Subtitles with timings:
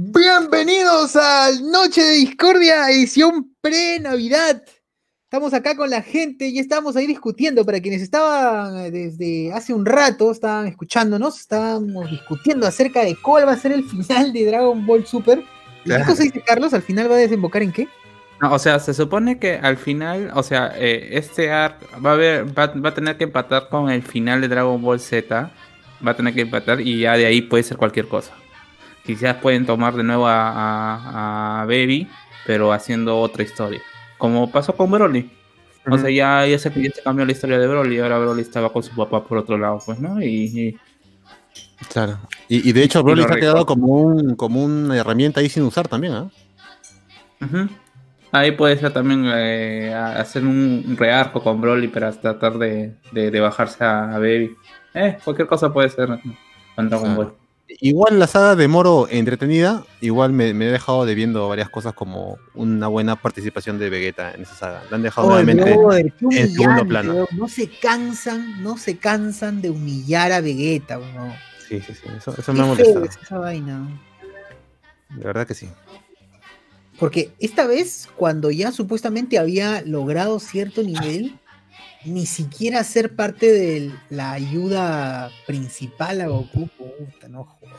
[0.00, 4.62] Bienvenidos al Noche de Discordia, edición pre-Navidad.
[5.24, 7.64] Estamos acá con la gente y estamos ahí discutiendo.
[7.64, 13.54] Para quienes estaban desde hace un rato, estaban escuchándonos, estábamos discutiendo acerca de cuál va
[13.54, 15.42] a ser el final de Dragon Ball Super.
[15.84, 16.72] ¿Qué cosa dice Carlos?
[16.74, 17.88] ¿Al final va a desembocar en qué?
[18.40, 22.66] O sea, se supone que al final, o sea, eh, este arc va a, va,
[22.80, 25.50] va a tener que empatar con el final de Dragon Ball Z.
[26.06, 28.32] Va a tener que empatar y ya de ahí puede ser cualquier cosa
[29.08, 32.06] quizás pueden tomar de nuevo a, Baby,
[32.46, 33.80] pero haciendo otra historia.
[34.18, 35.30] Como pasó con Broly.
[35.90, 36.70] O sea, ya, ya, se,
[37.02, 37.96] cambió la historia de Broly.
[37.96, 40.22] y Ahora Broly estaba con su papá por otro lado, pues, ¿no?
[40.22, 40.78] Y.
[41.90, 42.18] Claro.
[42.48, 45.88] Y, de hecho, Broly se ha quedado como, un, como una herramienta ahí sin usar
[45.88, 46.30] también, ¿ah?
[48.30, 54.18] Ahí puede ser también eh, hacer un rearco con Broly para tratar de, bajarse a,
[54.18, 54.54] Baby.
[54.92, 56.20] Eh, cualquier cosa puede ser
[56.76, 57.47] con Dragon Ball.
[57.80, 62.38] Igual la saga de Moro entretenida, igual me, he dejado de viendo varias cosas como
[62.54, 64.82] una buena participación de Vegeta en esa saga.
[64.90, 65.76] La han dejado nuevamente
[66.30, 67.26] en segundo plano.
[67.32, 70.98] No se cansan, no se cansan de humillar a Vegeta,
[71.68, 73.04] Sí, sí, sí, eso, me ha molestado.
[73.04, 73.86] esa vaina.
[75.10, 75.68] De verdad que sí.
[76.98, 81.38] Porque esta vez, cuando ya supuestamente había logrado cierto nivel,
[82.04, 87.76] ni siquiera ser parte de la ayuda principal a Goku, puta, no jodas.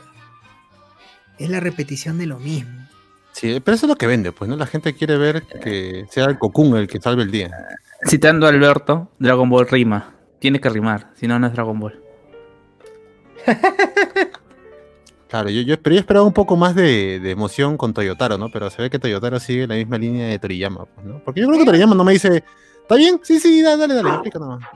[1.38, 2.86] Es la repetición de lo mismo.
[3.32, 4.56] Sí, pero eso es lo que vende, pues, ¿no?
[4.56, 7.50] La gente quiere ver que sea el Goku el que salve el día.
[8.06, 10.14] Citando a Alberto, Dragon Ball rima.
[10.38, 12.02] Tiene que rimar, si no, no es Dragon Ball.
[15.30, 18.50] Claro, yo, yo, pero yo esperaba un poco más de, emoción con Toyotaro, ¿no?
[18.50, 21.22] Pero se ve que Toyotaro sigue la misma línea de Toriyama, pues, ¿no?
[21.24, 22.42] Porque yo creo que Toriyama no me dice,
[22.90, 23.20] ¿Está bien?
[23.22, 24.68] Sí, sí, dale, dale, dale, explica nomás.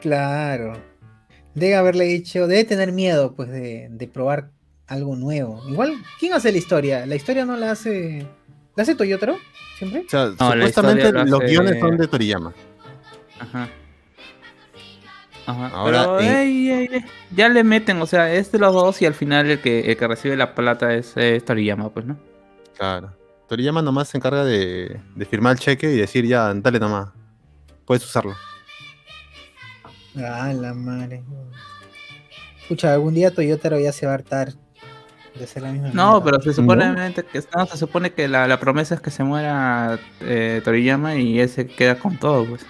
[0.00, 0.74] Claro.
[1.52, 4.50] Debe haberle dicho, debe tener miedo, pues, de, de, probar
[4.86, 5.60] algo nuevo.
[5.68, 7.04] Igual, ¿quién hace la historia?
[7.04, 8.24] ¿La historia no la hace.
[8.76, 9.36] ¿La hace Toyotaro?
[9.78, 10.04] ¿Siempre?
[10.06, 12.54] O sea, supuestamente los guiones son de Toriyama.
[13.40, 13.68] Ajá.
[15.46, 15.68] Ajá.
[15.70, 19.60] Ahora, Pero, ya le meten, o sea, es de los dos y al final el
[19.60, 22.16] que, el que recibe la plata es, es Toriyama, pues, ¿no?
[22.78, 23.21] Claro.
[23.52, 24.98] Toriyama nomás se encarga de,
[25.28, 27.10] firmar el cheque y decir ya, dale nomás.
[27.84, 28.34] Puedes usarlo.
[30.16, 31.22] Ah, la madre.
[32.62, 34.54] Escucha, algún día Toyota ya se va a hartar
[35.38, 35.90] de ser la misma.
[35.92, 40.62] No, pero se supone que se supone que la, promesa es que se muera eh,
[40.64, 42.64] Toriyama y él se queda con todo, pues.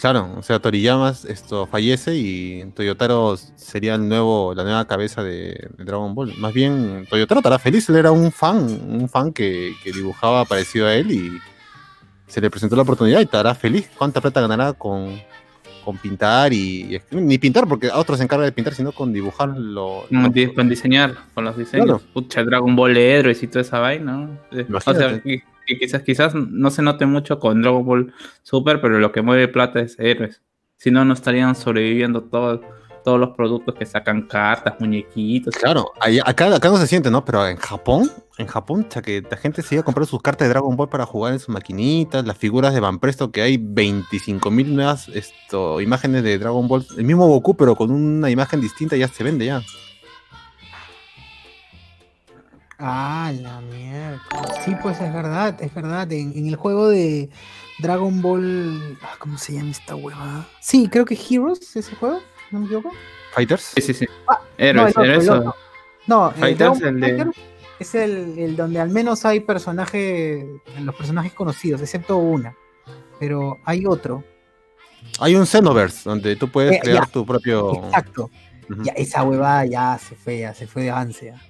[0.00, 5.70] Claro, o sea, Toriyama esto fallece y Toyotaro sería el nuevo, la nueva cabeza de,
[5.78, 6.34] Dragon Ball.
[6.36, 8.58] Más bien, Toyotaro estará feliz, él era un fan,
[8.88, 11.40] un fan que, dibujaba parecido a él y
[12.26, 13.88] se le presentó la oportunidad y estará feliz.
[13.96, 15.18] ¿Cuánta plata ganará con,
[15.82, 20.04] con pintar y, ni pintar porque a otros se encarga de pintar, sino con dibujarlo.
[20.54, 22.02] Con, diseñar, con los diseños.
[22.12, 24.12] Pucha, Dragon Ball de héroes y toda esa vaina.
[24.12, 24.76] ¿no?
[24.76, 25.22] O sea,
[25.66, 29.48] que quizás, quizás no se note mucho con Dragon Ball Super, pero lo que mueve
[29.48, 30.42] plata es héroes.
[30.76, 32.60] Si no, no estarían sobreviviendo todos
[33.06, 35.54] todos los productos que sacan cartas, muñequitos.
[35.54, 35.92] Claro,
[36.24, 37.24] acá, acá no se siente, ¿no?
[37.24, 40.48] Pero en Japón, en Japón, ya que la gente se iba a comprar sus cartas
[40.48, 43.58] de Dragon Ball para jugar en sus maquinitas, las figuras de Van Presto, que hay
[43.58, 48.96] 25.000 nuevas esto, imágenes de Dragon Ball, el mismo Goku, pero con una imagen distinta,
[48.96, 49.62] ya se vende ya.
[52.78, 54.20] Ah, la mierda.
[54.64, 56.10] Sí, pues es verdad, es verdad.
[56.12, 57.30] En, el juego de
[57.78, 58.98] Dragon Ball.
[59.02, 60.46] Ah, ¿Cómo se llama esta hueva?
[60.60, 62.20] Sí, creo que Heroes es ese juego,
[62.50, 62.92] ¿no me equivoco?
[63.32, 63.72] ¿Fighters?
[63.74, 64.06] Sí, sí, sí.
[64.28, 64.94] Ah, Héroes,
[65.26, 65.54] no,
[66.06, 67.30] no, Fighters, el, de...
[67.78, 70.44] es el, el, donde al menos hay personajes,
[70.80, 72.54] los personajes conocidos, excepto una.
[73.18, 74.22] Pero hay otro.
[75.20, 77.84] Hay un Xenoverse donde tú puedes eh, crear tu propio.
[77.84, 78.30] Exacto.
[78.82, 81.40] Ya, esa hueva ya se fue, ya se fue de ansia.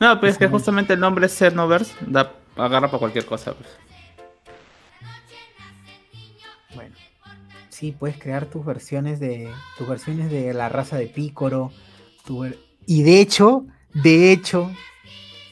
[0.00, 3.54] No, pues es que justamente el nombre Xenoverse da, agarra para cualquier cosa.
[3.54, 3.68] Pues.
[6.74, 6.94] Bueno,
[7.68, 11.72] sí, puedes crear tus versiones de tus versiones de la raza de Picoro.
[12.86, 14.70] y de hecho, de hecho,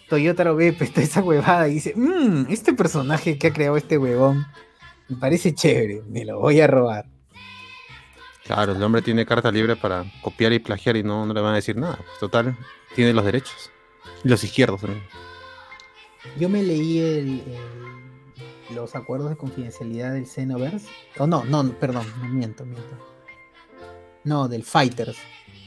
[0.08, 3.98] Toyota lo ve, está esa huevada y dice, mmm, este personaje que ha creado este
[3.98, 4.46] huevón
[5.08, 7.06] me parece chévere, me lo voy a robar.
[8.44, 11.52] Claro, el hombre tiene carta libre para copiar y plagiar y no, no le van
[11.52, 11.96] a decir nada.
[11.96, 12.56] Pues, total,
[12.94, 13.72] tiene los derechos.
[14.22, 15.02] Los izquierdos también.
[16.38, 17.42] Yo me leí
[18.74, 20.88] los acuerdos de confidencialidad del Xenoverse.
[21.18, 22.96] Oh, no, no, perdón, no miento, miento.
[24.24, 25.16] No, del Fighters.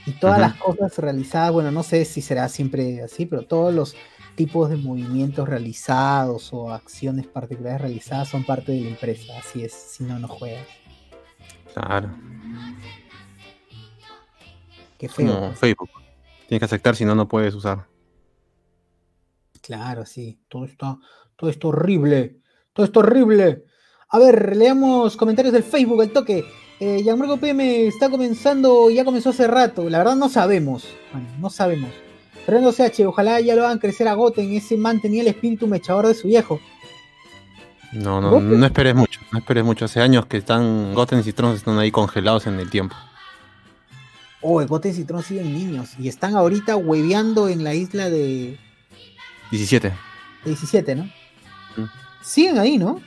[0.05, 3.95] Y todas las cosas realizadas, bueno, no sé si será siempre así, pero todos los
[4.35, 9.33] tipos de movimientos realizados o acciones particulares realizadas son parte de la empresa.
[9.37, 10.65] Así es, si no, no juegas.
[11.73, 12.09] Claro.
[14.97, 15.53] Qué feo.
[15.53, 15.89] Facebook.
[16.47, 17.87] Tienes que aceptar, si no, no puedes usar.
[19.69, 20.39] Claro, sí.
[20.47, 20.97] Todo está,
[21.35, 22.37] todo está horrible.
[22.73, 23.65] Todo está horrible.
[24.09, 26.43] A ver, leamos comentarios del Facebook, el toque.
[26.79, 29.87] Eh, Gianmarco PM está comenzando, ya comenzó hace rato.
[29.87, 30.87] La verdad no sabemos.
[31.11, 31.91] Bueno, no sabemos.
[32.47, 34.51] Fernando CH, ojalá ya lo hagan crecer a Goten.
[34.53, 36.59] Ese man tenía el espíritu mechador de su viejo.
[37.93, 39.19] No, no, no esperes mucho.
[39.31, 39.85] No esperes mucho.
[39.85, 42.95] Hace años que están Goten y Trunks están ahí congelados en el tiempo.
[44.41, 45.91] Oh, el Goten y Citron siguen niños.
[45.99, 48.57] Y están ahorita hueveando en la isla de
[49.51, 49.89] 17.
[49.89, 49.95] de
[50.45, 51.03] 17, ¿no?
[51.03, 51.85] Mm.
[52.21, 53.01] Siguen ahí, ¿no?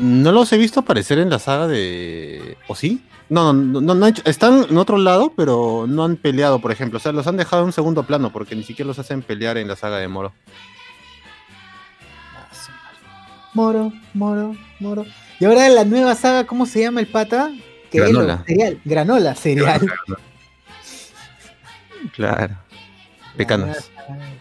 [0.00, 2.56] No los he visto aparecer en la saga de.
[2.66, 3.02] ¿O sí?
[3.28, 6.72] No, no, no, no han hecho- están en otro lado, pero no han peleado, por
[6.72, 6.98] ejemplo.
[6.98, 9.56] O sea, los han dejado en un segundo plano porque ni siquiera los hacen pelear
[9.58, 10.32] en la saga de Moro.
[12.36, 12.48] Ah.
[13.54, 15.04] Moro, Moro, Moro.
[15.40, 17.50] Y ahora la nueva saga, ¿cómo se llama el pata?
[17.90, 18.44] Que es lo- Granola.
[18.46, 18.80] cereal.
[18.84, 19.80] Granola, cereal.
[22.14, 22.56] Claro.
[23.38, 23.74] La nueva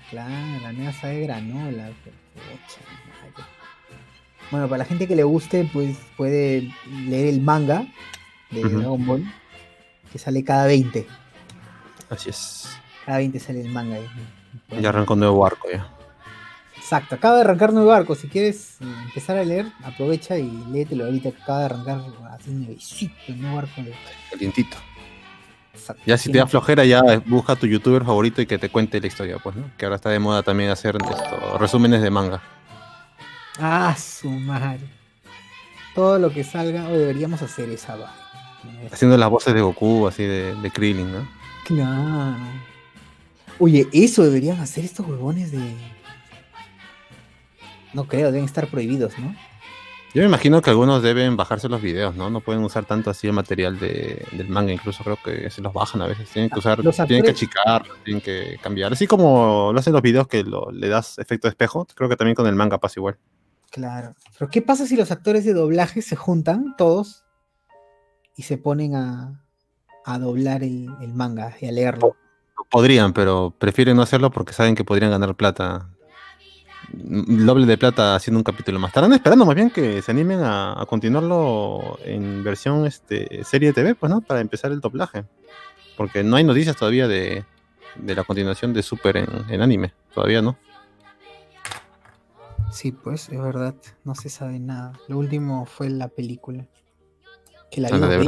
[0.09, 1.89] Claro, la saga de granola.
[2.33, 2.81] pucha.
[4.49, 6.69] Bueno, para la gente que le guste, pues puede
[7.07, 7.85] leer el manga
[8.49, 8.79] de Ujú.
[8.79, 9.33] Dragon Ball,
[10.11, 11.07] que sale cada 20.
[12.09, 12.77] Así es.
[13.05, 13.95] Cada 20 sale el manga.
[13.95, 14.81] ahí.
[14.81, 15.87] Ya arrancó un nuevo arco ya.
[16.75, 18.15] Exacto, acaba de arrancar nuevo arco.
[18.15, 22.51] Si quieres eh, empezar a leer, aprovecha y léetelo ahorita que acaba de arrancar así
[22.51, 23.81] nuevecito el nuevo arco.
[23.81, 23.93] De...
[24.29, 24.75] Calientito.
[25.81, 26.03] Exacto.
[26.05, 29.01] Ya si te da flojera, ya busca a tu youtuber favorito y que te cuente
[29.01, 29.71] la historia, pues, ¿no?
[29.77, 32.41] Que ahora está de moda también hacer esto, resúmenes de manga.
[33.59, 34.81] Ah, su madre.
[35.95, 38.13] Todo lo que salga, o deberíamos hacer esa vaina.
[38.91, 41.27] Haciendo las voces de Goku, así de, de Krillin, ¿no?
[41.65, 42.37] Claro.
[43.57, 45.75] Oye, eso deberían hacer estos huevones de.
[47.93, 49.35] No creo, deben estar prohibidos, ¿no?
[50.13, 52.29] Yo me imagino que algunos deben bajarse los videos, ¿no?
[52.29, 55.71] No pueden usar tanto así el material de- del manga, incluso creo que se los
[55.71, 56.29] bajan a veces.
[56.29, 58.91] Tienen que usar, Los tienen que achicar, tienen que cambiar.
[58.91, 62.17] Así como lo hacen los videos que lo- le das efecto de espejo, creo que
[62.17, 63.17] también con el manga pasa igual.
[63.69, 64.15] Claro.
[64.37, 67.23] Pero ¿qué pasa si los actores de doblaje se juntan todos
[68.35, 69.41] y se ponen a,
[70.03, 72.17] a doblar el, el manga y a leerlo?
[72.69, 75.89] Podrían, pero prefieren no hacerlo porque saben que podrían ganar plata.
[76.89, 78.89] Doble de plata haciendo un capítulo más.
[78.89, 83.73] Estarán esperando más bien que se animen a, a continuarlo en versión este, serie de
[83.73, 84.21] TV, pues, ¿no?
[84.21, 85.23] Para empezar el doblaje.
[85.95, 87.45] Porque no hay noticias todavía de,
[87.95, 89.93] de la continuación de Super en, en anime.
[90.13, 90.57] Todavía no.
[92.71, 93.75] Sí, pues, es verdad.
[94.03, 94.93] No se sabe nada.
[95.07, 96.65] Lo último fue la película.
[97.69, 98.27] Que la Ah, vi.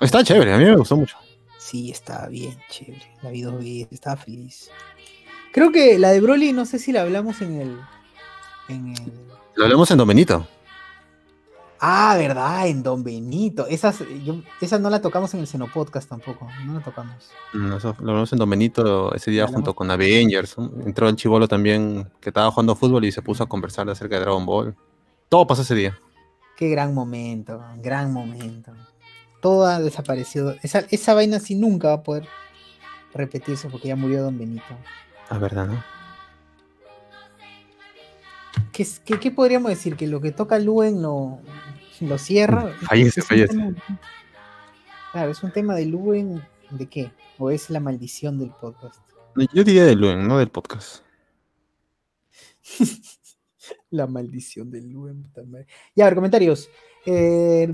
[0.00, 1.16] Está chévere, a mí me gustó mucho.
[1.58, 3.14] Sí, estaba bien chévere.
[3.22, 4.70] La vi dos veces, estaba feliz.
[5.52, 7.78] Creo que la de Broly, no sé si la hablamos en el.
[8.68, 9.12] En el.
[9.54, 10.46] Lo hablamos en Domenito.
[11.80, 13.66] Ah, verdad, en Don Benito.
[13.68, 16.48] Esas, yo, esa no la tocamos en el Xenopodcast tampoco.
[16.66, 17.30] No la tocamos.
[17.76, 20.58] Eso, lo hablamos en Domenito ese día junto con Avengers.
[20.58, 20.72] ¿no?
[20.84, 24.22] Entró el chivolo también que estaba jugando fútbol y se puso a conversar acerca de
[24.22, 24.74] Dragon Ball.
[25.28, 25.98] Todo pasó ese día.
[26.56, 28.72] Qué gran momento, gran momento.
[29.40, 30.56] Todo ha desaparecido.
[30.62, 32.26] Esa, esa vaina sí nunca va a poder
[33.14, 34.64] repetirse porque ya murió Don Benito.
[35.30, 35.82] Ah, verdad, ¿no?
[38.72, 39.96] ¿Qué, qué- qué podríamos decir?
[39.96, 41.40] Que lo que toca Luen lo,
[42.00, 42.72] lo cierra.
[42.88, 43.54] Fallece, fallece.
[43.54, 43.74] tema-
[45.12, 46.42] claro, es un tema de Luen.
[46.70, 47.10] ¿De qué?
[47.38, 49.00] ¿O es la maldición del podcast?
[49.54, 51.02] Yo diría de Luen, no del podcast.
[53.90, 55.30] La maldición del Luen.
[55.46, 55.66] madre.
[55.94, 56.68] Ya, a ver, comentarios.
[57.06, 57.66] Eh,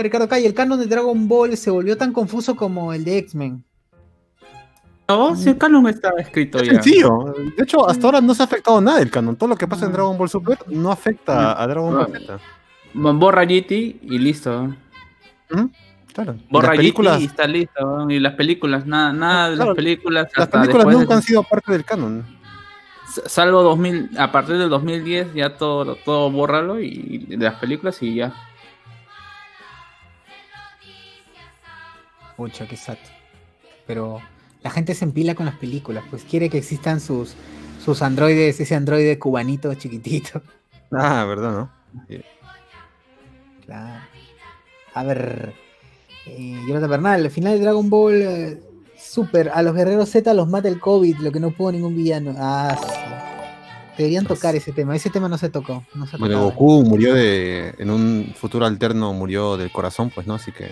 [0.00, 3.64] Ricardo Calle, el canon de Dragon Ball se volvió tan confuso como el de X-Men.
[5.08, 6.72] No, si el canon estaba escrito Es ya.
[6.74, 7.34] sencillo.
[7.56, 9.36] De hecho, hasta ahora no se ha afectado nada el canon.
[9.36, 12.38] Todo lo que pasa en Dragon Ball Super no afecta a Dragon Ball Z.
[12.92, 13.70] Borra GT
[14.02, 14.74] y listo.
[15.50, 15.70] Ujú,
[16.12, 16.36] Claro.
[16.50, 18.10] Borra las películas, GT y está listo.
[18.10, 20.28] Y las películas, nada, nada de Claro, las películas.
[20.36, 22.26] las hasta películas nunca de- han sido parte del canon.
[23.24, 28.16] Salvo 2000, a partir del 2010 ya todo, todo bórralo y de las películas y
[28.16, 28.34] ya.
[32.36, 33.08] Pucha, qué sato.
[33.86, 34.20] Pero
[34.68, 37.32] la gente se empila con las películas, pues quiere que existan sus,
[37.82, 40.42] sus androides, ese androide cubanito chiquitito.
[40.90, 41.70] Ah, verdad, ¿no?
[43.66, 44.00] Claro.
[44.94, 45.52] A ver,
[46.24, 48.62] eh, Jonathan Bernal, al final de Dragon Ball eh,
[48.98, 52.34] Super, a los guerreros Z los mata el COVID, lo que no pudo ningún villano.
[52.38, 52.94] Ah, sí.
[53.98, 54.96] Deberían tocar ese tema.
[54.96, 55.84] Ese tema no se tocó.
[55.94, 56.42] No se Bueno.
[56.44, 57.74] Goku murió de.
[57.78, 60.34] En un futuro alterno murió del corazón, pues, ¿no?
[60.34, 60.70] Así que.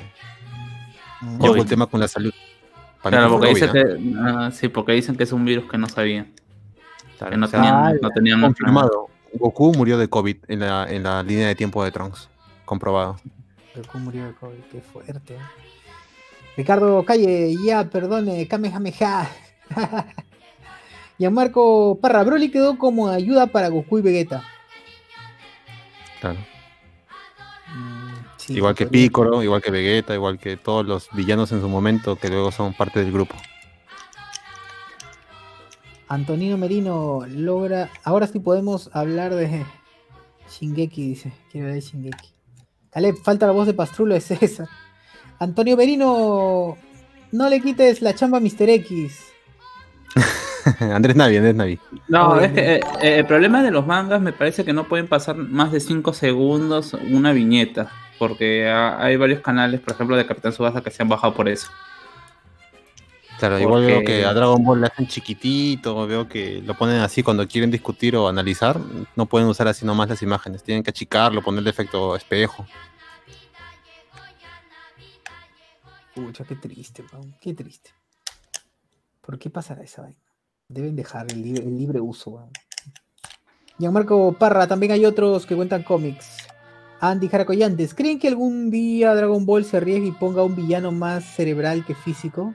[1.21, 1.45] Mm.
[1.45, 2.33] El tema con la salud.
[3.11, 4.23] Claro, porque Covid, dicen ¿no?
[4.23, 6.33] que, ah, sí, porque dicen que es un virus que no sabían.
[7.19, 9.09] Claro, Que no o sea, tenían, no tenían Confirmado.
[9.35, 12.29] Goku murió de COVID en la, en la línea de tiempo de Trunks.
[12.65, 13.17] Comprobado.
[13.75, 15.35] Goku murió de COVID, qué fuerte.
[15.35, 15.39] ¿eh?
[16.57, 19.29] Ricardo Calle, ya, perdone, Kamehameha.
[21.31, 24.43] Marco Parra, Broly quedó como ayuda para Goku y Vegeta.
[26.21, 26.39] Claro.
[28.47, 32.17] Sí, igual que Piccolo, igual que Vegeta, igual que todos los villanos en su momento
[32.17, 33.35] que luego son parte del grupo.
[36.09, 37.91] Antonino Merino logra.
[38.05, 39.65] Ahora sí podemos hablar de
[40.49, 41.33] Shingeki, dice.
[41.51, 42.29] Quiero hablar de Shingeki.
[42.91, 44.69] Caleb, falta la voz de Pastrulo de César.
[45.39, 46.77] Antonio Merino,
[47.33, 48.71] no le quites la chamba a Mr.
[48.71, 49.25] X.
[50.81, 51.79] Andrés Navi, Andrés Navi.
[52.09, 55.09] No, es que eh, eh, el problema de los mangas me parece que no pueden
[55.09, 57.91] pasar más de 5 segundos una viñeta.
[58.19, 61.49] Porque ha- hay varios canales, por ejemplo, de Capitán Subasa que se han bajado por
[61.49, 61.69] eso.
[63.39, 67.01] Claro, igual veo Porque- que a Dragon Ball le hacen chiquitito, veo que lo ponen
[67.01, 68.81] así cuando quieren discutir o analizar,
[69.15, 72.67] no pueden usar así nomás las imágenes, tienen que achicarlo, ponerle efecto espejo.
[76.15, 77.91] Pucha, qué triste, weón, qué triste.
[79.21, 80.19] ¿Por qué pasará esa vaina?
[80.69, 82.51] Deben dejar el libre, el libre uso, weón.
[83.79, 86.39] Gianmarco Parra, también hay otros que cuentan cómics.
[87.01, 91.25] Andy Jaracoyantes, ¿creen que algún día Dragon Ball se arriesgue y ponga un villano más
[91.25, 92.55] cerebral que físico?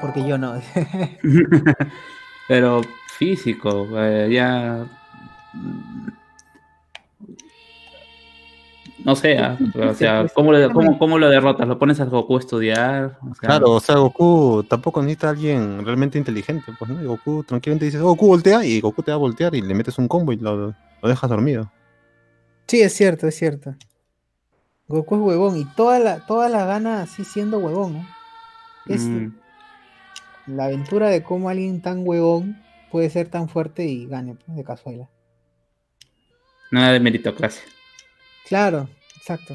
[0.00, 0.54] Porque yo no.
[2.48, 2.82] Pero
[3.18, 4.86] físico, eh, ya.
[5.54, 6.08] mm,
[9.04, 9.56] No sé, ah,
[9.90, 11.66] o sea, ¿cómo, le- cómo- cómo lo derrotas?
[11.68, 13.18] ¿Lo pones al Goku a estudiar?
[13.22, 17.00] O sea, Claro, o sea, Goku tampoco necesita a alguien realmente inteligente, pues, ¿no?
[17.02, 19.74] Y Goku tranquilamente dice, oh, Goku voltea, y Goku te va a voltear y le
[19.74, 21.70] metes un combo y lo, lo dejas dormido.
[22.68, 23.74] Sí, es cierto, es cierto.
[24.88, 28.08] Goku es huevón y toda la, toda la gana así siendo huevón, ¿no?
[28.86, 29.28] Es mm,
[30.46, 34.64] la aventura de cómo alguien tan huevón puede ser tan fuerte y gane pues, de
[34.64, 35.08] casualidad.
[36.70, 37.62] nada de meritocracia.
[38.46, 39.54] Claro, exacto.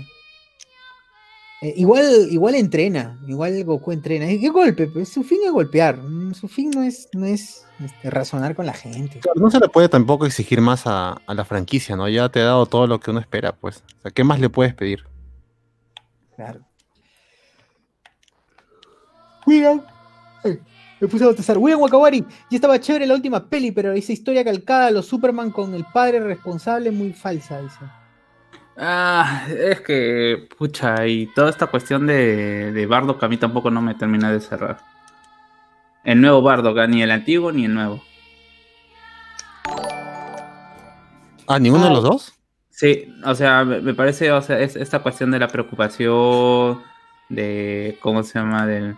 [1.63, 4.29] Eh, igual, igual entrena, igual Goku entrena.
[4.29, 4.87] ¿Y qué golpe?
[4.87, 5.95] Pues su fin es golpear.
[5.95, 9.19] mm, Su fin no es, no es este, razonar con la gente.
[9.21, 12.09] Claro, no se le puede tampoco exigir más a, a la franquicia, ¿no?
[12.09, 13.81] Ya te ha dado todo lo que uno espera, pues.
[13.99, 15.05] O sea, ¿qué más le puedes pedir?
[16.35, 16.59] Claro.
[19.47, 19.81] William.
[20.43, 20.59] Ay,
[20.99, 21.57] me puse a bautizar.
[21.57, 22.25] William Wakawari.
[22.49, 26.19] Ya estaba chévere la última peli, pero esa historia calcada, los Superman con el padre
[26.19, 27.79] responsable, muy falsa, dice.
[28.75, 33.81] Ah, es que, pucha, y toda esta cuestión de, de Bardock a mí tampoco no
[33.81, 34.79] me termina de cerrar.
[36.03, 38.03] El nuevo Bardock, ah, ni el antiguo ni el nuevo.
[41.47, 41.87] Ah, ¿ninguno Ah.
[41.89, 42.33] de los dos?
[42.69, 46.81] Sí, o sea, me, parece, o sea, es esta cuestión de la preocupación,
[47.29, 48.65] de, ¿cómo se llama?
[48.65, 48.95] De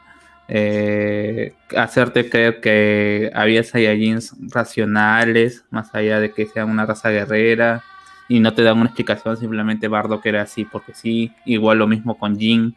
[0.48, 7.84] eh, hacerte creer que había Saiyajins racionales, más allá de que sean una raza guerrera,
[8.28, 11.32] y no te dan una explicación, simplemente Bardock era así porque sí.
[11.46, 12.76] Igual lo mismo con Jin,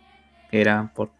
[0.50, 1.10] que era por...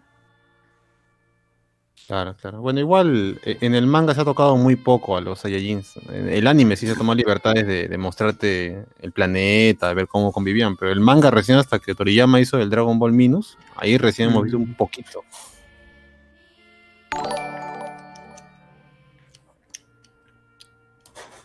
[2.06, 2.62] Claro, claro.
[2.62, 5.96] Bueno, igual eh, en el manga se ha tocado muy poco a los Saiyajins.
[6.08, 10.32] En el anime sí se tomó libertades de, de mostrarte el planeta, de ver cómo
[10.32, 14.30] convivían, pero el manga recién hasta que Toriyama hizo el Dragon Ball Minus, ahí recién
[14.30, 15.22] hemos visto un poquito.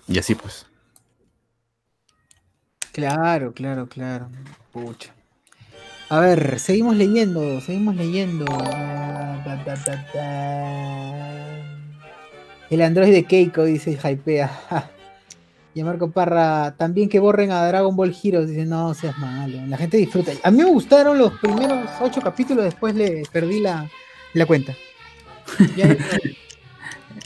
[0.08, 0.66] Y así pues.
[2.94, 4.30] Claro, claro, claro.
[4.72, 5.14] Pucha.
[6.10, 8.46] A ver, seguimos leyendo, seguimos leyendo.
[8.50, 9.44] Ah.
[12.70, 14.90] El androide Keiko dice hypea.
[15.76, 18.48] Y a Marco Parra, también que borren a Dragon Ball Heroes.
[18.50, 19.58] Dice, no seas malo.
[19.68, 20.32] La gente disfruta.
[20.44, 23.90] A mí me gustaron los primeros ocho capítulos, después le perdí la,
[24.46, 24.76] cuenta.
[25.76, 25.98] Ya-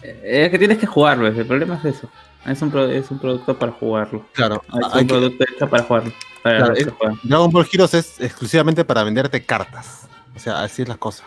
[0.04, 2.10] Es que tienes que jugarlo, el problema es eso.
[2.46, 4.26] Es un, pro- es un producto para jugarlo.
[4.34, 6.14] Claro, Es hay un que- producto hecho para jugarlo.
[6.44, 6.88] Para Claro, es-.
[7.24, 10.08] Dragon Ball Heroes es exclusivamente para venderte cartas.
[10.36, 11.24] O sea, así es la cosa.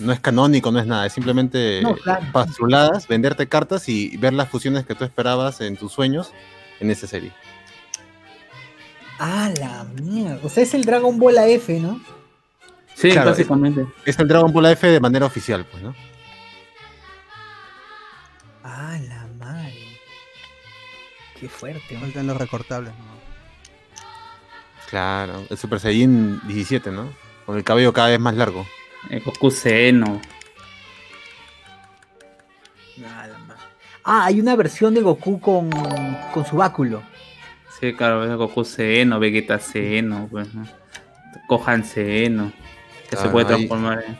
[0.00, 1.06] No es canónico, no es nada.
[1.06, 2.26] Es simplemente No, claro.
[2.32, 6.32] pastruladas, venderte cartas y ver las fusiones que tú esperabas en tus sueños
[6.80, 7.32] en esa serie.
[9.18, 10.40] Ah, la mierda.
[10.42, 12.00] O sea, es el Dragon Ball AF, ¿no?
[12.94, 13.86] Sí, Claro, básicamente.
[14.04, 15.94] Es el Dragon Ball AF de manera oficial, pues, ¿no?
[21.44, 22.00] Qué fuerte, ¿no?
[22.00, 22.94] Faltan los recortables.
[22.94, 23.04] ¿no?
[24.88, 27.12] Claro, el Super Saiyan 17, ¿no?
[27.44, 28.66] Con el cabello cada vez más largo.
[29.10, 30.22] Eh, Goku Seno.
[32.96, 33.58] Nada más.
[34.04, 35.68] Ah, hay una versión de Goku con,
[36.32, 37.02] con su báculo.
[37.78, 40.66] Sí, claro, es Goku Seno, Vegeta Seno, pues, ¿no?
[41.46, 42.52] Gohan Seno.
[43.10, 44.18] Que se puede ahí- transformar en.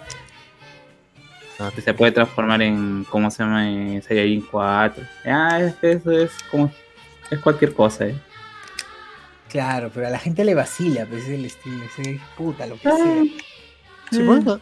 [1.58, 3.06] Ah, que se puede transformar en.
[3.08, 3.66] ¿Cómo se llama?
[3.66, 5.02] En Saiyajin 4.
[5.24, 6.70] Ah, eso es como.
[7.30, 8.14] Es cualquier cosa, eh.
[9.50, 11.82] Claro, pero a la gente le vacila, pues es el estilo.
[11.84, 13.22] ese, puta, lo que sea.
[14.10, 14.26] Sí, Mm.
[14.26, 14.60] bueno,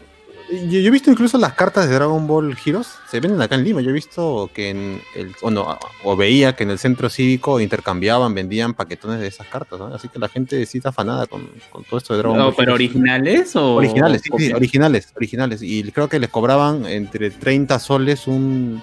[0.51, 3.65] Yo, yo he visto incluso las cartas de Dragon Ball Heroes, se venden acá en
[3.65, 3.81] Lima.
[3.81, 7.59] Yo he visto que en el, o, no, o veía que en el centro cívico
[7.59, 9.87] intercambiaban, vendían paquetones de esas cartas, ¿no?
[9.87, 12.55] Así que la gente sí está afanada con, con todo esto de Dragon No, Ball.
[12.57, 12.91] pero Heroes.
[12.91, 15.63] originales o Originales, sí, sí, originales, originales.
[15.63, 18.83] Y creo que les cobraban entre 30 soles un.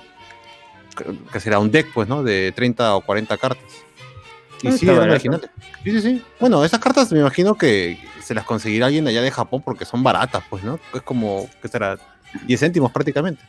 [1.32, 2.24] Que será un deck, pues, ¿no?
[2.24, 3.64] De 30 o 40 cartas.
[4.62, 5.12] Y Ah, sí, barato.
[5.12, 5.50] originales.
[5.84, 6.24] Sí, sí, sí.
[6.40, 10.04] Bueno, esas cartas me imagino que se las conseguirá alguien allá de Japón porque son
[10.04, 10.80] baratas, pues, ¿no?
[10.94, 11.98] Es como, ¿qué será?
[12.46, 13.42] 10 céntimos prácticamente.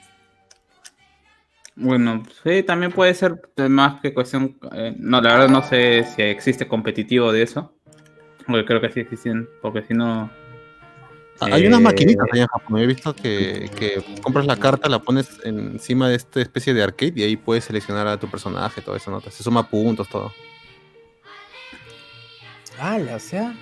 [1.77, 4.59] Bueno, sí, también puede ser más que cuestión.
[4.73, 7.75] eh, no, la verdad no sé si existe competitivo de eso.
[8.47, 10.31] Porque creo que sí existen, porque si no.
[11.41, 12.79] Ah, Hay unas eh, maquinitas allá en Japón.
[12.81, 17.15] He visto que, que compras la carta, la pones encima de esta especie de arcade
[17.17, 19.21] y ahí puedes seleccionar a tu personaje, todo eso, ¿no?
[19.23, 20.33] Se suma puntos, todo.
[22.79, 23.55] Ala, o sea.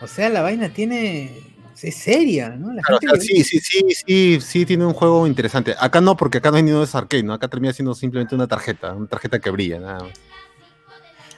[0.00, 1.42] O sea, la vaina tiene.
[1.82, 2.72] Es seria, ¿no?
[2.72, 5.74] La Claro, o gente sea, sí, sí, sí, sí, sí tiene un juego interesante.
[5.78, 7.34] Acá no, porque acá no hay ni de arcade, ¿no?
[7.34, 10.12] Acá termina siendo simplemente una tarjeta, una tarjeta que brilla, nada más.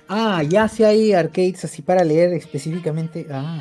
[0.08, 3.26] Ah, ya sí hay arcades así para leer específicamente.
[3.30, 3.60] Ah,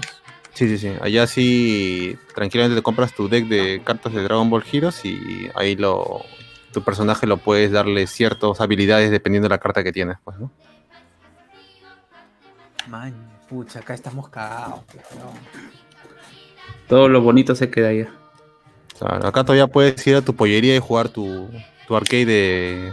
[0.57, 0.91] Sí, sí, sí.
[1.01, 5.75] Allá sí, tranquilamente te compras tu deck de cartas de Dragon Ball Heroes y ahí
[5.75, 6.23] lo,
[6.73, 10.51] tu personaje lo puedes darle ciertas habilidades dependiendo de la carta que tienes, pues, ¿no?
[12.87, 13.13] man,
[13.47, 14.79] pucha, acá estamos cagados.
[14.91, 15.31] pues, no.
[16.87, 18.07] Todo lo bonito se queda ahí.
[18.97, 21.51] Claro, acá todavía puedes ir a tu pollería y jugar tu,
[21.87, 22.91] tu arcade de,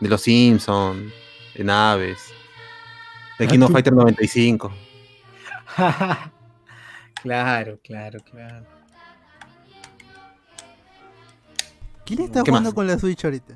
[0.00, 1.12] de los Simpsons,
[1.54, 2.32] de naves,
[3.38, 4.72] de Ah, King of tu- Fighter 95.
[7.24, 8.66] claro, claro, claro.
[12.04, 12.74] ¿Quién está ¿Qué jugando más?
[12.74, 13.54] con la Switch ahorita?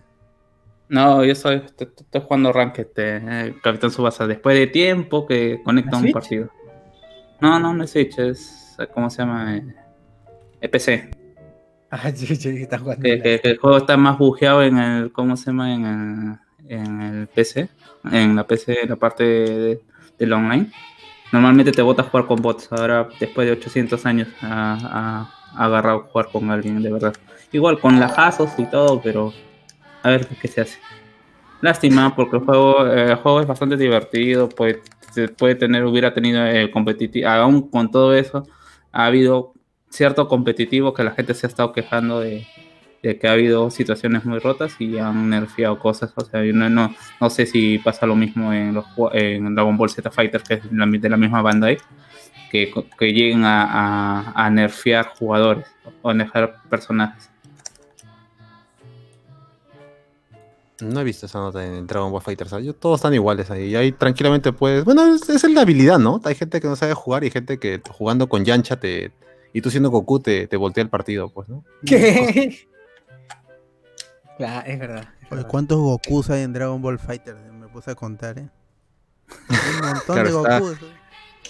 [0.88, 5.90] No, yo soy, estoy, estoy jugando Ranked, eh, Capitán Subasa, después de tiempo que conecta
[5.92, 6.14] ¿La un Switch?
[6.14, 6.50] partido.
[7.40, 9.56] No, no, no es Switch, es, ¿cómo se llama?
[9.56, 9.74] Eh,
[10.62, 11.10] eh, PC.
[11.90, 13.02] Ah, yo, yo está jugando.
[13.02, 15.72] Que, la- que- que el juego está más bugueado en el, ¿cómo se llama?
[15.74, 16.38] En el,
[16.70, 17.70] en el PC,
[18.12, 19.80] en la PC, en la parte de-
[20.18, 20.70] del online.
[21.32, 26.28] Normalmente te botas a jugar con bots, ahora después de 800 años ha, agarrado jugar
[26.32, 27.14] con alguien, de verdad.
[27.52, 29.32] Igual con lajazos y todo, pero
[30.02, 30.78] a ver qué se hace.
[31.60, 36.14] Lástima, porque el juego, eh, el juego es bastante divertido, puede, se puede tener, hubiera
[36.14, 38.46] tenido el competitivo, aún con todo eso,
[38.92, 39.54] ha habido
[39.90, 42.46] cierto competitivo que la gente se ha estado quejando de,
[43.02, 46.68] de que ha habido situaciones muy rotas y han nerfeado cosas, o sea, yo no,
[46.68, 50.54] no, no sé si pasa lo mismo en, los, en Dragon Ball Z Fighter, que
[50.54, 51.78] es la- de la misma Bandai,
[52.50, 53.62] que, que lleguen a,
[54.32, 55.66] a, a nerfear jugadores
[56.02, 57.30] o nerfear personajes.
[60.80, 62.48] No he visto esa nota en Dragon Ball Fighter.
[62.48, 62.64] ¿sabes?
[62.66, 63.70] Yo- todos están iguales ahí.
[63.70, 64.84] Y ahí tranquilamente puedes.
[64.84, 66.20] Bueno, es, es la habilidad, ¿no?
[66.24, 69.10] Hay gente que no sabe jugar y gente que jugando con Yancha te.
[69.52, 71.64] Y tú siendo Goku te, te voltea el partido, pues, ¿no?
[71.84, 72.67] ¿Qué?
[74.38, 75.02] Claro, es verdad.
[75.02, 75.48] es Oye, verdad.
[75.48, 77.36] ¿Cuántos Gokus hay en Dragon Ball Fighter?
[77.36, 78.48] Me puse a contar, ¿eh?
[79.50, 80.60] Hay un montón Claro de está.
[80.60, 80.78] Gokus.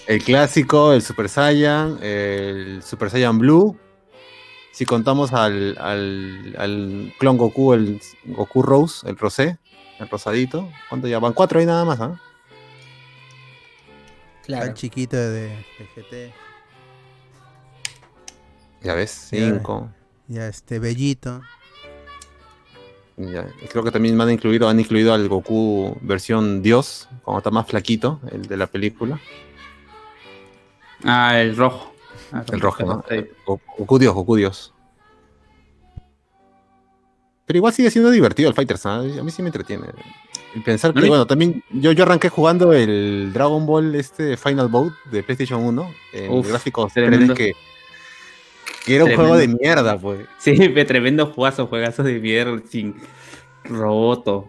[0.06, 3.78] El clásico, el Super Saiyan, el Super Saiyan Blue.
[4.72, 9.58] Si contamos al, al, al clon Goku, el Goku Rose, el Rosé,
[9.98, 10.70] el rosadito.
[10.88, 11.18] ¿Cuánto ya?
[11.18, 12.20] Van cuatro ahí nada más, ¿ah?
[14.44, 14.66] Claro.
[14.66, 16.34] Tan chiquito de, de GT.
[18.82, 19.38] Ya ves, Ya.
[19.40, 19.90] cinco.
[20.28, 21.42] Ya este Bellito.
[23.18, 27.66] Ya, Creo que también han incluido, han incluido al Goku versión Dios, cuando está más
[27.66, 29.18] flaquito, el de la película.
[31.04, 31.92] Ah, el rojo.
[32.32, 33.04] Ah, El rojo, ¿no?
[33.46, 34.72] Go- Goku Dios, Goku Dios.
[37.46, 39.18] Pero igual sigue siendo divertido el Fighter, ¿sabes?
[39.18, 39.86] A mí sí me entretiene.
[40.54, 44.92] Y pensar que, bueno, también yo, yo arranqué jugando el Dragon Ball este Final Bout
[45.10, 47.34] de PlayStation 1 en Uf, gráficos 3D tremendo.
[47.34, 47.52] que,
[48.88, 49.34] que era un Tremendo.
[49.34, 50.26] juego de mierda, pues.
[50.38, 52.96] Sí, tremendo jugazo, juegazo de mierda, sin
[53.64, 54.48] roboto.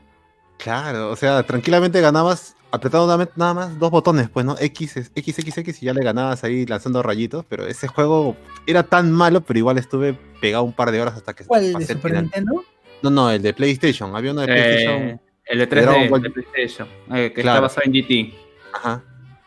[0.57, 4.55] Claro, o sea, tranquilamente ganabas apretando nada más- dos botones, pues, ¿no?
[4.59, 8.35] X, X, X, X y ya le ganabas ahí lanzando rayitos, pero ese juego
[8.67, 11.61] era tan malo, pero igual estuve pegado un par de horas hasta que ¿Cuál?
[11.73, 12.23] ¿De el Super final.
[12.23, 12.63] Nintendo?
[13.01, 14.15] No, no, el de PlayStation.
[14.15, 15.01] Había uno de PlayStation.
[15.03, 16.21] Eh, el de Dragon 3D, Ball.
[16.21, 17.65] de PlayStation, eh, que Claro.
[17.65, 18.33] está basado en GT.
[18.73, 19.03] Ajá.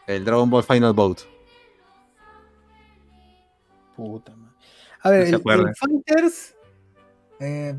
[0.07, 1.21] El Dragon Ball Final Boat.
[3.97, 4.42] Puta madre.
[5.03, 6.55] A ver, No se el, Fighters.
[7.41, 7.75] Eh,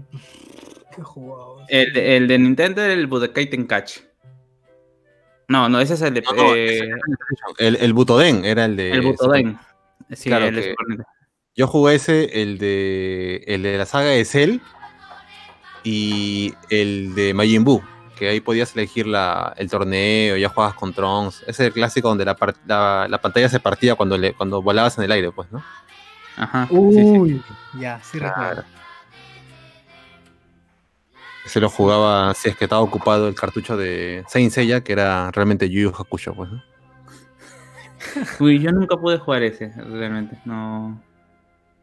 [0.95, 1.57] ¿Qué jugado?
[1.69, 4.01] El, de- el de Nintendo era el Budokai Tenkaichi.
[5.47, 6.89] No, no, ese es el de No, no, eh,
[7.57, 8.91] El, el Butoden era el de.
[8.91, 9.57] el Butoden.
[10.11, 10.75] Sí, Claro el que-.
[11.55, 13.43] Yo jugué ese, el de.
[13.47, 14.59] El de la saga de Cell.
[15.83, 17.81] Y el de Majin Buu.
[18.17, 21.41] Que ahí podías elegir la, el torneo, ya jugabas con Trunks.
[21.41, 24.61] Ese es el clásico donde la, par- la, la pantalla se partía cuando, le, cuando
[24.61, 25.63] volabas en el aire, pues, ¿no?
[26.37, 26.67] Ajá.
[26.69, 27.01] sí, sí.
[27.01, 27.43] Uy,
[27.79, 28.35] ya, sí Claro.
[28.49, 28.63] recuerdo.
[31.45, 35.29] Se lo jugaba si es que estaba ocupado el cartucho de Saint Seiya, que era
[35.31, 36.63] realmente Yu Yu Hakusho, pues, ¿no?
[38.39, 40.37] Uy, yo nunca pude jugar ese, realmente.
[40.45, 41.01] No.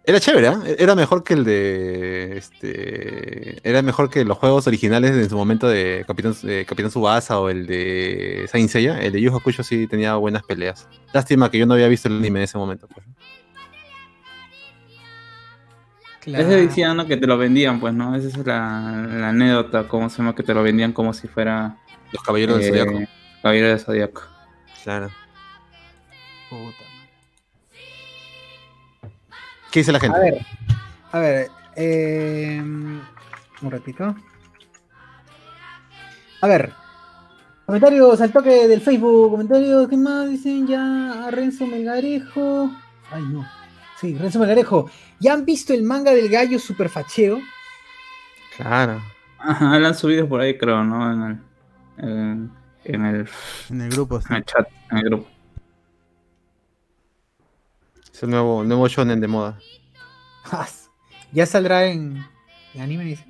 [0.05, 0.61] Era chévere, ¿ah?
[0.79, 2.39] Era mejor que el de.
[2.39, 3.69] Este.
[3.69, 7.51] Era mejor que los juegos originales en su momento de Capitán, de Capitán Subasa o
[7.51, 8.99] el de Saint Seiya.
[8.99, 10.89] El de Yu Hakusho sí tenía buenas peleas.
[11.13, 12.89] Lástima que yo no había visto el anime en ese momento.
[12.89, 13.07] Pues.
[16.21, 16.45] Claro.
[16.45, 17.07] Ese decían ¿no?
[17.07, 18.15] que te lo vendían, pues, ¿no?
[18.15, 20.35] Esa es la, la anécdota, ¿cómo se llama?
[20.35, 21.77] Que te lo vendían como si fuera.
[22.13, 23.11] Los Caballeros del eh, Zodiaco.
[23.43, 24.23] Caballero del Zodiaco.
[24.85, 25.11] Claro.
[26.51, 26.91] Puta.
[29.71, 30.19] ¿Qué dice la gente?
[30.19, 30.47] A ver,
[31.13, 34.15] a ver, eh, un ratito.
[36.43, 36.73] A ver,
[37.67, 41.27] comentarios al toque del Facebook, comentarios, ¿qué más dicen ya?
[41.27, 42.71] A Renzo Melgarejo.
[43.11, 43.47] Ay, no.
[44.01, 44.91] Sí, Renzo Melgarejo.
[45.21, 47.41] ¿Ya han visto el manga del gallo super facheo?
[48.57, 49.03] Claro.
[49.39, 51.13] Ajá, lo han subido por ahí, creo, ¿no?
[51.13, 52.53] En el, en,
[52.85, 53.29] en el,
[53.69, 54.27] En el grupo, sí.
[54.31, 55.29] en el chat, en el grupo.
[58.13, 59.59] Es el nuevo, nuevo shonen de moda.
[61.33, 62.25] ya saldrá en,
[62.75, 63.27] en anime, dice.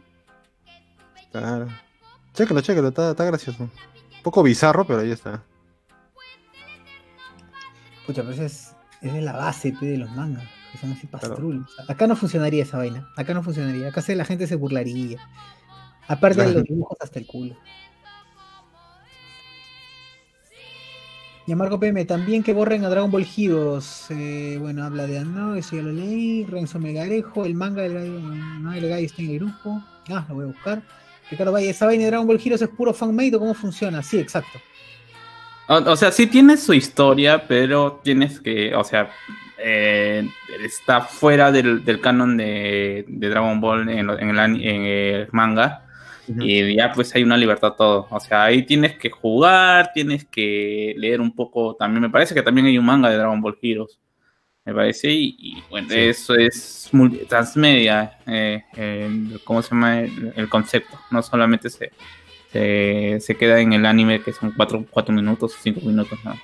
[1.33, 1.69] Claro.
[2.35, 3.65] Chécalo, chécalo, está, está gracioso.
[3.65, 5.43] Un poco bizarro, pero ahí está.
[8.07, 11.29] Pucha, pues es, es de la base de los mangas, que son así Claro.
[11.29, 11.71] pastrulos.
[11.89, 15.19] Acá no funcionaría esa vaina, acá no funcionaría, acá se, la gente se burlaría.
[16.09, 16.59] Aparte de Claro.
[16.61, 17.57] los dibujos hasta el culo.
[21.47, 24.07] Y a Marco PM, también que borren a Dragon Ball Heroes.
[24.11, 26.45] Eh, bueno, habla de no, eso ya lo leí.
[26.45, 29.83] Renzo Megarejo, el manga del no, el está en el grupo.
[30.11, 30.83] Ah, lo voy a buscar.
[31.31, 34.03] Ricardo Valle, esa vaina de Dragon Ball Heroes es puro fanmade o cómo funciona.
[34.03, 34.59] Sí, exacto.
[35.69, 39.11] O, o sea, sí tiene su historia, pero tienes que, o sea,
[39.63, 40.29] eh,
[40.65, 45.29] está fuera del, del canon de, de Dragon Ball en, lo- en el, en el
[45.33, 45.87] manga.
[46.39, 48.07] Y ya pues hay una libertad todo.
[48.09, 51.75] O sea, ahí tienes que jugar, tienes que leer un poco.
[51.75, 53.99] También me parece que también hay un manga de Dragon Ball Heroes.
[54.65, 55.11] Me parece.
[55.11, 55.99] Y, y, bueno, Sí.
[55.99, 58.19] eso es multi- transmedia.
[58.29, 58.63] eh,
[59.43, 61.01] ¿Cómo se llama el, el concepto?
[61.11, 61.91] No solamente se,
[62.53, 66.17] se, se queda en el anime que son cuatro, cuatro minutos, cinco minutos.
[66.25, 66.39] ¿no?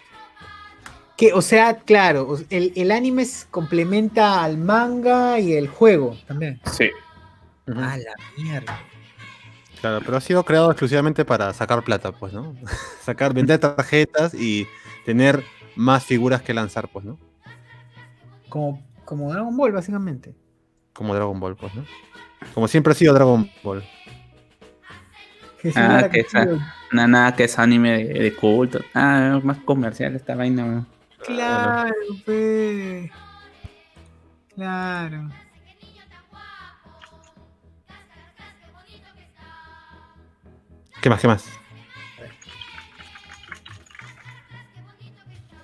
[1.17, 6.61] Que, o sea, claro, el, el anime es- complementa al manga y el juego también.
[6.73, 6.91] Sí.
[7.69, 8.79] A la mierda.
[9.81, 12.55] Claro, pero ha sido creado exclusivamente para sacar plata, pues, ¿no?
[13.03, 14.67] sacar, vender tarjetas y
[15.05, 15.43] tener
[15.75, 17.19] más figuras que lanzar, pues, ¿no?
[18.49, 20.35] Como, como Dragon Ball, básicamente.
[20.93, 21.85] Como Dragon Ball, pues, ¿no?
[22.55, 23.83] Como siempre ha sido Dragon Ball.
[25.75, 26.45] Ah, que esa-
[26.93, 28.81] Nada, nada que es anime de, de culto.
[28.95, 30.65] Ah, es más comercial esta vaina.
[30.65, 30.87] weón.
[31.27, 31.93] Claro,
[32.25, 33.11] pe.
[34.55, 35.29] Claro.
[41.03, 41.45] ¿Qué más, qué más?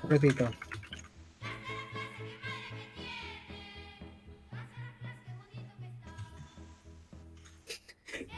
[0.08, 0.50] Repito.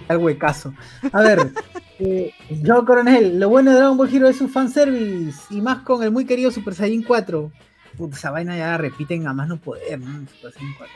[0.09, 0.75] Al huecazo.
[1.13, 1.53] A ver,
[1.99, 6.03] eh, yo Coronel, lo bueno de Dragon Ball Hero es su fanservice y más con
[6.03, 7.53] el muy querido Super Saiyan 4.
[7.97, 10.27] Puta, esa vaina ya la repiten a más no poder, ¿no?
[10.29, 10.95] Super Saiyan 4.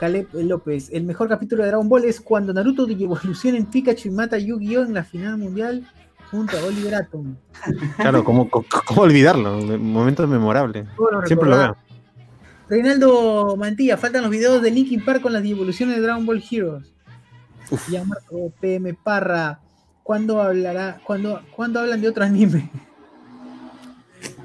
[0.00, 4.10] Caleb López, el mejor capítulo de Dragon Ball es cuando Naruto evoluciona en Pikachu y
[4.10, 4.82] mata a Yu-Gi-Oh!
[4.82, 5.86] en la final mundial
[6.28, 7.36] junto a Oliver Atom.
[7.96, 9.60] Claro, ¿cómo, cómo, olvidarlo?
[9.78, 10.86] Momento memorable.
[11.26, 11.76] Siempre lo veo.
[12.68, 16.92] Reinaldo Mantilla, faltan los videos de Linkin Park con las evoluciones de Dragon Ball Heroes.
[17.70, 17.88] Uf.
[17.88, 19.60] Ya Marco PM Parra,
[20.02, 21.00] ¿cuándo hablará?
[21.04, 22.70] ¿Cuándo, ¿cuándo hablan de otro anime?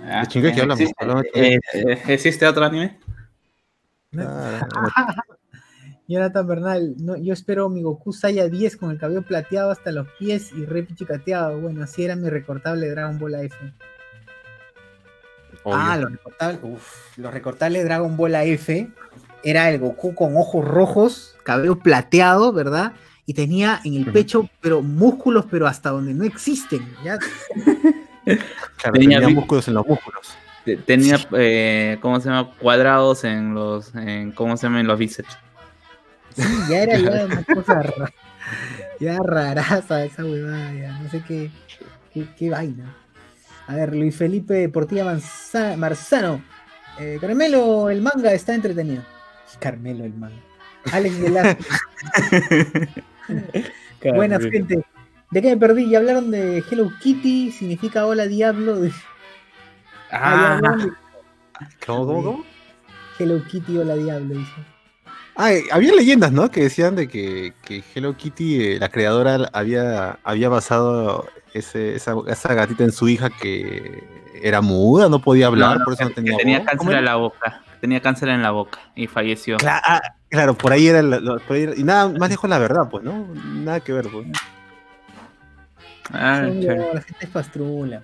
[0.03, 2.99] Ah, Shingeki hablamos, ¿Existe, hablamos de eh, eh, ¿Existe otro anime?
[4.11, 4.67] Claro.
[6.07, 10.07] Jonathan Bernal, no, yo espero mi Goku Saya 10 con el cabello plateado hasta los
[10.17, 11.59] pies y re pichicateado.
[11.59, 13.53] Bueno, así era mi recortable Dragon Ball AF.
[15.63, 15.77] Obvio.
[15.77, 18.69] Ah, los recortables, uf, los recortables Dragon Ball AF
[19.43, 22.93] era el Goku con ojos rojos, cabello plateado, ¿verdad?
[23.29, 26.87] Y tenía en el pecho, pero músculos, pero hasta donde no existen.
[27.03, 27.19] ¿ya?
[28.77, 30.35] Claro, tenía músculos en los músculos.
[30.65, 32.51] Te- Tenía, eh, ¿cómo se llama?
[32.57, 34.79] Cuadrados en los, en, ¿cómo se llama?
[34.79, 35.37] En los bíceps.
[36.35, 38.13] Sí, ya era ya una cosa ra-
[38.99, 41.51] ya raraza esa huevada, ya, no sé qué,
[42.13, 42.95] qué, qué vaina.
[43.67, 46.41] A ver, Luis Felipe Portilla Manza- Marzano.
[46.99, 49.03] Eh, Carmelo, el manga está entretenido.
[49.59, 50.35] Carmelo, el manga.
[50.93, 51.67] Alex Velázquez.
[54.15, 54.83] Buenas, gente.
[55.31, 55.89] ¿De qué me perdí?
[55.89, 58.77] Ya hablaron de Hello Kitty, significa hola diablo.
[58.79, 58.91] de-
[60.11, 62.45] Ah, Ah, ¿Cómo, cómo, cómo?
[63.19, 64.51] Hello Kitty o la Diablo, dice.
[65.35, 66.49] Ah, eh, había leyendas, ¿no?
[66.51, 72.13] Que decían de que, que Hello Kitty, eh, la creadora, había, había basado ese, esa,
[72.27, 74.03] esa gatita en su hija que
[74.41, 76.67] era muda, no podía hablar, No, no, por eso no tenía que tenía voz.
[76.69, 77.63] ¿Cómo cáncer en la boca.
[77.81, 79.57] Tenía cáncer en la boca y falleció.
[79.57, 82.49] Cla- ah, Claro, por ahí era, la- lo- por ahí era- y nada más lejos
[82.49, 83.27] la verdad, pues, ¿no?
[83.63, 84.27] Nada que ver, pues.
[86.11, 86.93] Ah, chévere.
[86.93, 88.01] la gente es pastrula.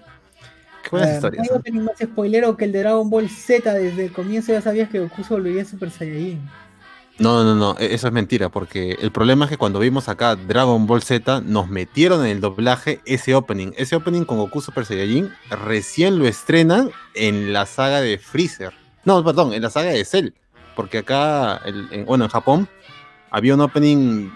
[0.83, 1.47] Qué buenas Eh, historias.
[1.49, 3.73] no hay más spoilero que el de Dragon Ball Z.
[3.73, 6.41] Desde el comienzo ya sabías que Goku se volvería Super Saiyajin.
[7.19, 10.35] No, no, no, e- eso es mentira, porque el problema es que cuando vimos acá
[10.35, 13.71] Dragon Ball Z, nos metieron en el doblaje ese opening.
[13.77, 15.31] Ese opening con Goku Super Saiyajin
[15.65, 18.73] recién lo estrenan en la saga de Freezer.
[19.05, 20.29] No, perdón, en la saga de Cell.
[20.75, 22.67] Porque acá, el- en- bueno, en Japón,
[23.31, 24.29] había un opening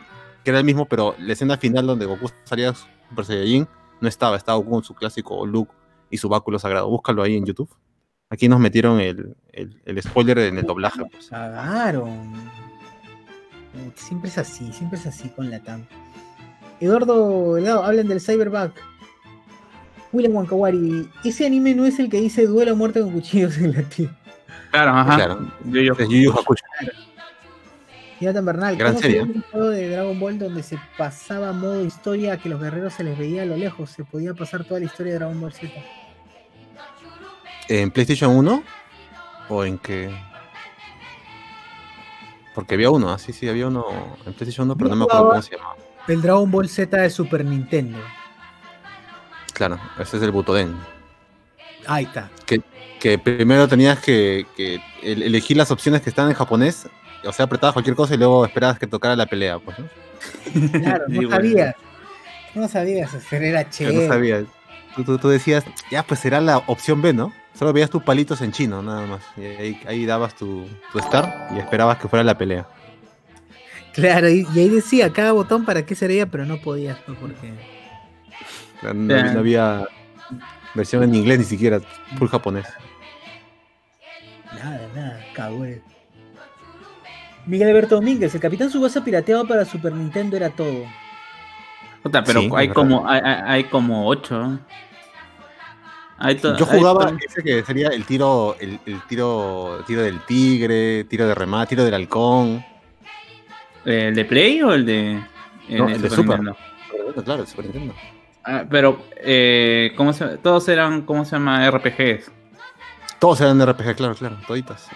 [0.43, 2.73] que era el mismo, pero la escena final donde Goku salía
[3.10, 3.67] Super Saiyajin
[4.02, 5.69] no estaba, estaba Goku con su clásico look
[6.10, 6.89] y su báculo sagrado.
[6.89, 7.69] Búscalo ahí en YouTube.
[8.30, 11.02] Aquí nos metieron el, el- el spoiler en el doblaje.
[11.12, 11.30] pues.
[11.30, 12.34] Cagaron.
[13.95, 15.86] Siempre es así, siempre es así con la TAM.
[16.80, 18.73] Eduardo Delgado, hablan del Cyberback.
[20.13, 23.73] William Wankawari, ese anime no es el que dice duelo a muerte con cuchillos en
[23.73, 24.15] la tierra.
[24.71, 25.15] Claro, ajá.
[25.15, 25.51] Claro.
[25.65, 26.63] Yo, yo, Es Yu Yu Hakusho.
[28.19, 32.34] Jonathan Bernal, Gran ¿cómo serie, un juego de Dragon Ball donde se pasaba modo historia
[32.34, 33.91] a que los guerreros se les veía a lo lejos?
[33.91, 35.71] Se podía pasar toda la historia de Dragon Ball Z.
[37.69, 38.63] ¿En PlayStation 1?
[39.49, 40.10] ¿O en qué?
[42.56, 43.86] Porque había uno, así sí, había uno
[44.25, 45.75] en PlayStation 1, pero no me acuerdo cómo se llamaba.
[46.08, 47.99] El Dragon Ball Z de Super Nintendo.
[49.53, 50.75] Claro, ese es el Butoden.
[51.86, 52.30] Ahí está.
[52.45, 52.62] Que
[53.17, 56.87] primero tenías que, que el- elegir las opciones que están en japonés,
[57.25, 59.85] o sea, apretabas cualquier cosa y luego esperabas que tocara la pelea, pues, ¿no?
[60.81, 61.29] Claro, no bueno.
[61.31, 61.75] sabías.
[62.55, 64.07] No sabías, era chévere.
[64.07, 64.43] no sabías.
[64.95, 67.31] Tú, tú- tú decías, ya, pues será la opción B, ¿no?
[67.57, 69.21] Solo veías tus palitos en chino, nada más.
[69.35, 72.67] Y ahí, ahí dabas tu, tu start y esperabas que fuera la pelea.
[73.93, 77.51] Claro, y, y ahí decía cada botón para qué servía, pero no podías, pues, porque.
[78.83, 79.87] No, no- no había
[80.75, 81.79] versión en inglés ni siquiera,
[82.17, 82.67] full japonés.
[84.63, 85.81] Nada, nada, cagüey.
[87.45, 90.83] Miguel Alberto Domínguez, el Capitán Subasa pirateado para Super Nintendo era todo.
[92.03, 94.59] Puta, pero Sí, hay como hay, hay- hay como ocho.
[96.19, 100.19] Hay Yo hay jugaba to- ese que sería el tiro, el, el tiro, tiro del
[100.21, 102.65] tigre, tiro de remate, tiro del halcón.
[103.85, 105.21] ¿El de Play o el de,
[105.69, 106.39] el No, de el de Super.
[106.41, 106.57] Nintendo?
[107.23, 107.93] Claro, el Super Nintendo.
[108.43, 111.69] Ah, pero, eh, ¿cómo se, todos eran, ¿cómo se llama?
[111.69, 112.31] RPGs.
[113.19, 114.88] Todos eran RPG, claro, claro, toditas.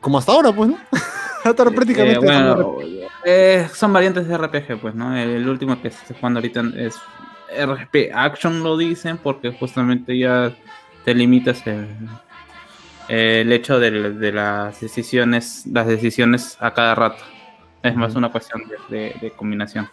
[0.00, 0.78] Como hasta ahora, pues, ¿no?
[1.44, 2.16] hasta ahora prácticamente.
[2.16, 2.76] Eh, bueno,
[3.24, 5.16] eh, son variantes de RPG, pues, ¿no?
[5.16, 6.96] El, el último que se está jugando ahorita es
[7.58, 10.52] RPG Action, lo dicen, porque justamente ya
[11.04, 11.86] te limitas el,
[13.08, 17.22] el hecho de, de las decisiones las decisiones a cada rato.
[17.82, 19.88] Es más una cuestión de, de- de combinación.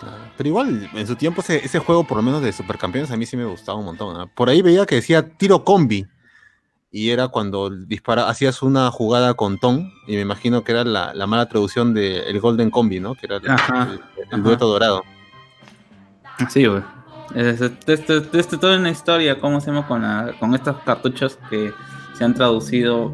[0.00, 0.16] Claro.
[0.36, 3.24] Pero igual, en su tiempo, ese, ese juego, por lo menos de Supercampeones, a mí
[3.26, 4.16] sí me gustaba un montón.
[4.16, 4.26] ¿no?
[4.28, 6.06] Por ahí veía que decía tiro combi.
[6.92, 11.12] Y era cuando dispara, hacías una jugada con Tom, y me imagino que era la,
[11.14, 13.14] la mala traducción del el Golden Combi, ¿no?
[13.14, 14.36] Que era el, Ajá, el- el ajá.
[14.38, 15.02] dueto dorado.
[16.48, 16.82] Sí, güey.
[17.34, 19.86] Es, es- es- es- es toda una historia, ¿cómo se llama?
[19.86, 21.72] Con, la- con estos cartuchos que
[22.16, 23.12] se han traducido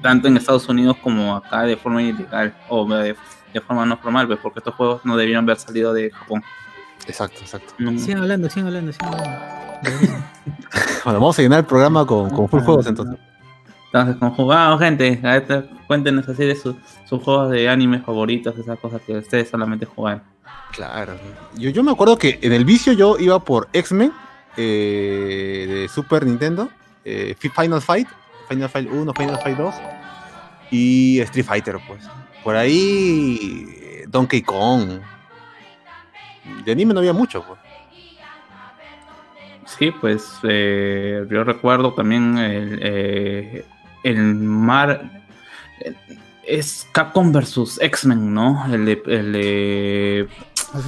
[0.00, 3.14] tanto en Estados Unidos como acá de forma ilegal o de,
[3.52, 6.42] de forma no formal, pues, porque estos juegos no debieron haber salido de Japón.
[7.06, 7.74] Exacto, exacto.
[7.78, 9.40] No- Sigan hablando, sigan hablando, sigan hablando.
[11.04, 13.18] Bueno, vamos a llenar el programa con, con full juegos entonces.
[13.86, 18.56] Entonces, con jugado, gente, a ver, cuéntenos así de sus, sus juegos de anime favoritos,
[18.56, 20.22] esas cosas que ustedes solamente juegan.
[20.70, 21.14] Claro.
[21.56, 24.12] Yo, yo me acuerdo que en el vicio yo iba por X-Men
[24.56, 26.68] eh, de Super Nintendo,
[27.04, 28.08] eh, Fi- Final Fight,
[28.48, 29.74] Final Fight 1, Final Fight 2
[30.70, 32.02] y Street Fighter, pues.
[32.42, 35.00] Por ahí eh, Donkey Kong.
[36.64, 37.58] De anime no había mucho, pues.
[39.66, 43.64] Sí, pues eh, yo recuerdo también el, eh,
[44.02, 45.22] el mar.
[45.80, 45.96] el-
[46.44, 48.64] Es Capcom versus X-Men, ¿no?
[48.66, 50.18] El de, el de,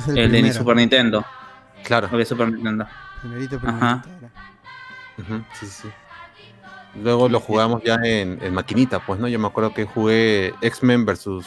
[0.08, 1.24] el, el de Super Nintendo.
[1.84, 2.08] Claro.
[2.10, 2.86] El de Super Nintendo.
[3.20, 4.02] Primerito, Ajá.
[4.02, 5.36] primerito era.
[5.36, 5.88] Ujú, sí, sí.
[7.02, 9.26] Luego lo jugamos ya en, en maquinita, pues, ¿no?
[9.28, 11.46] Yo me acuerdo que jugué X-Men versus,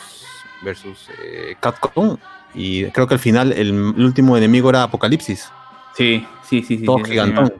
[0.62, 2.18] versus eh, Capcom
[2.54, 5.50] y creo que al final el, el último enemigo era Apocalipsis.
[5.96, 6.86] Sí, sí, sí, sí.
[6.86, 7.54] todo sí, gigantón.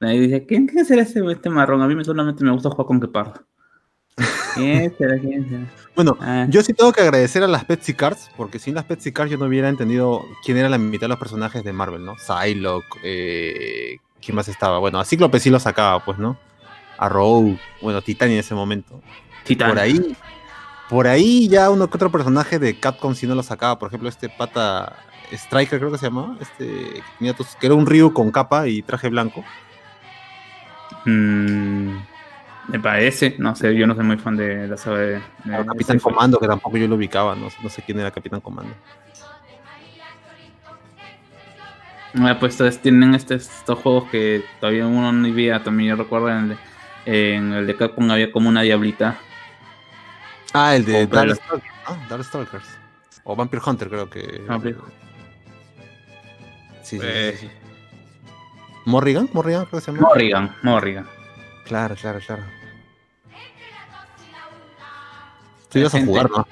[0.00, 1.80] Ahí dice, ¿quién, quién será este, este marrón?
[1.82, 3.42] A mí me- solamente me gusta jugar con Gepardo.
[4.54, 5.18] ¿Quién será?
[5.18, 5.64] ¿Quién será?
[5.94, 9.12] Bueno, Ah, yo sí tengo que agradecer a las Pepsi Cards, porque sin las Pepsi
[9.12, 12.16] Cards yo no hubiera entendido quién era la mitad de los personajes de Marvel, ¿no?
[12.18, 14.78] Psylocke, eh, ¿quién más estaba?
[14.78, 16.36] Bueno, a Cíclope sí lo sacaba, pues, ¿no?
[16.98, 19.00] A Rogue, bueno, Titania en ese momento.
[19.44, 19.70] Titán.
[19.70, 20.16] Por ahí,
[20.88, 24.08] por ahí ya uno que otro personaje de Capcom si no lo sacaba, por ejemplo,
[24.08, 24.96] este pata
[25.32, 28.68] Striker creo que se llamaba, este que tenía tos- que era un Ryu con capa
[28.68, 29.44] y traje blanco.
[31.04, 31.96] Mm,
[32.68, 35.22] me parece, no sé, yo no soy muy fan de la saga de,
[35.66, 35.98] Capitán.
[36.00, 38.74] Comando, que tampoco yo lo ubicaba, no, sé- no sé quién era Capitán Comando.
[42.18, 46.36] Ah, pues tienen este- estos juegos que todavía uno no vivía, también yo recuerdo en
[46.36, 46.56] el, de-
[47.06, 49.16] en el de Capcom había como una diablita.
[50.52, 52.08] Ah, el de Darkstalkers, ¿no?
[52.08, 52.78] Darkstalkers.
[53.24, 54.42] O Vampire Hunter, creo que.
[54.46, 54.76] Vampire-
[56.82, 57.36] Sí, sí, Eh.
[57.38, 57.52] sí, sí.
[58.84, 60.06] Morrigan, Morrigan creo que se llama.
[60.08, 61.06] Morrigan, Morrigan.
[61.64, 62.44] Claro, claro, claro.
[65.68, 66.46] Tú ibas a jugar, ¿no?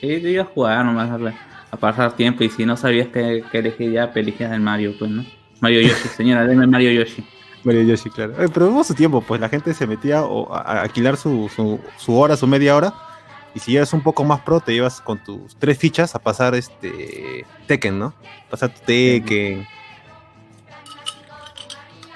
[0.00, 1.34] Sí, te ibas a jugar nomás a,
[1.70, 5.10] a pasar tiempo y si no sabías que, que elegir ya, elegías el Mario, pues,
[5.10, 5.24] ¿no?
[5.60, 7.24] Mario Yoshi, señora, deme Mario Yoshi.
[7.64, 8.42] Mario Yoshi, claro.
[8.42, 11.50] Eh, pero hubo su tiempo, pues la gente se metía o a, a alquilar su,
[11.54, 12.94] su, su hora, su media hora.
[13.54, 16.54] Y si eras un poco más pro, te ibas con tus tres fichas a pasar
[16.54, 18.14] este Tekken, ¿no?
[18.50, 19.68] Pasar tu Tekken.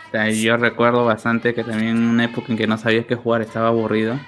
[0.09, 3.15] O sea, yo recuerdo bastante que también en una época en que no sabías qué
[3.15, 4.19] jugar, estaba aburrido.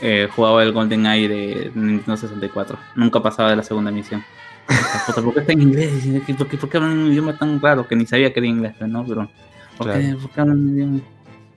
[0.00, 2.78] eh, jugaba el Golden Eye de Nintendo 64.
[2.96, 4.26] Nunca pasaba de la segunda misión.
[5.14, 6.04] ¿Por qué está en inglés?
[6.38, 8.74] ¿Por qué, por qué hablan un idioma tan raro que ni sabía que era inglés?
[8.80, 9.06] ¿no?
[9.06, 9.30] Pero,
[9.78, 10.18] ¿por, qué, Claro.
[10.18, 11.00] por qué hablan un idioma?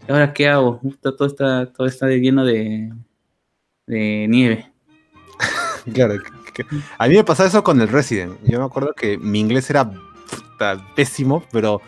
[0.08, 0.80] ¿Y ahora qué hago?
[1.02, 2.92] Todo está, todo está lleno de,
[3.86, 4.72] de nieve.
[5.94, 6.16] Claro.
[6.54, 6.66] que- que-
[6.98, 8.38] A mí me pasaba eso con el Resident.
[8.44, 9.90] Yo me acuerdo que mi inglés era
[10.96, 11.82] pésimo, pero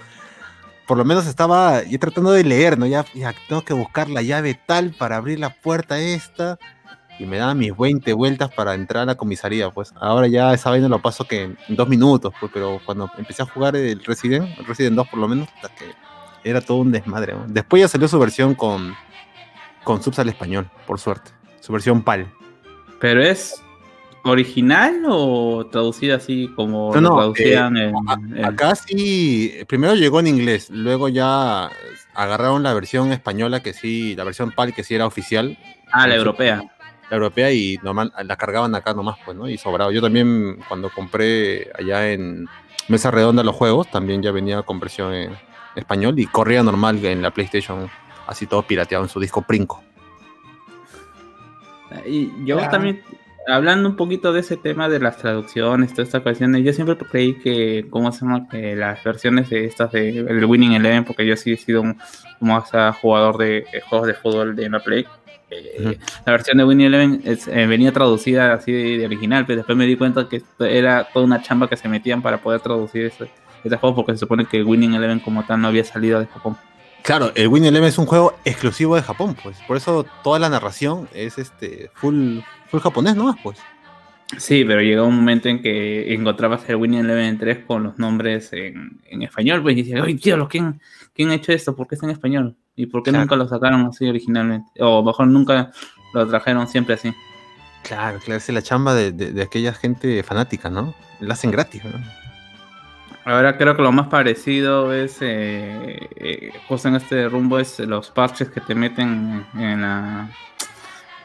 [0.87, 2.85] por lo menos estaba yo tratando de leer, ¿no?
[2.85, 6.57] Ya, ya tengo que buscar la llave tal para abrir la puerta esta.
[7.19, 9.91] Y me daba mis 20 vueltas para entrar a la comisaría, pues.
[9.99, 12.49] Ahora ya esa vaina lo paso que en dos minutos, pues.
[12.53, 15.85] Pero cuando empecé a jugar el Resident, el Resident 2 por lo menos, hasta que
[16.43, 17.33] era todo un desmadre.
[17.33, 17.45] ¿no?
[17.47, 18.95] Después ya salió su versión con,
[19.83, 21.31] con subs al español, por suerte.
[21.59, 22.31] Su versión PAL.
[22.99, 23.61] ¿Pero es
[24.23, 27.91] original o traducida así como No, traducían eh,
[28.29, 31.69] en, en- Acá sí, primero llegó en inglés, luego ya
[32.13, 35.57] agarraron la versión española que sí, la versión PAL que sí era oficial,
[35.91, 36.61] Ah, la europea.
[37.09, 39.47] la europea y normal la cargaban acá nomás, pues, ¿no?
[39.49, 39.91] Y sobrado.
[39.91, 42.47] Yo también cuando compré allá en
[42.89, 45.31] Mesa Redonda los juegos, también ya venía con versión en
[45.75, 47.89] español y corría normal en la PlayStation,
[48.27, 49.81] así todo pirateado en su disco Princo.
[52.05, 53.01] Y yo también,
[53.47, 57.33] hablando un poquito de ese tema de las traducciones, todas estas cuestiones, yo siempre creí
[57.39, 58.47] que, ¿cómo se llama?
[58.47, 62.51] Que las versiones de estas de el Winning Eleven, porque yo sí he sido un
[62.51, 65.05] hasta jugador de, eh, juegos de fútbol de la Play.
[65.51, 65.97] eh.
[66.27, 69.75] La versión de Winning Eleven es- eh, venía traducida así de, de original, pero después
[69.75, 73.31] me di cuenta que era toda una chamba que se metían para poder traducir ese,
[73.63, 76.57] este juego, porque se supone que Winning Eleven como tal no había salido de Japón.
[77.01, 79.57] Claro, el Win Eleven es un juego exclusivo de Japón, pues.
[79.67, 83.57] Por eso toda la narración es este full, full japonés nomás, pues.
[84.37, 88.51] Sí, pero llegó un momento en que encontrabas el Winning Eleven 3 con los nombres
[88.53, 90.79] en, en español, pues y decías, oye, tío, ¿quién,
[91.15, 91.75] ¿quién ha hecho esto?
[91.75, 92.55] ¿Por qué está en español?
[92.75, 93.23] ¿Y por qué Claro.
[93.23, 94.69] nunca lo sacaron así originalmente?
[94.81, 95.71] O mejor nunca
[96.13, 97.11] lo trajeron siempre así.
[97.83, 100.93] Claro, claro, es la chamba de, de- de aquella gente fanática, ¿no?
[101.21, 101.91] La hacen gratis, ¿no?
[103.29, 108.09] Ahora creo que lo más parecido es, eh, eh, justo en este rumbo, es los
[108.09, 110.29] parches que te meten en la,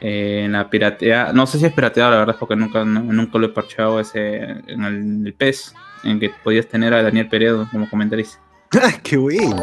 [0.03, 1.33] eh, en la piratea.
[1.33, 4.37] No sé si es pirateado, la verdad, porque nunca, no- nunca lo he parcheado ese,
[4.67, 8.39] en el, el PES, en que podías tener a Daniel Peredo como comentarista.
[9.03, 9.63] ¡Qué bueno!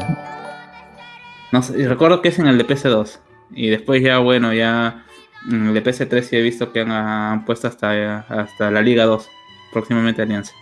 [1.52, 3.20] No sé, y recuerdo que es en el de PS2.
[3.52, 5.06] Y después ya, bueno, ya
[5.48, 9.04] en el de PS3 sí he visto que han, han puesto hasta, hasta la Liga
[9.06, 9.30] 2,
[9.74, 10.54] próximamente Alianza.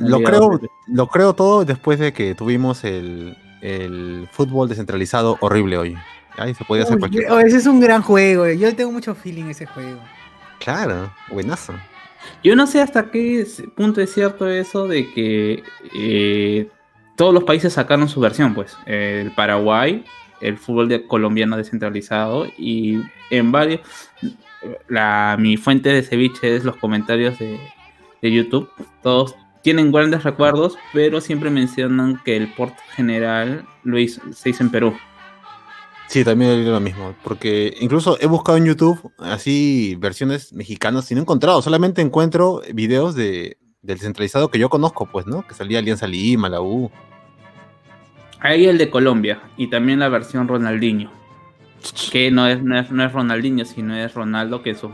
[0.00, 5.36] Lo, creo, 2 de- lo creo todo después de que tuvimos el, el fútbol descentralizado
[5.40, 5.96] horrible hoy.
[6.36, 8.48] Ahí se podía hacer Uy, cualquier oh, ese es un gran juego.
[8.48, 9.98] Yo le tengo mucho feeling ese juego.
[10.60, 11.74] Claro, buenazo.
[12.44, 15.62] Yo no sé hasta qué punto es cierto eso de que
[15.94, 16.68] eh,
[17.16, 18.76] todos los países sacaron su versión, pues.
[18.86, 20.04] El Paraguay,
[20.40, 23.00] el fútbol de- colombiano descentralizado y
[23.30, 23.80] en varios...
[24.88, 27.58] La, mi fuente de ceviche es los comentarios de,
[28.20, 28.70] de YouTube.
[29.02, 34.62] Todos tienen grandes recuerdos, pero siempre mencionan que el port general lo hizo- se hizo
[34.62, 34.94] en Perú.
[36.08, 41.14] Sí, también digo lo mismo, porque incluso he buscado en YouTube así versiones mexicanas y
[41.14, 45.46] no he encontrado, solamente encuentro videos de, del descentralizado que yo conozco, pues, ¿no?
[45.46, 46.90] Que salía Alianza Lima, la U.
[48.40, 51.12] Hay el de Colombia y también la versión Ronaldinho.
[52.10, 54.90] Que no es, no es, no es Ronaldinho, sino es Ronaldo, que su-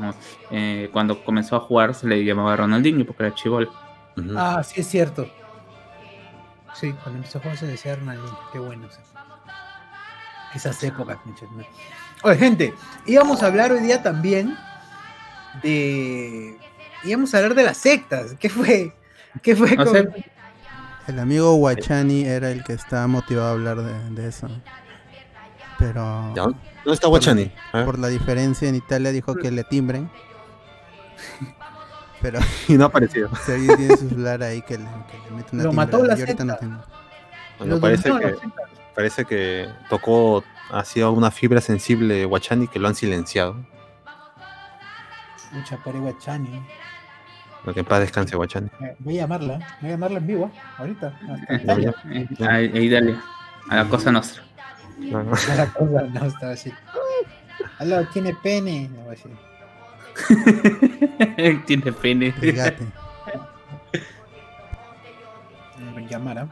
[0.51, 3.69] eh, cuando comenzó a jugar se le llamaba Ronaldinho porque era chivol.
[4.37, 5.29] Ah, sí, es cierto.
[6.75, 8.39] Sí, cuando empezó a jugar se decía Ronaldinho.
[8.53, 8.89] Qué bueno.
[8.91, 8.99] sí.
[10.55, 11.51] Esas épocas, muchachos.
[12.23, 14.57] Oye, gente, íbamos a hablar hoy día también
[15.63, 16.59] de.
[17.05, 18.35] íbamos a hablar de las sectas.
[18.39, 18.95] ¿Qué fue?
[19.43, 20.05] ¿Qué fue O con- sea,
[21.09, 24.49] El amigo Guachani era el que estaba motivado a hablar de, de eso.
[25.79, 26.43] Pero ¿Ya?
[26.45, 27.53] ¿Dónde está Guachani?
[27.75, 27.85] Ver.
[27.85, 30.11] por la diferencia en Italia dijo que le timbren.
[32.23, 32.39] Pero
[32.69, 33.29] Y no ha aparecido.
[33.45, 36.15] si alguien tiene su celular ahí que le, que le mete una Lo mató timbrada,
[36.15, 36.83] la yo ahorita no tengo.
[37.59, 38.35] Bueno, parece que,
[38.95, 43.57] parece que tocó, ha sido una fibra sensible Guachani que lo han silenciado.
[45.53, 46.63] Mucha pobre Guachani.
[47.65, 48.69] Lo que en paz descanse Guachani.
[48.81, 51.19] Eh, Voy a llamarla, voy a llamarla en vivo, ahorita.
[52.49, 53.17] ahí, ahí dale.
[53.69, 54.43] A la cosa nuestra.
[54.99, 55.33] No, no.
[55.57, 56.73] La cosa no estaba así.
[57.79, 58.89] Aló, tiene pene.
[58.89, 59.31] No voy a decir.
[61.67, 62.35] Tiene pene.
[62.41, 62.85] Ligate.
[65.79, 66.49] Mm, Llamar, ¿ah?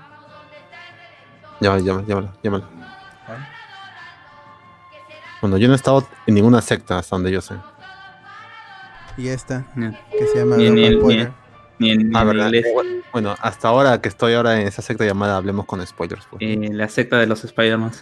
[1.61, 2.65] Llámala, llámala, llámala, llámala.
[3.29, 3.45] ¿Vale?
[5.41, 7.55] Bueno, yo no he estado en ninguna secta hasta donde yo sé.
[9.17, 9.65] Y esta,
[10.11, 11.33] que se llama Ni- Spoiler.
[11.81, 12.45] en, Ah, en ¿verdad?
[12.47, 12.67] inglés.
[12.67, 16.27] Eh, Bueno, hasta ahora que estoy ahora en esa secta llamada Hablemos con Spoilers.
[16.27, 16.43] pues.
[16.43, 17.93] Eh, la secta de los Spider-Man.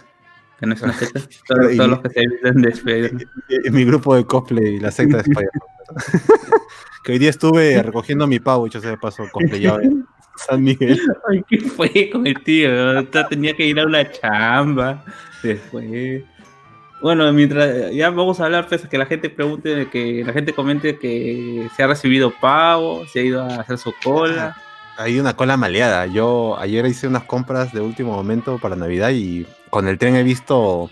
[0.63, 1.19] Que no es una secta.
[1.47, 3.27] Todos, los que se visten de Spider-Man.
[3.73, 6.31] Mi grupo de cosplay, la secta de Spider-Man.
[7.03, 10.05] que hoy día estuve recogiendo mi pavo, yo sé de paso, cosplayado en
[10.37, 11.01] San Miguel.
[11.29, 12.69] Ay, ¿qué fue con el tío?
[13.27, 15.03] Tenía que ir a una chamba.
[15.43, 16.23] Después.
[17.01, 20.97] Bueno, mientras ya vamos a hablar, pues que la gente pregunte, que la gente comente
[20.97, 24.55] que se ha recibido pavo, se ha ido a hacer su cola.
[24.97, 26.05] Hay una cola maleada.
[26.05, 30.21] Yo ayer hice unas compras de último momento para Navidad y con el tren he
[30.21, 30.91] visto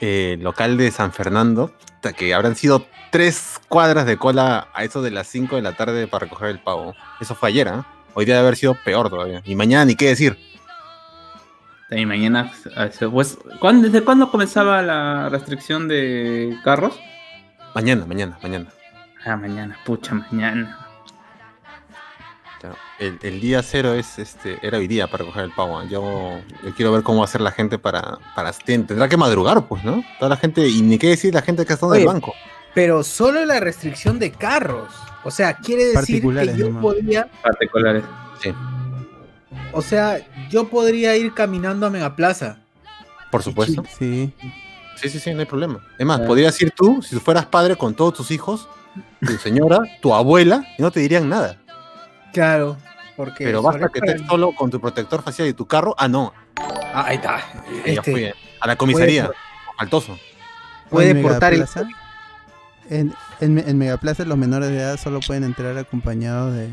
[0.00, 5.00] eh, local de San Fernando, hasta que habrán sido tres cuadras de cola a eso
[5.00, 6.96] de las 5 de la tarde para recoger el pavo.
[7.20, 7.86] Eso fue ayer, ¿ah?
[8.14, 9.42] Hoy debe haber sido peor todavía.
[9.44, 10.36] Y mañana ni qué decir.
[11.92, 12.50] Y mañana,
[13.12, 16.98] pues, ¿cuándo- ¿desde cuándo comenzaba la restricción de carros?
[17.76, 18.66] Mañana, mañana, mañana.
[19.24, 20.87] Ah, mañana, pucha, mañana.
[22.98, 25.82] El, el día cero es este era hoy día para recoger el pavo.
[25.84, 29.66] Yo, yo quiero ver cómo va a hacer la gente para, para tendrá que madrugar,
[29.66, 30.02] pues, ¿no?
[30.18, 32.34] Toda la gente, y ni qué decir la gente que está en el banco.
[32.74, 34.92] Pero solo la restricción de carros.
[35.24, 36.82] O sea, quiere decir que Particulares yo nomás.
[36.82, 38.04] podría, Particulares.
[38.42, 38.52] Sí,
[39.72, 40.18] o sea,
[40.50, 42.58] yo podría ir caminando a Megaplaza.
[43.30, 43.82] por supuesto.
[43.98, 44.32] Sí,
[44.96, 45.78] Sí, sí, sí, no hay problema.
[45.96, 46.26] Es más, Ah.
[46.26, 48.68] podrías ir tú, si fueras padre con todos tus hijos,
[49.24, 51.56] tu señora, tu abuela, y no te dirían nada.
[52.32, 52.76] Claro,
[53.16, 55.94] porque Pero basta que estés solo con tu protector facial y tu carro.
[55.98, 56.32] Ah, no.
[56.92, 57.38] Ah, ahí está.
[57.84, 58.34] ya Este, fui, eh.
[58.60, 59.30] A la comisaría.
[59.76, 60.18] Faltoso.
[60.90, 61.64] puede En portar el
[62.90, 66.70] En, en, en Megaplaza los menores de edad solo pueden entrar acompañados de,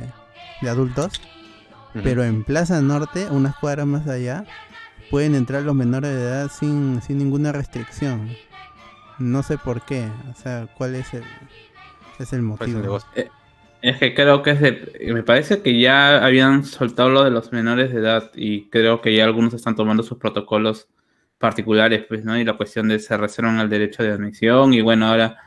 [0.61, 1.21] de adultos,
[1.93, 4.45] pero en Plaza Norte, unas cuadras más allá,
[5.11, 8.35] pueden entrar los menores de edad sin, sin ninguna restricción.
[9.19, 11.27] No sé por qué, o sea, cuál es el, es el
[12.17, 12.79] ¿Cuál es el motivo.
[12.81, 13.09] negocio?
[13.87, 17.93] Es que creo que es me parece que ya habían soltado lo de los menores
[17.93, 20.87] de edad y creo que ya algunos están tomando sus protocolos
[21.37, 22.35] particulares, pues, ¿no?
[22.35, 25.37] Y la cuestión de se reservan el derecho de admisión y bueno, ahora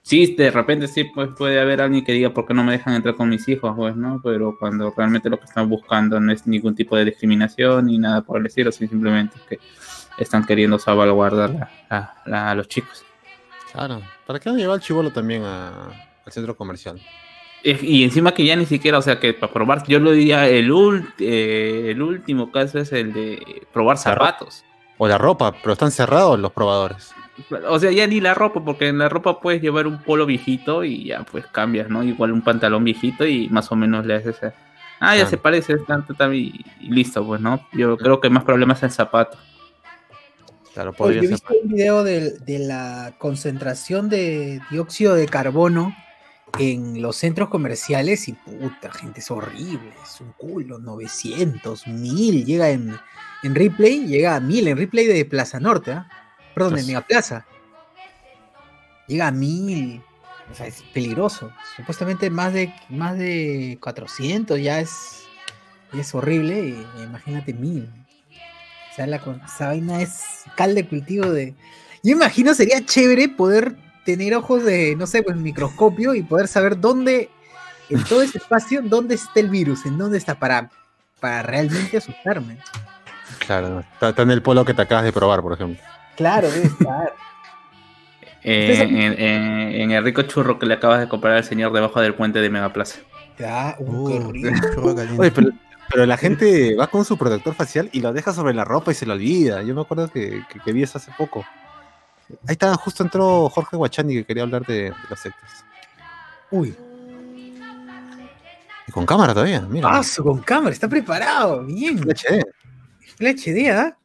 [0.00, 2.94] sí, de repente sí pues puede haber alguien que diga por qué no me dejan
[2.94, 4.20] entrar con mis hijos, pues, ¿no?
[4.22, 8.20] Pero cuando realmente lo que están buscando no es ningún tipo de discriminación ni nada
[8.22, 9.58] por el estilo, sino simplemente que
[10.18, 12.14] están queriendo salvaguardar la-
[12.50, 13.04] a los chicos.
[13.72, 14.02] Claro.
[14.24, 15.88] ¿Para qué no llevar al chivolo también a-
[16.24, 17.00] al centro comercial?
[17.64, 20.48] Eh, Y encima que ya ni siquiera, o sea, que para probar, yo lo diría,
[20.48, 24.64] el, ult- eh, el último caso es el de probar La zapatos.
[24.98, 27.12] O la ropa, pero están cerrados los probadores.
[27.68, 30.84] O sea, ya ni la ropa, porque en la ropa puedes llevar un polo viejito
[30.84, 32.02] y ya pues cambias, ¿no?
[32.04, 34.42] Igual un pantalón viejito y más o menos le haces...
[34.42, 34.54] a-
[35.04, 35.30] Ah, ya Claro.
[35.30, 37.66] se parece, tanto, tanto, y, y listo, pues, ¿no?
[37.72, 39.36] Yo creo que más problemas es el zapato.
[40.74, 41.30] Claro, Oye, podría yo he ser.
[41.34, 45.92] visto un video de, de la concentración de dióxido de carbono
[46.58, 52.70] en los centros comerciales y puta, gente, es horrible, es un culo, 900, 1000, llega
[52.70, 52.96] en,
[53.42, 56.08] en replay, llega a 1000 en replay de Plaza Norte, ¿ah?
[56.54, 57.46] perdón, de Pues- Megaplaza.
[59.08, 60.02] Llega a 1000,
[60.50, 61.50] o sea, es peligroso.
[61.76, 65.24] Supuestamente más de, más de 400 ya es,
[65.92, 67.90] ya es horrible, y imagínate 1000.
[68.90, 71.54] O sea, la, esa vaina es cal de cultivo de.
[72.02, 76.78] Yo imagino sería chévere poder tener ojos de, no sé, pues microscopio y poder saber
[76.80, 77.30] dónde,
[77.88, 80.70] en todo ese espacio, dónde está el virus, en dónde está para,
[81.20, 82.58] para realmente asustarme.
[83.46, 85.82] Claro, está, está en el polo que te acabas de probar, por ejemplo.
[86.16, 87.12] Claro, debe estar.
[88.44, 92.00] Eh, en, en- en el rico churro que le acabas de comprar al señor debajo
[92.00, 92.98] del puente de Megaplaza.
[93.38, 94.32] Ya, uh.
[95.16, 95.50] Oye, pero,
[95.88, 98.94] Pero la gente va con su protector facial y lo deja sobre la ropa y
[98.96, 99.62] se lo olvida.
[99.62, 101.44] Yo me acuerdo que, que, que vi eso hace poco.
[102.46, 105.64] Ahí está, justo entró Jorge Guachani que quería hablar de, de las sectas.
[106.50, 106.76] Uy,
[108.86, 109.88] Y con cámara todavía, mira.
[109.88, 111.64] paso con cámara, está preparado.
[111.64, 111.98] Bien.
[111.98, 112.42] Full HD.
[113.16, 113.96] Full HD, ¿ah?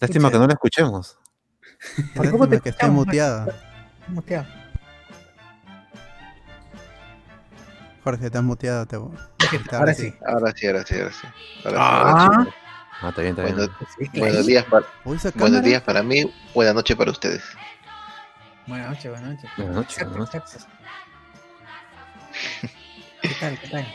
[0.00, 1.18] Lástima que no lo escuchemos.
[2.14, 3.46] Por poco te que esté muteada.
[4.08, 4.46] Muteado.
[8.02, 8.86] Jorge, estás muteado.
[8.86, 8.96] Te...
[9.76, 10.14] Ahora sí.
[10.26, 11.26] Ahora sí, ahora sí, ahora sí.
[11.64, 12.44] Ahora sí, Ah.
[12.44, 12.50] sí.
[13.02, 13.56] Ah, está bien, está bien.
[13.56, 14.86] Bueno, Sí, buenos, días para,
[15.34, 16.24] buenos días para mí,
[16.54, 17.42] buenas noches para ustedes.
[18.66, 19.50] Buenas noches, buenas noches.
[19.56, 20.66] Buenas noches, buenas noches.
[23.22, 23.58] ¿Qué tal?
[23.58, 23.86] ¿Qué tal?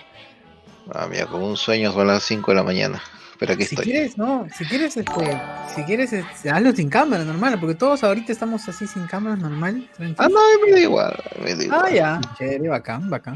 [0.93, 3.01] Ah, mira, con un sueño son las 5 de la mañana.
[3.39, 3.85] Pero aquí Si estoy.
[3.85, 5.41] quieres, no, si quieres, este,
[5.73, 9.89] si quieres, este, hazlo sin cámara, normal, porque todos ahorita estamos así sin cámara, normal,
[9.95, 10.17] tranquilo.
[10.19, 11.23] Ah, no, me da igual.
[11.41, 11.81] Me da igual.
[11.85, 12.21] Ah, ya.
[12.37, 13.35] Chévere, bacán, bacán.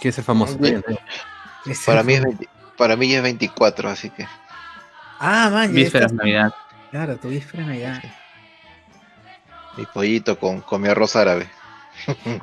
[0.00, 0.56] ¿Quién es el famoso?
[1.84, 4.26] Para mí, es 20 para mí ya es 24, así que.
[5.18, 6.52] Ah, man, Vísperas estás- Navidad.
[6.90, 8.02] Claro, tu víspera Navidad.
[9.76, 11.48] Mi pollito con, con mi arroz árabe.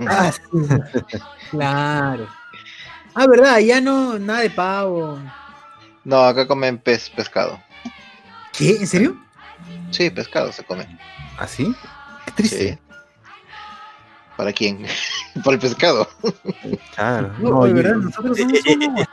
[0.07, 0.41] Ah, sí.
[1.51, 2.27] claro.
[3.15, 5.19] Ah, verdad, ya no, nada de pavo.
[6.03, 7.61] No, acá comen pez, pescado.
[8.51, 8.77] ¿Qué?
[8.77, 9.15] ¿En serio?
[9.91, 10.85] Sí, pescado se come.
[11.37, 11.73] ¿Así?
[12.25, 12.73] Qué triste.
[12.73, 12.79] Sí.
[14.35, 14.85] ¿Para quién?
[15.43, 16.07] Para el pescado.
[16.95, 17.33] Claro.
[17.39, 19.05] No, No, de verdad, nosotros eh, somos eh, como- eh,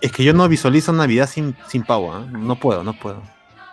[0.00, 2.24] es que yo no visualizo Navidad sin, sin pavo, ¿ah?
[2.30, 3.22] No puedo, no puedo.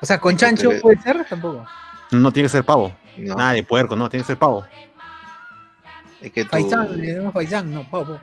[0.01, 1.65] O sea, con chancho Porque- puede ser, tampoco.
[2.11, 2.93] No tiene que ser pavo.
[3.17, 4.65] No, Nada de puerco, no, tiene que ser pavo.
[6.21, 8.19] es que tú Faisán, le damos Faisán, no, pavo.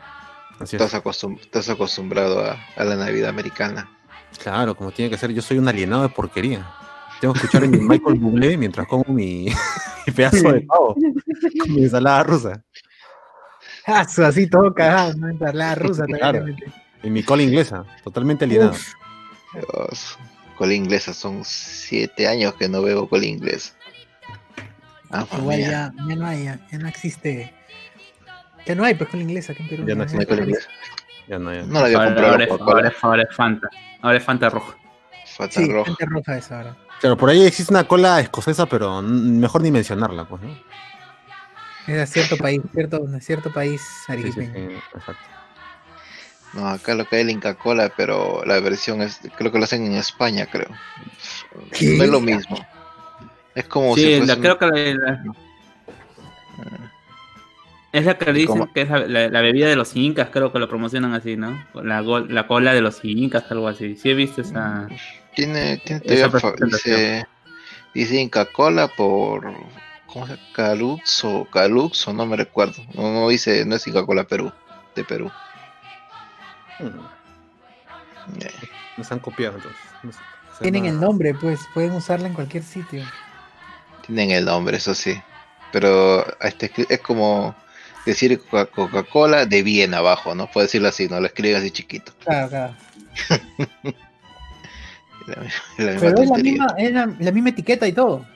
[0.61, 0.83] Así es.
[0.83, 3.89] estás, acostum- estás acostumbrado a, a la Navidad americana.
[4.43, 5.33] Claro, como tiene que ser.
[5.33, 6.67] Yo soy un alienado de porquería.
[7.21, 9.47] Tengo que escuchar a mi Michael Bublé mientras como mi,
[10.07, 12.63] mi pedazo de pavo con mi ensalada rusa
[13.87, 15.53] Ah, así todo cagado, ¿no?
[15.53, 16.39] La rusa Claro.
[16.39, 16.57] también.
[17.03, 17.85] Y mi cola inglesa.
[18.05, 18.75] Totalmente alienado.
[19.53, 20.19] Dios,
[20.57, 23.75] cola inglesa, son siete años que no veo cola inglesa.
[25.11, 27.53] Ah, igual mía, ya, ya no hay, ya, ya no existe.
[28.65, 29.85] Ya no hay, pues con la inglesa aquí en Perú.
[29.87, 30.69] Ya no hay cola inglesa.
[31.29, 31.63] Ya no, ya.
[31.63, 32.89] No la había Ahora, comprado ahora por ahora, cola.
[32.89, 33.69] es, ahora es Fanta.
[34.01, 34.77] Ahora es Fanta roja.
[35.37, 35.85] Fata Sí, roja.
[35.87, 36.77] gente roja es ahora.
[37.01, 40.57] Claro, por ahí existe una cola escocesa, pero mejor ni mencionarla, pues, ¿no?
[41.89, 44.53] Es cierto país, cierto, cierto país Sí, sí, arequipeño.
[44.55, 45.23] sí, exacto.
[46.55, 49.59] No, acá lo que hay es el Inca Cola, pero la versión es, creo que
[49.59, 50.69] lo hacen en España, creo.
[51.73, 51.97] ¿Qué?
[51.97, 52.59] No es lo mismo.
[53.55, 55.25] Es como si Sí, fuese la- creo que la- la-
[57.93, 58.73] es la que dicen ¿Cómo?
[58.73, 61.63] que es la, la- la bebida de los incas, creo que lo promocionan así, ¿no?
[61.75, 63.97] La, la cola de los incas, algo así.
[63.97, 64.89] Sí he visto esa...
[65.35, 66.31] Tiene, tiene Esa
[66.67, 67.27] dice,
[67.95, 69.53] dice Inca Cola por
[70.07, 70.49] ¿cómo se llama?
[70.55, 72.83] Caluxo, Caluxo, no me recuerdo.
[72.95, 74.53] No, no dice, no es Inca Cola Perú,
[74.95, 75.31] de Perú.
[76.91, 78.41] Hmm,
[78.99, 79.81] Nos han copiado entonces.
[80.03, 83.05] No sé, o sea, Tienen el nombre, pues, pueden usarla en cualquier sitio.
[84.07, 85.21] Tienen el nombre, eso sí.
[85.73, 87.55] Pero este, es como
[88.05, 90.47] decir Coca- Coca-Cola de bien abajo, ¿no?
[90.51, 92.13] Puedo decirlo así, no lo escriben así chiquito.
[92.25, 92.75] Claro, claro.
[95.27, 98.27] La, la misma Pero es la misma, es la, la misma etiqueta y todo.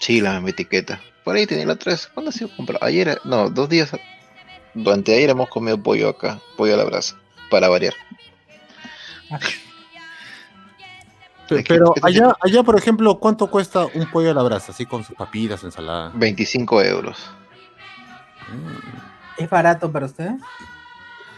[0.00, 1.00] Sí, la misma etiqueta.
[1.24, 2.08] Por ahí tenía la otra vez.
[2.08, 2.84] ¿Cuándo ha sido comprado?
[2.84, 3.90] Ayer, no, dos días.
[4.74, 7.16] Durante ayer hemos comido pollo acá, pollo a la brasa,
[7.50, 7.94] para variar.
[11.48, 14.72] Pero allá, allá, por ejemplo, ¿cuánto cuesta un pollo a la brasa?
[14.72, 16.12] Así con sus papitas, ensalada.
[16.14, 17.30] 25 euros.
[19.38, 20.34] ¿Es barato para ustedes?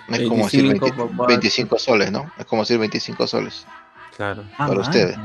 [0.09, 1.27] Es como decir 25 20 por cuatro.
[1.27, 2.33] 25 soles, ¿no?
[2.37, 3.65] Es como decir 25 soles.
[4.17, 4.43] Claro.
[4.55, 4.81] Ah, Para man.
[4.81, 5.17] ustedes.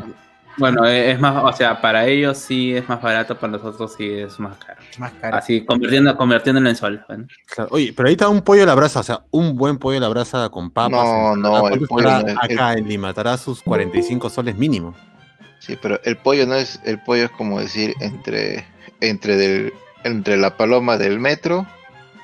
[0.57, 4.09] Bueno, e- es más, o sea, para ellos sí es más barato, para nosotros sí
[4.09, 4.79] es más caro.
[4.97, 5.37] Más caro.
[5.37, 7.03] Así, convirtiendo, convirtiéndolo en sol.
[7.07, 7.25] bueno.
[7.47, 7.69] claro.
[7.73, 10.01] Oye, pero ahí está un pollo a la brasa, o sea, un buen pollo a
[10.01, 10.91] la brasa con papas.
[10.91, 14.95] No, no, el ¿Cuánto pollo es- el- acá en Lima estará sus 45 soles mínimo.
[15.59, 16.79] Sí, pero el pollo no es.
[16.85, 18.65] El pollo es como decir entre.
[19.01, 19.73] Entre del.
[20.03, 21.65] Entre la paloma del metro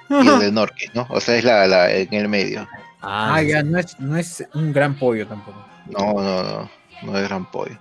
[0.10, 1.08] y el del norte, ¿no?
[1.10, 2.68] O sea, es la, la en el medio.
[3.02, 5.66] Ah, ya, no es, no es un gran pollo tampoco.
[5.88, 6.70] No, no, no.
[7.02, 7.76] No es gran pollo.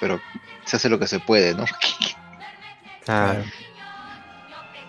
[0.00, 0.20] Pero
[0.64, 1.64] se hace lo que se puede, ¿no?
[3.04, 3.42] Claro.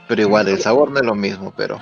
[0.07, 1.79] Pero igual, el sabor no es lo mismo, pero.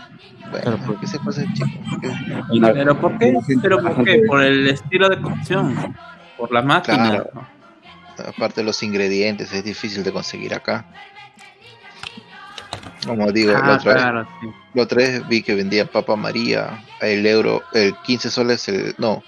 [0.51, 0.99] Bueno, pues.
[0.99, 1.67] ¿qué se pasa, chico?
[2.01, 3.33] ¿Qué- ¿Pero por qué?
[3.61, 4.21] ¿Pero por qué?
[4.27, 5.95] Por el estilo de cocción.
[6.37, 7.09] Por las máquinas.
[7.09, 7.29] Claro.
[7.33, 7.47] ¿no?
[8.27, 10.85] Aparte de los ingredientes, es difícil de conseguir acá.
[13.05, 14.47] Como digo, la, Ah, otra vez, sí.
[14.73, 19.23] la otra vez vi que vendían papa María, el euro, el 15 soles, el, no,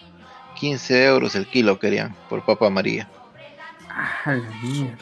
[0.59, 3.07] 15 euros el kilo querían por papa María.
[4.01, 4.97] Ah, la mierda.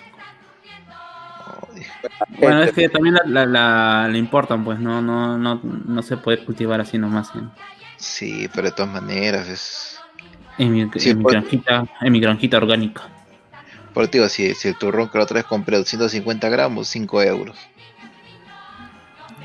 [2.39, 6.17] Bueno, es que también la, la, la- le importan, pues no, no, no, no se
[6.17, 7.29] puede cultivar así nomás.
[7.31, 7.39] ¿sí?
[7.97, 9.99] Sí, pero de todas maneras es...
[10.57, 13.03] En mi, Sí, en mi granjita, en mi granjita orgánica.
[13.93, 17.55] Por digo, si, si el turrón que la otra vez compré 250 gramos, 5 euros.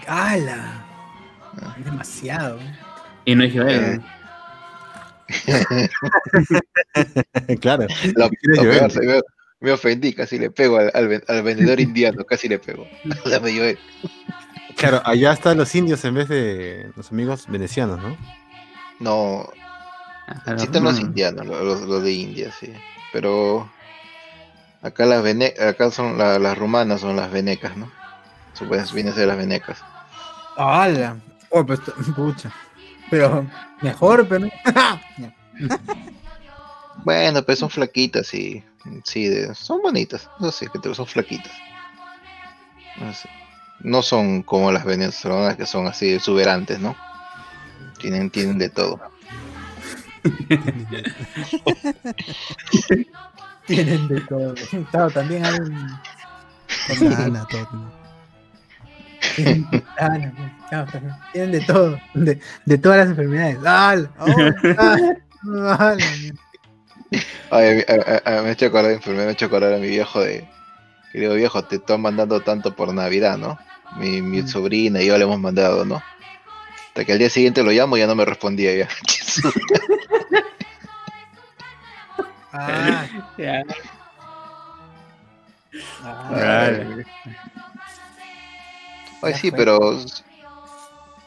[0.06, 0.84] ¡Hala!
[1.62, 1.74] Ah.
[1.78, 2.58] Es demasiado.
[2.58, 2.76] ¿eh?
[3.26, 4.00] Y no es yo, Eh.
[7.60, 7.86] claro.
[8.16, 8.92] Lo, ¿Quieres lo llover?
[8.92, 9.24] peor,
[9.62, 12.86] me, ofendí, casi le pego al, al ven- al vendedor indiano, casi le pego.
[13.30, 13.62] Dame yo.
[14.76, 18.16] Claro, allá están los indios en vez de los amigos venecianos, ¿no?
[19.00, 19.48] No,
[20.56, 22.72] sí están los indianos, los, los- los de India, sí.
[23.12, 23.70] Pero
[24.80, 27.90] acá las vene acá son la- las rumanas, son las venecas, ¿no?
[28.54, 29.82] Supuestamente vienen a ser las venecas.
[30.56, 31.16] ¡Hala!
[31.50, 31.80] Oh, pues,
[32.16, 32.50] pucha.
[33.10, 33.46] Pero
[33.82, 34.48] mejor, pero.
[37.04, 38.62] Bueno, pues son flaquitas y
[39.04, 41.52] sí, de- son bonitas, no sé, que son flaquitas.
[43.80, 46.94] No, son como las venezolanas que son así exuberantes, ¿no?
[47.98, 49.00] Tienen, tienen de todo.
[53.66, 54.54] Tienen de todo.
[54.90, 55.54] Claro, también hay.
[55.54, 55.98] un-
[57.00, 57.68] Nana, todo.
[59.36, 61.16] Tienen, no, claro.
[61.32, 61.98] Tienen de todo.
[62.14, 63.58] De, de todas las enfermedades.
[63.64, 64.10] ¡Hala!
[64.78, 64.96] ¡Ah!
[65.78, 65.96] ¡Hala!
[67.50, 70.20] Ay, a- a- a- me he hecho acordar, me he hecho acordar a mi viejo
[70.20, 70.48] de.
[71.12, 73.58] Que digo, viejo, te están mandando tanto por Navidad, ¿no?
[73.96, 74.48] Mi, mi Mm.
[74.48, 76.02] sobrina y yo le hemos mandado, ¿no?
[76.88, 78.88] Hasta que al día siguiente lo llamo y ya no me respondía ya.
[82.52, 83.06] Ah,
[83.38, 83.62] Ya.
[86.04, 86.70] ah.
[89.22, 89.78] Ay, sí, pero.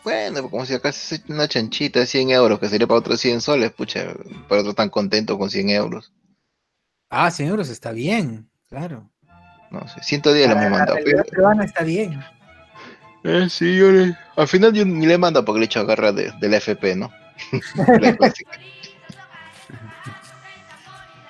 [0.06, 3.42] Bueno, como si acá es una chanchita de 100 euros, que sería para otros 100
[3.42, 4.14] soles, pucha,
[4.48, 6.14] para otro tan contento con 100 euros.
[7.10, 9.10] Ah, 100 euros está bien, claro.
[9.72, 11.00] No sé, 110 le hemos La mandado.
[11.30, 12.20] peruana está bien.
[13.24, 16.14] Eh, sí, yo le- Al final yo ni le mando porque le he hecho agarrar
[16.14, 17.12] de, de la FP, ¿no?
[18.00, 18.52] La clásica.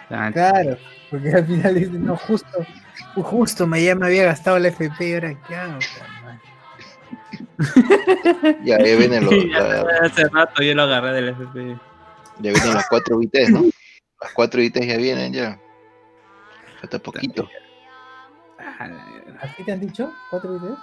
[0.10, 0.78] Ah, Claro,
[1.10, 2.48] porque al final dicen, no, justo,
[3.16, 5.80] justo me, ya me había gastado la FP y ahora qué hago.
[5.80, 6.15] carnal?
[8.64, 11.78] Ya, ya vienen los, ya la- hace rato yo lo agarré del FP.
[12.40, 13.64] ya vienen las 4 ITs, ¿no?
[14.22, 15.60] Las 4 ITs ya vienen ya.
[16.82, 17.48] Falta poquito.
[18.60, 18.90] Ah,
[19.42, 20.12] ¿Así te han dicho?
[20.30, 20.80] ¿Cuatro videos?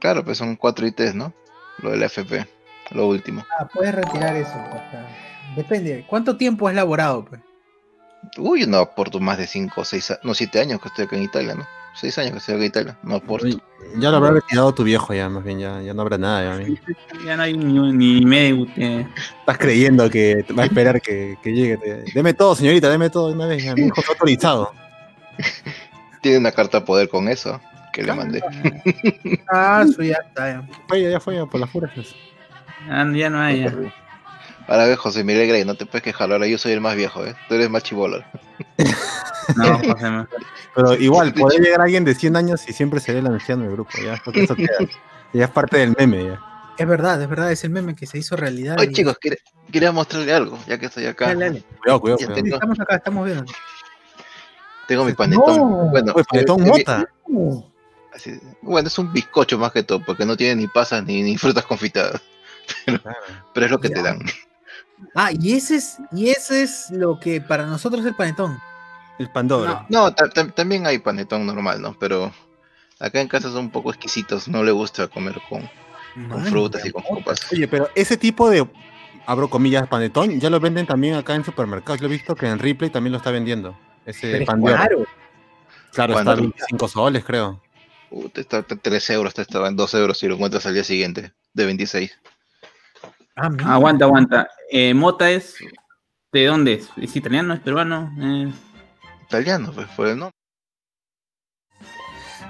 [0.00, 1.32] Claro, pues son 4 ITs, ¿no?
[1.78, 2.46] Lo de la FP,
[2.90, 3.44] lo último.
[3.58, 4.54] Ah, puedes retirar eso.
[5.56, 6.04] Depende.
[6.08, 7.24] ¿Cuánto tiempo has laborado?
[7.24, 7.40] Pues?
[8.38, 11.22] Uy, no aporto más de 5 o 6, no 7 años que estoy acá en
[11.22, 11.66] Italia, ¿no?
[12.00, 13.46] 6 años que acá en Italia, no aporto.
[13.46, 13.60] Uy,
[13.98, 16.58] Ya lo habrá retirado tu viejo ya, más bien, ya, ya no habrá nada.
[16.62, 16.74] Ya.
[17.24, 18.66] Ya no hay ni, ni medio.
[18.76, 19.06] eh.
[19.40, 21.76] Estás creyendo que va a esperar que, que llegue.
[21.78, 23.64] te- Deme todo, señorita, deme todo una vez.
[23.64, 24.72] Ya, mi hijo está autorizado.
[26.22, 27.60] Tiene una carta de poder con eso
[27.92, 28.42] que le mandé.
[29.50, 30.48] Ah, eso ya está.
[30.50, 30.68] ya.
[30.88, 31.90] Fue, ya, ya fue, ya, por las puras.
[32.90, 33.60] Ah, ya no hay.
[33.64, 33.72] ya.
[34.68, 37.24] Ahora ve, José Miguel Grey, no te puedes quejar, ahora yo soy el más viejo,
[37.24, 37.34] ¿eh?
[37.48, 38.22] Tú eres más chivolo.
[39.54, 40.26] No, José.
[40.74, 43.90] Pero igual, puede llegar alguien de 100 años y siempre será el anciano del grupo.
[44.04, 44.76] Ya, porque eso queda.
[45.32, 46.24] Ya es parte del meme.
[46.26, 46.40] Ya.
[46.78, 48.76] Es verdad, es verdad, es el meme que se hizo realidad.
[48.78, 49.38] Oye, y- chicos, quería,
[49.72, 51.26] quería mostrarle algo, ya que estoy acá.
[51.28, 51.64] Dale, dale.
[51.80, 52.42] Cuidado, cuidado, Ya cuidado.
[52.42, 53.52] tengo, Estamos acá, estamos viendo.
[54.86, 55.56] tengo mi panetón.
[55.56, 55.66] No.
[55.90, 57.08] Bueno, panetón eh, mota.
[58.14, 61.36] Así- bueno, es un bizcocho más que todo, porque no tiene ni pasas ni, ni
[61.36, 62.20] frutas confitadas.
[63.54, 64.20] Pero es lo que te dan.
[65.14, 68.58] Ah, y ese es, y ese es lo que para nosotros es el panetón.
[69.18, 69.86] El Pandora.
[69.88, 71.96] No, ta- ta- también hay panetón normal, ¿no?
[71.98, 72.32] Pero
[73.00, 75.68] acá en casa son un poco exquisitos, no le gusta comer con,
[76.44, 77.40] frutas y con copas.
[77.52, 78.66] Oye, pero ese tipo de,
[79.26, 82.00] abro comillas, panetón, ya lo venden también acá en supermercados.
[82.00, 83.78] Yo he visto que en Ripley también lo está vendiendo.
[84.04, 84.76] Ese Pero es pan de oro.
[84.82, 85.06] caro.
[85.92, 86.42] Claro, está a ¿Cuánto?
[86.42, 87.62] 25 soles, creo.
[88.10, 90.84] Uh, te está, te- 3 euros, te estaban 2 euros si lo encuentras al día
[90.84, 92.18] siguiente, de 26.
[93.34, 93.50] Ah.
[93.64, 94.48] Aguanta, aguanta.
[94.70, 95.56] Eh, Mota es.
[96.32, 96.90] ¿De dónde es?
[96.96, 97.54] ¿Es italiano?
[97.54, 98.12] ¿Es peruano?
[98.20, 98.52] Eh,
[99.26, 100.36] Italiano, pues, fue el nombre.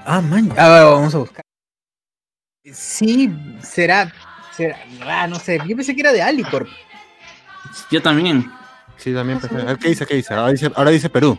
[0.05, 0.53] Ah, man.
[0.59, 1.43] A ver, vamos a buscar.
[2.73, 4.13] Sí, será.
[4.57, 5.59] será ah, no sé.
[5.67, 6.69] Yo pensé que era de Alicorp.
[7.91, 8.51] yo también.
[8.97, 9.41] Sí, también.
[9.41, 10.07] pensé- A ver, ¿qué dice?
[10.07, 10.35] ¿Qué dice?
[10.35, 11.39] Ahora dice, ahora dice Perú.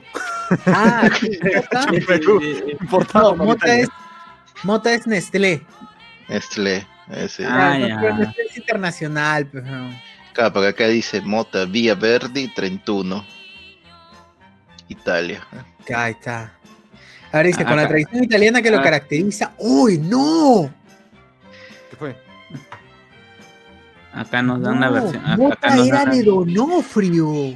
[0.68, 1.10] Ah.
[2.08, 2.42] Perú.
[2.82, 3.90] Importado No, por Mota es,
[4.64, 5.66] Mota es Nestlé.
[6.30, 7.46] Nestlé, ese.
[7.46, 8.00] Ah, Ah, no, ya.
[8.02, 9.48] pero Nestlé es internacional.
[9.48, 9.90] Pues, no.
[10.34, 13.26] Claro, porque acá dice Mota Via Verdi 31.
[14.88, 15.46] Italia.
[15.96, 16.54] Ahí está.
[17.32, 18.84] Ahora dice, Ah, con la tradición italiana que lo Ah.
[18.84, 19.54] caracteriza.
[19.58, 20.70] ¡Uy, no!
[21.90, 22.28] ¿Qué fue?
[24.14, 25.24] acá nos dan la No, versión.
[25.26, 27.56] acá- Mota acá nos era dan la- de Donofrio.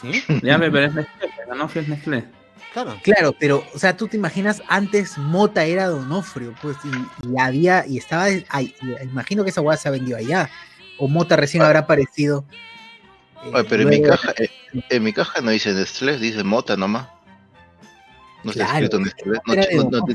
[0.00, 0.22] ¿Sí?
[0.42, 2.24] Ya, pero es Nestlé, pero no es Nestlé.
[2.72, 2.96] Claro.
[3.02, 7.86] Claro, pero, o sea, tú te imaginas, antes Mota era Donofrio, pues, y, y había,
[7.86, 10.50] y estaba, ahí, y imagino que esa hueá se ha vendido allá,
[10.98, 12.44] o Mota recién habrá aparecido.
[13.52, 14.48] Oye, pero en mi caja, eh,
[14.90, 17.08] en mi caja no dice Nestlé, dice Mota nomás.
[18.44, 19.40] No está Claro, escrito Nestlé.
[19.46, 20.06] No, no- no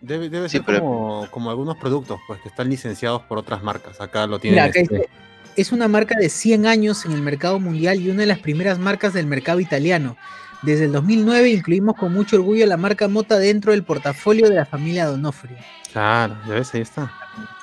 [0.00, 3.62] Debe, debe Sí, ser pero- como, como algunos productos pues que están licenciados por otras
[3.64, 4.00] marcas.
[4.00, 4.54] Acá lo tienen.
[4.60, 5.08] Mira, acá este, dice,
[5.56, 8.78] es una marca de 100 años en el mercado mundial y una de las primeras
[8.78, 10.16] marcas del mercado italiano.
[10.62, 14.66] Desde el 2009 incluimos con mucho orgullo la marca Mota dentro del portafolio de la
[14.66, 15.56] familia Donofrio,
[15.92, 17.12] Claro, ya ves, ahí está.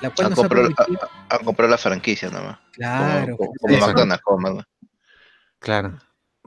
[0.02, 0.70] la cual Han ha comprado,
[1.30, 2.58] a comprar la franquicia nomás.
[2.74, 3.88] Claro, Como, como Eso.
[3.88, 4.70] McDonald's, como McDonald's.
[5.66, 5.98] Claro.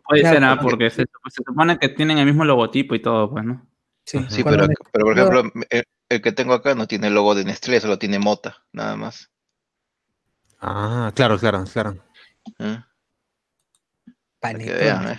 [0.09, 0.59] Puede Claro, ser, ¿ah?
[0.63, 3.67] porque- se, se supone que tienen el mismo logotipo y todo, pues, ¿no?
[4.05, 7.15] sí, Sí, pero, me- pero por ejemplo, el, el que tengo acá no tiene el
[7.15, 9.29] logo de Nestlé, solo tiene Mota, nada más.
[10.61, 11.97] Ah, claro, claro, claro.
[12.61, 12.79] ¿eh?
[14.41, 15.19] Vean, ¿eh?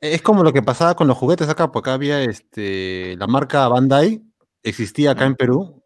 [0.00, 3.68] Es como lo que pasaba con los juguetes acá, porque acá había este, la marca
[3.68, 4.22] Bandai,
[4.62, 5.84] existía acá en Perú,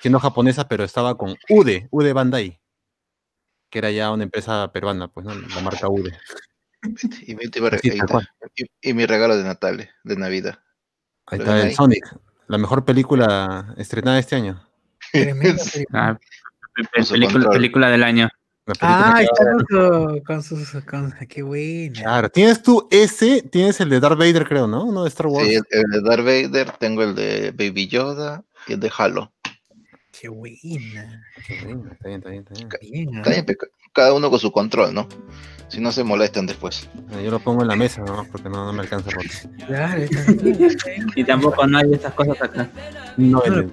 [0.00, 2.60] siendo japonesa, pero estaba con UDE, UDE Bandai,
[3.68, 5.34] que era ya una empresa peruana, pues, ¿no?
[5.34, 6.16] La marca UDE.
[7.26, 7.98] Y mi, última re- Sí.
[8.56, 10.58] Y- y mi regalo de Natal, de Navidad.
[11.26, 11.74] Ahí está el ahí.
[11.74, 12.04] Sonic,
[12.48, 14.66] la mejor película estrenada este año.
[15.12, 15.56] Película.
[15.92, 16.18] Ah,
[17.52, 18.28] película, del año.
[18.80, 20.84] Ah, que- está con, su- con sus.
[20.84, 22.00] Con, qué buena.
[22.00, 24.84] Claro, tienes tú ese, tienes el de Darth Vader, creo, ¿no?
[24.84, 25.46] Uno de Star Wars.
[25.46, 29.33] Sí, el, el de Darth Vader, tengo el de Baby Yoda y el de Halo.
[30.24, 31.22] Qué buena.
[31.46, 32.68] Qué bueno, Está bien, está bien, está bien.
[32.90, 33.18] Bien, ¿ah?
[33.18, 33.58] Está bien,
[33.92, 35.06] Cada uno con su control, ¿no?
[35.68, 36.88] Si no se molestan después.
[37.12, 39.22] Eh, Yo lo pongo en la mesa nomás porque no, no me alcanza por
[39.66, 40.32] Claro, está.
[41.16, 42.70] Y tampoco no hay estas cosas acá.
[43.18, 43.72] No, No, no.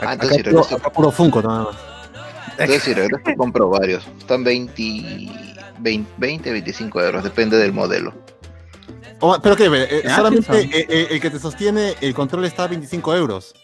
[0.00, 1.76] Ah, Acá, entonces puro, regreso, acá puro Funko nada más.
[2.52, 4.06] entonces si regreso compro varios.
[4.18, 4.82] Están 20,
[5.80, 8.14] 20, 20, 25 euros, depende del modelo.
[9.20, 12.64] Oh, pero que eh, Ah, solamente eh, eh, el que te sostiene el control está
[12.64, 13.54] a 25 euros.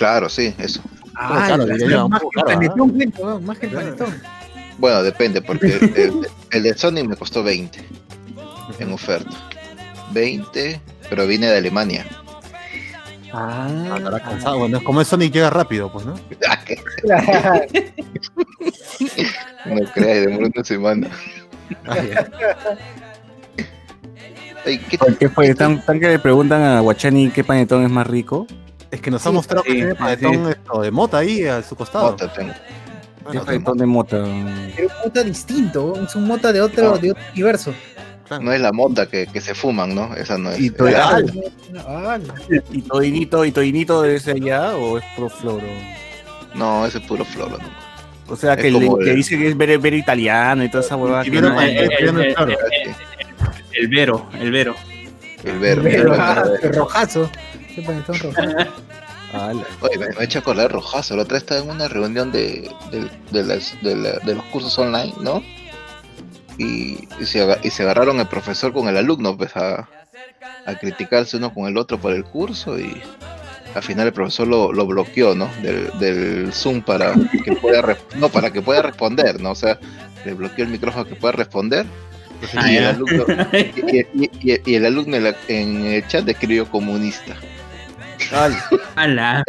[0.00, 0.80] Claro, sí, eso.
[1.14, 2.44] Ah, claro, la- diría yo, un más que ¿ah?
[2.46, 3.96] panetón, weón, más que el Claro.
[3.98, 4.22] panetón.
[4.78, 7.78] Bueno, depende, porque el, el- el de Sony me costó 20
[8.78, 9.30] en oferta.
[10.12, 10.80] 20,
[11.10, 12.06] pero viene de Alemania.
[13.34, 14.58] Ah, estará cansado.
[14.60, 16.14] Bueno, es como el Sonic llega rápido, pues, ¿no?
[19.66, 21.08] No creas, demora una semana.
[21.86, 21.94] Ah.
[24.64, 25.54] Ay, ¿qué ¿Qué fue?
[25.54, 28.46] ¿Tan, tan que le preguntan a Guachani qué panetón es más rico?
[28.90, 29.98] Es que nos ha Sí, mostrado que sí, tiene sí.
[29.98, 32.10] panetón esto, de mota ahí a su costado.
[32.12, 32.52] Mota tengo?
[32.52, 34.16] ¿Qué Bueno, panetón de mota?
[34.76, 36.98] Pero un mota distinto, es un mota de otro, No.
[36.98, 37.74] de otro universo.
[38.26, 38.42] claro.
[38.44, 40.14] No es la mota que, que se fuman, ¿no?
[40.14, 40.60] Esa no es.
[40.60, 41.22] Y todo- la-
[41.86, 42.18] Ah,
[42.72, 45.66] ¿Y todinito, y todinito de ese allá o es pro floro?
[46.54, 47.58] no, ese es puro floro.
[47.58, 48.32] ¿no?
[48.32, 50.68] O sea, Es que, el- como que el- dice que es ver, ver italiano y
[50.70, 51.22] toda esa huevada.
[51.22, 52.52] Y que vieron no- italiano, eh, claro.
[52.52, 52.94] eh,
[53.72, 54.74] El Vero, el Vero.
[55.44, 56.44] El pero, el ah,
[57.76, 58.32] rojazo.
[59.32, 59.62] Ala.
[59.80, 61.14] Oye, me, me he hecho acordar Rojazo.
[61.16, 64.76] La otra estaba en una reunión de, de, de las, de, la- de los cursos
[64.78, 65.40] online, ¿no?
[66.58, 69.88] Y, y se, y se agarraron el profesor con el alumno, pues a,
[70.66, 73.00] a criticarse uno con el otro por el curso y
[73.74, 75.48] al final el profesor lo, lo bloqueó, ¿no?
[75.62, 77.14] Del, del Zoom para
[77.44, 79.52] que pueda no para que pueda responder, ¿no?
[79.52, 79.78] O sea,
[80.24, 81.86] le bloqueó el micrófono que pueda responder
[82.56, 86.26] Ah, y, el alumno, y, y- y- y el alumno en, la- en el chat
[86.28, 87.36] escribió comunista.
[88.96, 89.42] Ala.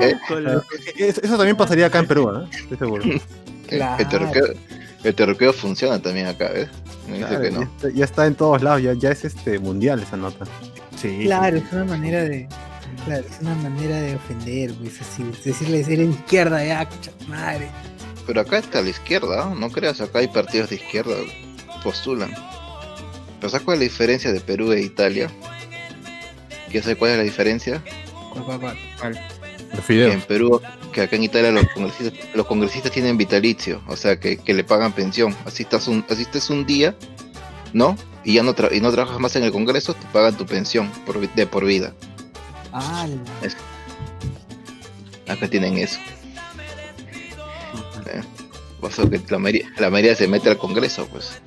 [0.00, 0.16] ¿eh?
[0.96, 2.44] Eso también pasaría acá en Perú, ¿no?
[2.50, 3.04] Estoy seguro.
[3.66, 4.02] Claro.
[4.02, 4.44] El terroqueo,
[5.04, 6.68] el terroqueo funciona también acá, ¿ves?
[7.08, 7.62] Me dice Claro, que ya, no.
[7.62, 10.44] está, ya está en todos lados, ya, ya es este mundial esa nota.
[11.00, 11.20] Sí.
[11.24, 12.46] Claro, es una manera de.
[13.06, 15.22] Claro, es una manera de ofender, pues así.
[15.42, 16.86] Decirles eres de izquierda, ya,
[17.26, 17.70] madre.
[18.26, 19.54] Pero acá está la izquierda, ¿no?
[19.54, 21.14] No creas, acá hay partidos de izquierda,
[21.82, 22.32] postulan.
[23.40, 25.30] Pero ¿sabes cuál es la diferencia de Perú e Italia?
[26.66, 27.82] ¿Quieres saber cuál es la diferencia?
[30.12, 30.60] En Perú,
[30.92, 34.62] que acá en Italia los congresistas, los congresistas tienen vitalicio, o sea, que, que le
[34.64, 35.34] pagan pensión.
[35.44, 36.94] Así estás un, así estés un día,
[37.72, 37.96] ¿no?
[38.24, 40.90] Y ya no, tra- y no trabajas más en el Congreso, te pagan tu pensión
[41.04, 41.92] por de por vida.
[42.72, 43.06] Ah,
[45.28, 45.98] Acá tienen eso.
[48.06, 48.22] Eh,
[49.10, 51.40] que la mayoría, la mayoría se mete al Congreso, pues.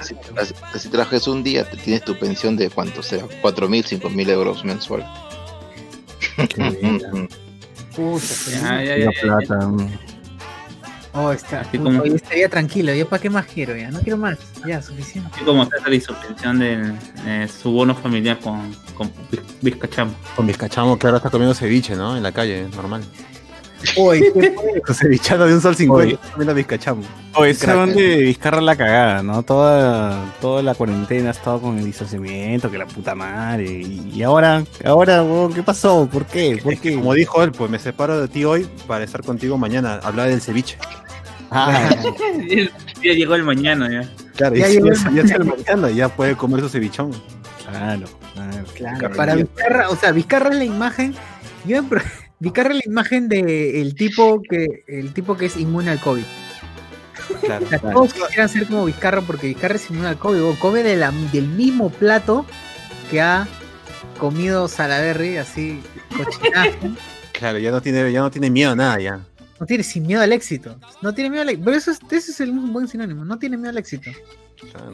[0.00, 4.28] Así, así- así trabajas un día, te tienes tu pensión de cuánto sea, 4.000, 5.000
[4.30, 5.04] euros mensual.
[6.36, 8.24] Puta.
[8.50, 9.20] Ya, ya, ya, La ya.
[9.22, 9.68] plata.
[11.16, 11.60] Oh, está.
[11.60, 12.92] Así como- hoy estaría tranquilo.
[12.92, 13.76] ¿Ya para qué más quiero?
[13.76, 14.36] Ya no quiero más.
[14.66, 15.30] Ya, suficiente.
[15.32, 16.92] Así como y su pensión de
[17.24, 20.12] eh, su bono familiar con, con Viz- Vizcachamo.
[20.34, 22.16] Con Vizcachamo que ahora está comiendo ceviche, ¿no?
[22.16, 23.04] En la calle, normal.
[23.96, 24.52] Oye, ¿qué
[24.84, 24.94] fue?
[24.94, 26.14] Cevichano de un sol 50, Oye.
[26.14, 27.02] está comiendo Vizcachamo.
[27.34, 29.42] O ese donde Vizcarra la cagada, ¿no?
[29.42, 33.64] Toda, toda la cuarentena ha estado con el distanciamiento, que la puta madre.
[33.64, 36.08] Y, y ahora, ahora, weón, ¿qué pasó?
[36.10, 36.58] ¿Por qué?
[36.62, 36.96] ¿Por Es que, qué?
[36.96, 40.40] como dijo él, pues me separo de ti hoy para estar contigo mañana, hablar del
[40.40, 40.78] ceviche.
[41.50, 41.88] Ah,
[43.02, 44.08] ya, llegó el mañana ya.
[44.36, 47.12] Claro, Ya y si llegó ya, ya es el mañana, ya puede comer su cevichón.
[47.70, 48.64] claro, claro.
[48.74, 51.14] Claro, para Vizcarra, o sea, Vizcarra es la imagen.
[51.64, 51.88] Yo me
[52.40, 56.24] es la imagen de el tipo que el tipo que es inmune al COVID.
[57.42, 57.64] Claro.
[57.64, 60.42] O sea, todos quisieran ser como Vizcarra porque Vizcarra es inmune al COVID.
[60.42, 62.44] o come de la- del mismo plato
[63.10, 63.46] que ha
[64.18, 65.80] comido Salaberry, así
[66.16, 66.78] cochinazo.
[67.32, 69.20] Claro, ya no tiene, ya no tiene miedo a nada ya.
[69.58, 70.76] No tiene sin miedo al éxito.
[71.02, 71.64] No tiene miedo al éxito.
[71.64, 73.24] Pero eso es, ese es el un buen sinónimo.
[73.24, 74.10] No tiene miedo al éxito.
[74.70, 74.92] Claro.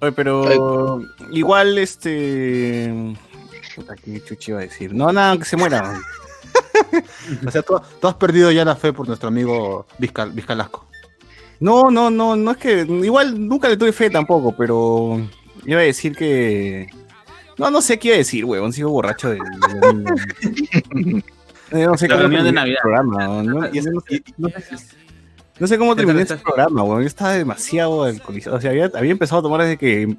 [0.00, 1.02] Oye, pero
[1.32, 2.92] igual este.
[3.76, 4.92] Puta, ¿qué chuchi iba a decir?
[4.94, 6.00] No, nada, que se muera.
[7.46, 10.86] O sea, tú, tú has perdido ya la fe por nuestro amigo Vizcal, Vizcalasco.
[11.60, 12.80] No, no, no, no es que.
[12.82, 15.20] Igual nunca le tuve fe tampoco, pero.
[15.64, 16.86] Iba a decir que.
[17.58, 18.72] No, no sé qué iba a decir, weón.
[18.72, 19.36] Sigo borracho de.
[19.36, 21.24] de-
[21.72, 22.76] Eh, no sé La cómo reunión de terminé Navidad.
[22.76, 23.46] el programa, weón.
[23.46, 24.22] No, Y- no- y-
[25.58, 27.00] no- sé cómo terminé este programa, weón.
[27.02, 28.56] Yo estaba demasiado alcoholizado.
[28.56, 30.16] O sea, había, había empezado a tomar desde que eh,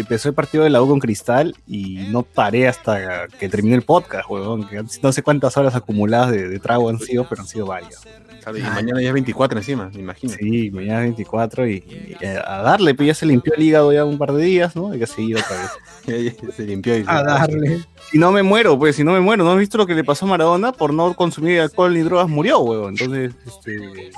[0.00, 3.82] empezó el partido de la U con Cristal y no paré hasta que terminé el
[3.82, 4.68] podcast, weón.
[5.02, 8.02] No sé cuántas horas acumuladas de, de trago han sido, pero han sido varias.
[8.44, 10.34] Claro, y mañana ya es 24 encima, me imagino.
[10.34, 14.18] Sí, mañana 24 y, y a darle, pues ya se limpió el hígado ya un
[14.18, 14.90] par de días, ¿no?
[14.92, 15.70] Hay que seguir otra vez.
[16.54, 17.82] Se limpió y A darle.
[18.10, 20.04] Si no me muero, pues si no me muero, ¿no has visto lo que le
[20.04, 20.72] pasó a Maradona?
[20.72, 22.94] Por no consumir alcohol ni drogas murió, weón.
[22.98, 24.10] Entonces, este...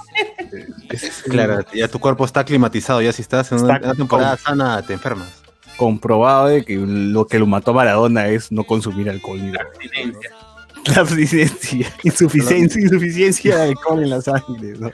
[0.90, 4.36] es Claro, ya tu cuerpo está climatizado, ya si estás en una, Está una temporada
[4.36, 5.44] sana te enfermas.
[5.76, 9.76] comprobado de que lo que lo mató a Maradona es no consumir alcohol ni drogas.
[10.94, 14.90] La abstinencia, insuficiencia, insuficiencia de alcohol en la sangre, ¿no?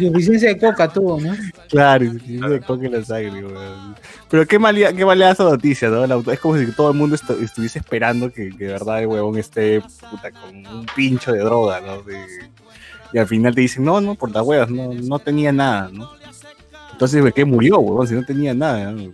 [0.00, 1.32] Insuficiencia de coca tuvo, ¿no?
[1.68, 3.96] Claro, insuficiencia de alcohol en la sangre, weón.
[4.28, 6.06] Pero qué mal, qué mal le da esa noticia, ¿no?
[6.06, 9.06] La es como si todo el mundo estu- estuviese esperando que, que de verdad el
[9.06, 9.80] huevón esté
[10.10, 12.02] puta, con un pincho de droga, ¿no?
[12.02, 12.16] De-
[13.12, 16.10] y al final te dicen, no, no, por las huevas, no, no tenía nada, ¿no?
[16.90, 18.08] Entonces, ¿de qué murió, huevón?
[18.08, 19.12] Si no tenía nada, ¿no?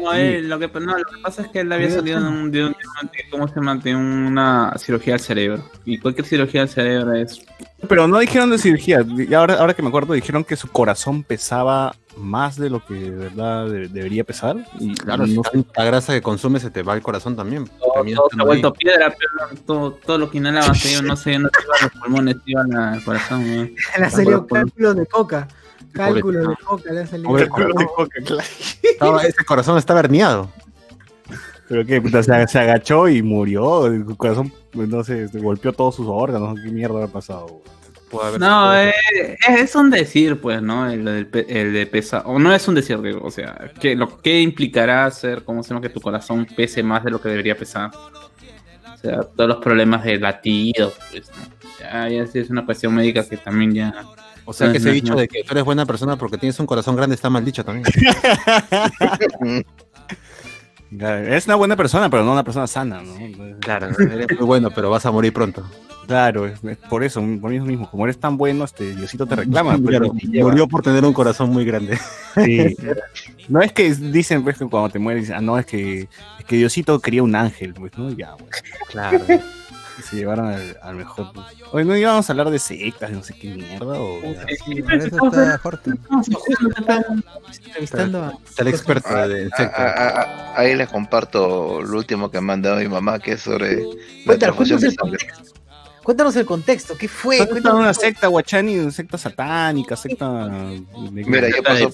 [0.00, 2.50] No, eh, lo, que, no, lo que pasa es que él había salido de un,
[2.50, 3.60] de un tema de- ¿cómo se?
[3.88, 5.68] De una cirugía al cerebro.
[5.84, 7.44] Y cualquier cirugía al cerebro es.
[7.88, 9.04] Pero no dijeron de cirugía.
[9.06, 12.94] Y ahora, ahora que me acuerdo, dijeron que su corazón pesaba más de lo que
[12.94, 14.56] de verdad de- debería pesar.
[14.78, 17.66] Y Claro, no si tanta grasa que consumes se te va el corazón también.
[17.66, 18.46] Todo, todo se ha estando ahí.
[18.46, 21.74] vuelto piedra, pero todo, todo lo que inhalaba se iba, no sé, no se iba
[21.80, 22.62] a los pulmones, se iba
[22.92, 23.70] al corazón.
[24.02, 25.48] ha salido Pobre- cálculos de coca.
[25.94, 27.28] Cálculos de coca le ha salido.
[27.30, 28.08] Pobre corazón.
[28.82, 30.50] Estaba- ese corazón está herniado.
[31.68, 33.86] Pero que puta, se, se agachó y murió.
[33.86, 36.58] El corazón, pues, no sé, se golpeó todos sus órganos.
[36.62, 37.62] ¿Qué mierda habrá pasado?
[38.22, 38.92] haber- No, eh,
[39.48, 40.88] es, un decir, pues, ¿no?
[40.90, 42.20] El, de pesa.
[42.26, 45.70] O no es un decir, digo, o sea, que lo que implicará hacer, ¿cómo se
[45.70, 45.80] llama?
[45.80, 47.90] Que tu corazón pese más de lo que debería pesar.
[47.94, 51.44] O sea, todos los problemas de latido, pues, ¿no?
[51.80, 53.94] Ya, ya sí es una cuestión médica que también ya.
[54.46, 55.18] O sea que ese No, dicho no.
[55.20, 57.84] de que tú eres buena persona porque tienes un corazón grande está mal dicho también.
[60.90, 63.14] Es una buena persona, pero no una persona sana, ¿no?
[63.58, 65.68] Claro, eres muy bueno, pero vas a morir pronto.
[66.06, 67.90] Claro, es- es por eso, por eso mismo.
[67.90, 69.76] Como eres tan bueno, este Diosito te reclama.
[69.78, 71.98] pues, Claro, te murió por tener un corazón muy grande.
[72.34, 72.76] Sí.
[73.48, 76.00] No es que dicen pues, que cuando te mueres, dicen, ah, no, es que,
[76.38, 78.10] es que Diosito quería un ángel, pues, ¿no?
[78.12, 78.46] Ya, bueno.
[78.88, 79.20] Claro.
[80.04, 81.32] Se llevaron al, al mejor.
[81.32, 81.46] pues.
[81.72, 83.98] Hoy no íbamos a hablar de sectas, no sé qué mierda.
[83.98, 84.20] O,
[84.66, 85.90] Sí, por eso está Jorge.
[87.66, 88.38] Entrevistando a.
[88.44, 92.46] Está el experto de ah, ah, ah, ahí les comparto lo último que me ha
[92.56, 93.82] mandado mi mamá, que es sobre
[94.24, 95.54] Cuéntanos, cuéntanos el contexto.
[96.02, 96.96] Cuéntanos el contexto.
[96.98, 97.38] ¿Qué fue?
[97.48, 100.48] Cuéntanos una secta guachani, una secta satánica, secta.
[101.10, 101.90] Mira, yo paso,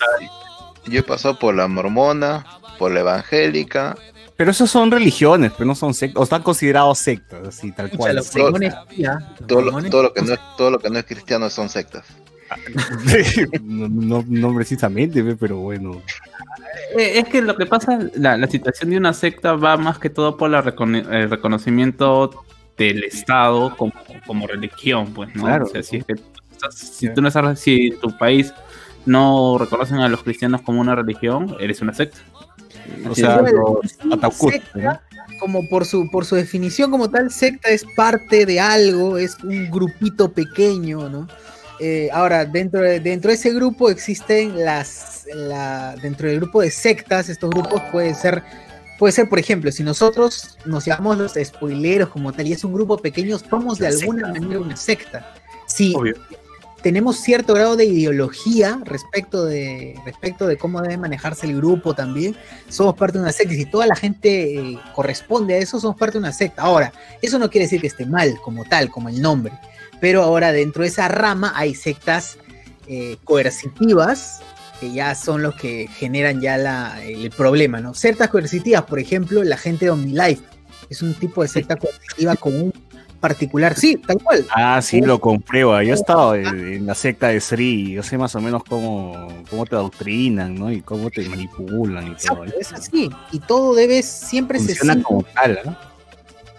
[0.87, 2.45] yo he pasado por la mormona,
[2.79, 3.97] por la evangélica,
[4.41, 8.17] Pero esos son religiones, pero no son sectas, o están considerados sectas, así tal cual.
[8.17, 8.73] los Todo- mormones,
[9.47, 12.07] lo, mormones, todo lo que no es, todo lo que no es cristiano son sectas.
[13.63, 16.01] no, no, no precisamente, pe, pero bueno.
[16.99, 20.09] Eh, es que lo que pasa, la, la situación de una secta va más que
[20.09, 22.43] todo por la recono- el reconocimiento
[22.79, 23.93] del Estado como,
[24.27, 25.43] como religión, pues, ¿no?
[25.45, 25.67] Claro.
[25.67, 26.23] O sea, si, es que tú
[26.53, 28.55] estás- si tú no estás, si tu país
[29.05, 32.19] no reconocen a los cristianos como una religión, eres una secta.
[33.09, 34.39] O sea, los
[35.39, 39.71] como por su, por su definición como tal, secta es parte de algo, es un
[39.71, 41.29] grupito pequeño, ¿no?
[41.81, 46.71] Eh, ahora, dentro de, dentro de ese grupo existen las, la, dentro del grupo de
[46.71, 48.43] sectas, estos grupos pueden ser,
[48.99, 52.75] puede ser, por ejemplo, si nosotros nos llamamos los spoileros como tal y es un
[52.75, 55.33] grupo pequeño, somos de Una alguna manera una secta.
[55.67, 56.17] Si Obvio.
[56.83, 62.37] Tenemos cierto grado de ideología respecto de, respecto de cómo debe manejarse el grupo también,
[62.69, 63.55] somos parte de una secta.
[63.55, 66.63] Y si toda la gente eh, corresponde a eso, somos parte de una secta.
[66.63, 69.53] Ahora, eso no quiere decir que esté mal como tal, como el nombre.
[70.01, 72.39] Pero ahora dentro de esa rama hay sectas
[72.87, 74.41] eh, coercitivas,
[74.81, 77.93] que ya son los que generan ya la, el problema, ¿no?
[77.93, 80.43] Sectas coercitivas, por ejemplo, la gente de OmniLife,
[80.89, 82.73] es un tipo de secta coercitiva con un
[83.21, 84.47] particular, sí, tal cual.
[84.55, 85.83] Ah, sí, lo comprueba.
[85.85, 89.29] Yo he estado en, en la secta de Sri, yo sé más o menos cómo,
[89.49, 90.73] cómo te adoctrinan, ¿no?
[90.73, 92.45] Y cómo te manipulan y todo.
[92.45, 93.11] Exacto, es así.
[93.33, 95.77] Y todo debe, siempre Funciona como tal, ¿no?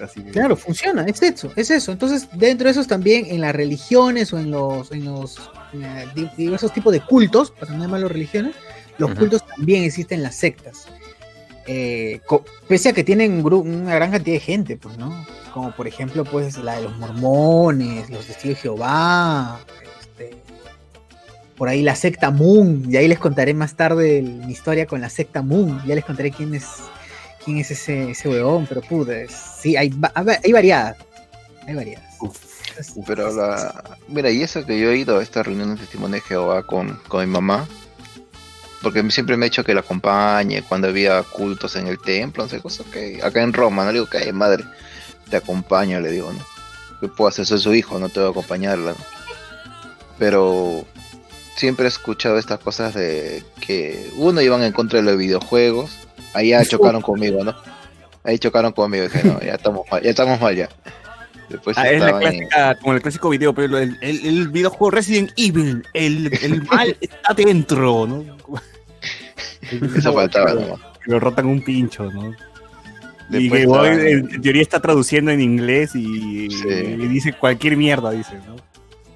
[0.03, 1.91] Así que- Claro, funciona, es eso, es eso.
[1.91, 5.37] Entonces, dentro de esos también, en las religiones o en los, en los
[5.73, 8.55] eh, di- diversos tipos de cultos, para no llamarlo religiones,
[8.97, 10.87] los cultos también existen las sectas.
[11.73, 12.19] Eh,
[12.67, 15.25] pese a que tienen una gran cantidad de gente, pues, ¿no?
[15.53, 19.59] Como por ejemplo, pues, la de los mormones, los testigos de Jehová,
[20.01, 20.35] este,
[21.55, 24.99] por ahí la secta Moon, y ahí les contaré más tarde el- mi historia con
[24.99, 26.65] la secta Moon, ya les contaré quién es
[27.45, 29.13] quién es ese, ese huevón, pero puta,
[29.59, 29.91] sí, hay,
[30.43, 30.97] hay variadas,
[31.65, 32.05] hay variadas.
[33.07, 33.97] Pero la.
[34.07, 36.99] Mira, y eso que yo he ido a esta reunión de testimonio de Jehová con,
[37.07, 37.67] con mi mamá.
[38.81, 42.49] Porque siempre me ha hecho que la acompañe cuando había cultos en el templo, no
[42.49, 43.19] sé, cosas que.
[43.23, 44.63] Acá en Roma, no le digo que "Ay, madre,
[45.29, 46.39] te acompaño, le digo, ¿no?
[46.99, 47.45] ¿Qué puedo hacer?
[47.45, 48.91] Soy su hijo, no te voy a acompañarla.
[48.91, 48.97] ¿no?
[50.17, 50.85] Pero
[51.55, 55.91] siempre he escuchado estas cosas de que uno iban en contra de los videojuegos,
[56.33, 57.55] allá chocaron conmigo, ¿no?
[58.23, 60.69] Ahí chocaron conmigo, dije, no, ya estamos mal, ya estamos mal ya.
[61.49, 64.91] Después Ah, es la en- clásica, como el clásico video, pero el, el, el videojuego
[64.91, 68.37] Resident Evil, el, el mal está dentro, ¿no?
[69.95, 70.79] Eso faltaba nomás.
[71.05, 72.33] Lo rotan un pincho, ¿no?
[73.33, 76.67] y que Boy, estaba en- teoría está traduciendo en inglés y, Sí.
[76.67, 78.57] y dice cualquier mierda, dice, ¿no?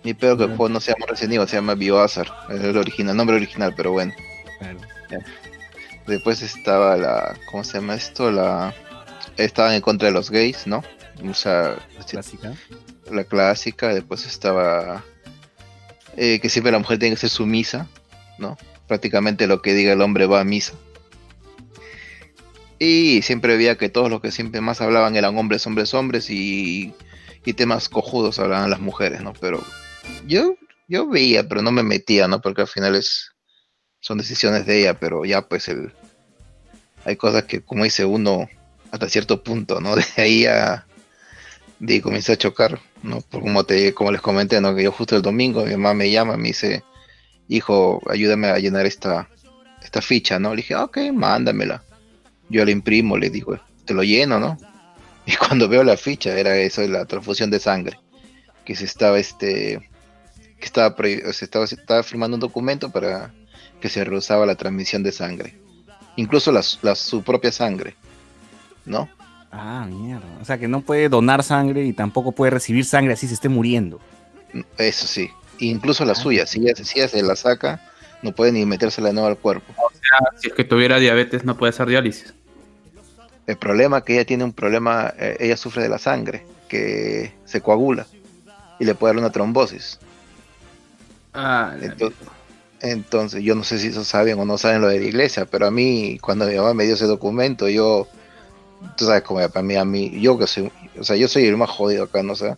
[0.05, 2.29] Ni pedo que el juego no se llama Resident Evil, se llama Biohazard.
[2.51, 4.13] Es el original, el nombre original, pero bueno.
[4.59, 4.79] Claro.
[6.07, 7.35] Después estaba la.
[7.51, 8.31] ¿Cómo se llama esto?
[8.31, 8.73] La.
[9.37, 10.83] Estaban en contra de los gays, ¿no?
[11.27, 11.75] O sea,
[12.09, 12.53] Clásica.
[13.11, 13.93] la clásica.
[13.93, 15.03] Después estaba.
[16.17, 17.87] eh, que siempre la mujer tiene que ser sumisa,
[18.37, 18.55] ¿no?
[18.87, 20.73] Prácticamente lo que diga el hombre va a misa.
[22.77, 26.93] Y siempre veía que todos los que siempre más hablaban eran hombres, hombres, hombres y,
[27.45, 29.33] y temas cojudos hablaban las mujeres, ¿no?
[29.33, 29.63] Pero
[30.27, 30.55] yo,
[30.87, 32.41] yo veía, pero no me metía, ¿no?
[32.41, 33.31] Porque al final es,
[34.01, 35.93] son decisiones de ella, pero ya pues el,
[37.05, 38.49] hay cosas que, como dice uno,
[38.91, 39.95] hasta cierto punto, ¿no?
[39.95, 40.85] De ahí a,
[41.79, 43.21] de comienza a chocar, ¿no?
[43.21, 44.75] Como te, como les comenté, ¿no?
[44.75, 46.83] Que yo justo el domingo mi mamá me llama, me dice,
[47.47, 49.29] hijo, ayúdame a llenar esta,
[49.83, 50.51] esta ficha, ¿no?
[50.51, 51.83] Le dije, "Ah, ok, mándamela.
[52.49, 54.57] Yo la imprimo, le digo, te lo lleno, ¿no?
[55.27, 57.99] Y cuando veo la ficha, era eso de la transfusión de sangre,
[58.63, 59.89] que se estaba, este,
[60.59, 60.95] que estaba,
[61.33, 63.33] se estaba, se estaba firmando un documento para
[63.81, 65.55] que se rehusaba la transmisión de sangre,
[66.15, 66.61] incluso la-
[66.95, 67.95] su propia sangre,
[68.85, 69.09] ¿no?
[69.51, 70.25] Ah, mierda.
[70.41, 73.49] O sea que no puede donar sangre y tampoco puede recibir sangre así se esté
[73.49, 73.99] muriendo.
[74.77, 75.29] Eso sí,
[75.59, 77.81] incluso la suya, si ella, si ella se la saca,
[78.21, 79.73] no puede ni metérsela de nuevo al cuerpo.
[80.39, 82.33] Si es que tuviera diabetes, no puede hacer diálisis.
[83.47, 87.33] El problema es que ella tiene un problema, eh, ella sufre de la sangre, que
[87.45, 88.07] se coagula
[88.79, 89.99] y le puede dar una trombosis.
[91.33, 92.17] Ah, Entonces,
[92.81, 95.67] entonces, yo no sé si eso saben o no saben lo de la iglesia, pero
[95.67, 98.07] a mí, cuando mi mamá me dio ese documento, yo,
[98.97, 101.57] tú sabes cómo para mí, a mí, yo que soy, o sea, yo soy el
[101.57, 102.55] más jodido acá, no sé,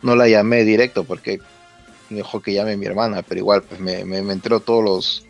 [0.00, 1.40] no la llamé directo porque
[2.12, 4.84] me dijo que llame a mi hermana, pero igual, pues me, me, me entró todos
[4.84, 5.24] los,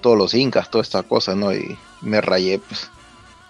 [0.00, 1.52] todos los incas, toda esta cosa, ¿no?
[1.52, 2.90] Y me rayé, pues.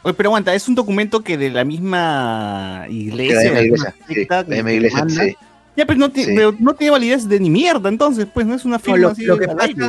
[0.03, 3.35] Oye, pero aguanta, es un documento que de la misma Que iglesia.
[3.35, 5.37] la misma de iglesia, alguna sí, secta la que iglesia, sí.
[5.77, 6.25] Ya, pero no, Sí.
[6.27, 9.09] pero no tiene validez de ni mierda, entonces, pues no es una No, firma lo,
[9.11, 9.87] así lo que al pasa, aire.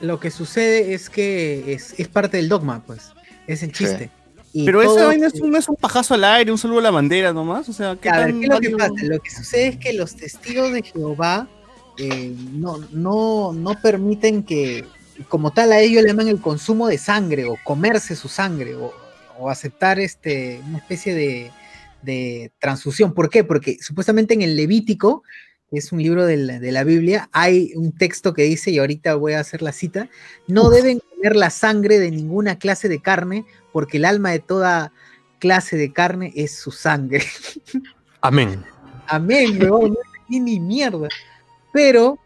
[0.00, 3.12] lo que sucede es que es, es parte del dogma, pues,
[3.46, 3.84] es el Sí.
[3.84, 4.10] chiste.
[4.52, 6.78] Y Pero esa todo- vaina es un, no es un pajazo al aire, un saludo
[6.78, 7.68] a la bandera nomás.
[7.68, 8.92] O sea, ¿qué A ver, tan ¿qué es lo que pasa?
[9.02, 11.46] Lo que sucede es que los testigos de Jehová
[11.98, 14.84] eh, no, no, no permiten que,
[15.28, 18.92] como tal, a ellos le llaman el consumo de sangre o comerse su sangre o,
[19.38, 21.50] o aceptar este, una especie de,
[22.02, 23.14] de transfusión.
[23.14, 23.44] ¿Por qué?
[23.44, 25.22] Porque supuestamente en el Levítico,
[25.70, 28.78] que es un libro de la, de la Biblia, hay un texto que dice, y
[28.78, 30.08] ahorita voy a hacer la cita,
[30.46, 34.92] no deben comer la sangre de ninguna clase de carne, porque el alma de toda
[35.38, 37.24] clase de carne es su sangre.
[38.20, 38.64] Amén.
[39.06, 41.08] Amén, weón, no ni mierda.
[41.78, 42.18] Pero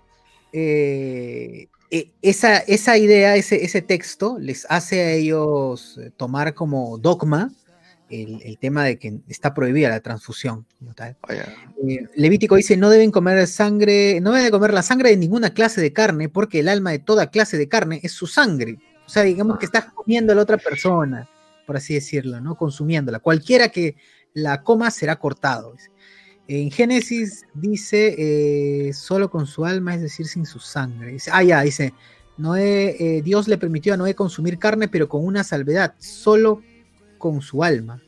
[0.51, 6.97] eh, eh, esa, esa idea, ese, ese texto, les hace a ellos eh, tomar como
[6.97, 7.53] dogma
[8.09, 10.65] el, el tema de que está prohibida la transfusión.
[10.79, 11.19] Como tal.
[11.29, 11.55] Vaya.
[11.87, 15.83] Eh, Levítico dice, no deben comer sangre, no deben comer la sangre de ninguna clase
[15.83, 18.79] de carne, porque el alma de toda clase de carne es su sangre.
[19.05, 21.29] O sea, digamos que estás comiendo a la otra persona,
[21.67, 22.55] por así decirlo, ¿no?
[22.55, 23.19] Consumiéndola.
[23.19, 23.97] Cualquiera que
[24.33, 25.75] la coma será cortado.
[25.75, 25.92] dice.
[26.61, 31.13] En Génesis dice eh, solo con su alma, es decir, sin su sangre.
[31.13, 31.95] Dice, ah, ya, dice,
[32.37, 36.63] Noé, eh, Dios le permitió a Noé consumir carne, pero con una salvedad, solo
[37.19, 38.03] con su alma.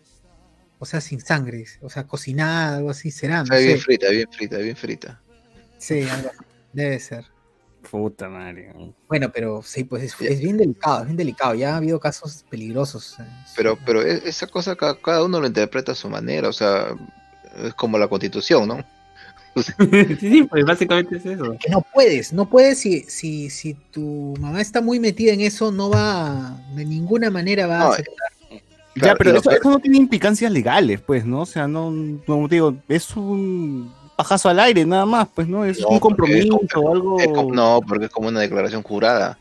[0.78, 1.78] O sea, sin sangre, dice.
[1.82, 3.38] o sea, cocinada, algo así será.
[3.38, 3.84] no Está bien sé.
[3.84, 5.22] frita, bien frita, bien frita.
[5.78, 6.38] Sí, algo así,
[6.72, 7.24] debe ser.
[7.90, 8.74] Puta madre.
[9.08, 11.54] Bueno, pero sí, pues es, es bien delicado, es bien delicado.
[11.54, 13.16] Ya ha habido casos peligrosos.
[13.20, 13.24] eh,
[13.56, 16.94] Pero, pero e- esa cosa ca- cada uno lo interpreta a su manera, o sea,
[17.64, 18.78] es como la constitución, ¿no?
[19.56, 21.56] sí, sí, pues básicamente es eso.
[21.60, 25.70] Que no puedes, no puedes si, si, si tu mamá está muy metida en eso,
[25.70, 28.14] no va, a- de ninguna manera va No, a aceptar.
[28.94, 31.40] Claro, ya, pero eso, no tiene implicancias legales, pues, ¿no?
[31.40, 31.92] O sea, no,
[32.26, 35.64] como te digo, es un pajazo al aire, nada más, pues, ¿no?
[35.64, 37.18] Es No, un es compromiso o algo.
[37.18, 39.36] es no, porque es como una declaración jurada.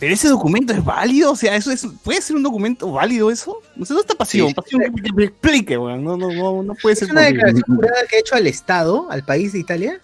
[0.00, 3.58] Pero ese documento es válido, o sea, eso es, ¿puede ser un documento válido eso?
[3.74, 4.54] No sé, no está pasión, Sí, sí.
[4.54, 6.04] pasión que, que me explique, weón.
[6.04, 7.36] No, no, no, no puede ¿Es ser una posible.
[7.44, 10.00] declaración jurada que ha hecho al Estado, al país de Italia?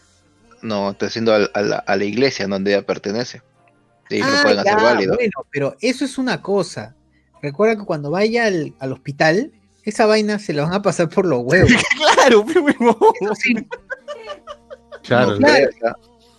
[0.63, 3.43] No, está haciendo al- a, la, a la iglesia donde ella pertenece.
[4.11, 5.15] Lo Ah, pueden hacer ya, válido.
[5.15, 6.95] Bueno, pero eso es una cosa.
[7.41, 9.53] Recuerda que cuando vaya al, al hospital,
[9.85, 11.71] esa vaina se la van a pasar por los huevos.
[12.17, 13.55] Claro, pero sí,
[15.03, 15.71] Claro, no claro.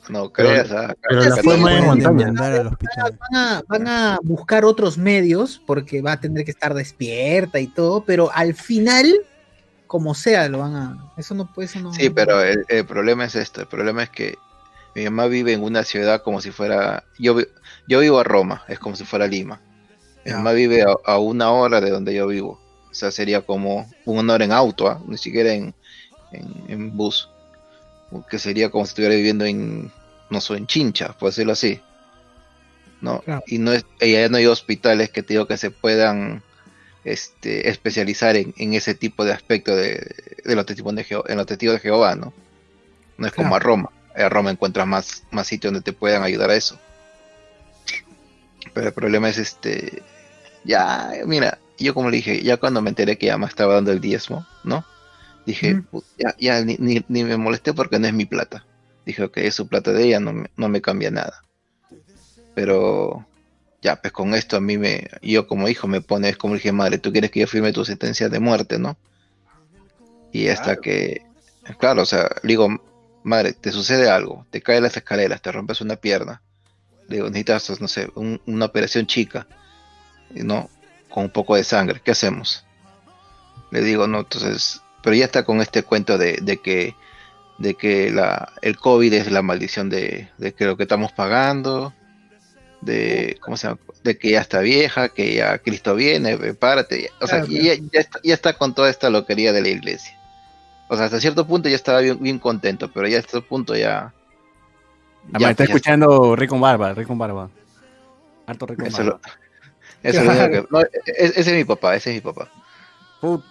[0.10, 0.86] No creas, ¿ah?
[0.92, 2.18] Acá- pero acá la sí, forma de pueden montaña.
[2.18, 3.20] demandar al hospital.
[3.20, 7.68] van a, van a buscar otros medios porque va a tener que estar despierta y
[7.68, 9.14] todo, pero al final,
[9.88, 10.98] como sea, lo van a.
[11.18, 11.92] Eso no puede, eso no.
[11.94, 14.36] Sí, pero el, el problema es esto, el problema es que
[14.94, 17.48] mi mamá vive en una ciudad como si fuera, yo, vi-
[17.88, 19.62] yo vivo a Roma, es como si fuera Lima.
[20.24, 23.86] Mi mamá vive a, a una hora de donde yo vivo, o sea, sería como
[24.06, 25.02] una hora en auto, ¿ah?
[25.08, 25.74] ni siquiera en,
[26.32, 27.30] en, en bus,
[28.30, 29.92] que sería como si estuviera viviendo en,
[30.30, 31.82] no sé, en Chincha, por decirlo así.
[33.02, 33.22] ¿no?
[33.22, 33.44] Claro.
[33.48, 36.44] Y no es, y allá no hay hospitales que te digo que se puedan
[37.04, 41.38] este, especializar en, en ese tipo de aspecto de, de los testigos de Jehová, en
[41.38, 42.34] los testigos de Jehová, ¿no?
[43.18, 43.92] No es como a Roma.
[44.16, 46.80] A Roma encuentras más, más sitios donde te puedan ayudar a eso.
[48.74, 50.04] Pero el problema es este.
[50.64, 53.92] Ya, mira, yo como le dije, ya cuando me enteré que ya me estaba dando
[53.92, 54.86] el diezmo, ¿no?
[55.46, 55.84] Dije, Ujú.
[55.92, 58.66] "Put- ya, ya ni, ni- ni me molesté porque no es mi plata.
[59.06, 61.44] Dije, ok, es su plata de ella, no me, no me cambia nada.
[62.56, 63.26] Pero
[63.82, 66.60] ya, pues con esto a mí me, yo como hijo me pone, es como le
[66.60, 68.98] dije, madre, tú quieres que yo firme tu sentencia de muerte, ¿no?
[70.32, 71.22] Y hasta que,
[71.78, 72.68] claro, o sea, le digo,
[73.24, 76.42] madre, te sucede algo, te caes las escaleras, te rompes una pierna,
[77.08, 79.48] le digo, necesitas, no sé, un- una operación chica,
[80.32, 80.70] ¿no?
[81.10, 82.66] Con un poco de sangre, ¿qué hacemos?
[83.72, 86.96] Le digo, no, entonces, pero ya está con este cuento de, de que,
[87.60, 91.94] de que la, el COVID es la maldición de, de que lo que estamos pagando,
[92.82, 93.80] de, ¿cómo se llama?
[94.04, 98.20] De que ya está vieja, que ya Cristo viene, prepárate, o sea, ya, ya está,
[98.24, 100.18] ya está con toda esta loquería de la iglesia.
[100.90, 103.76] O sea, hasta cierto punto ya estaba bien, bien contento, pero ya a este punto
[103.76, 104.14] ya...
[105.40, 107.50] Ya, está ya escuchando Rey con Barba, Rey con Barba.
[108.46, 109.04] Harto es Barba.
[109.04, 109.20] lo-
[110.04, 110.52] eso es lo único Claro.
[110.52, 112.52] que- no, e- ese es mi papá, ese es mi papá.
[113.26, 113.46] Puta.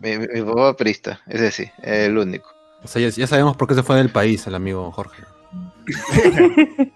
[0.00, 2.48] Mi, mi- mi papá prista, ese sí, el único.
[2.82, 5.22] O sea, ya, ya sabemos por qué se fue del país el amigo Jorge.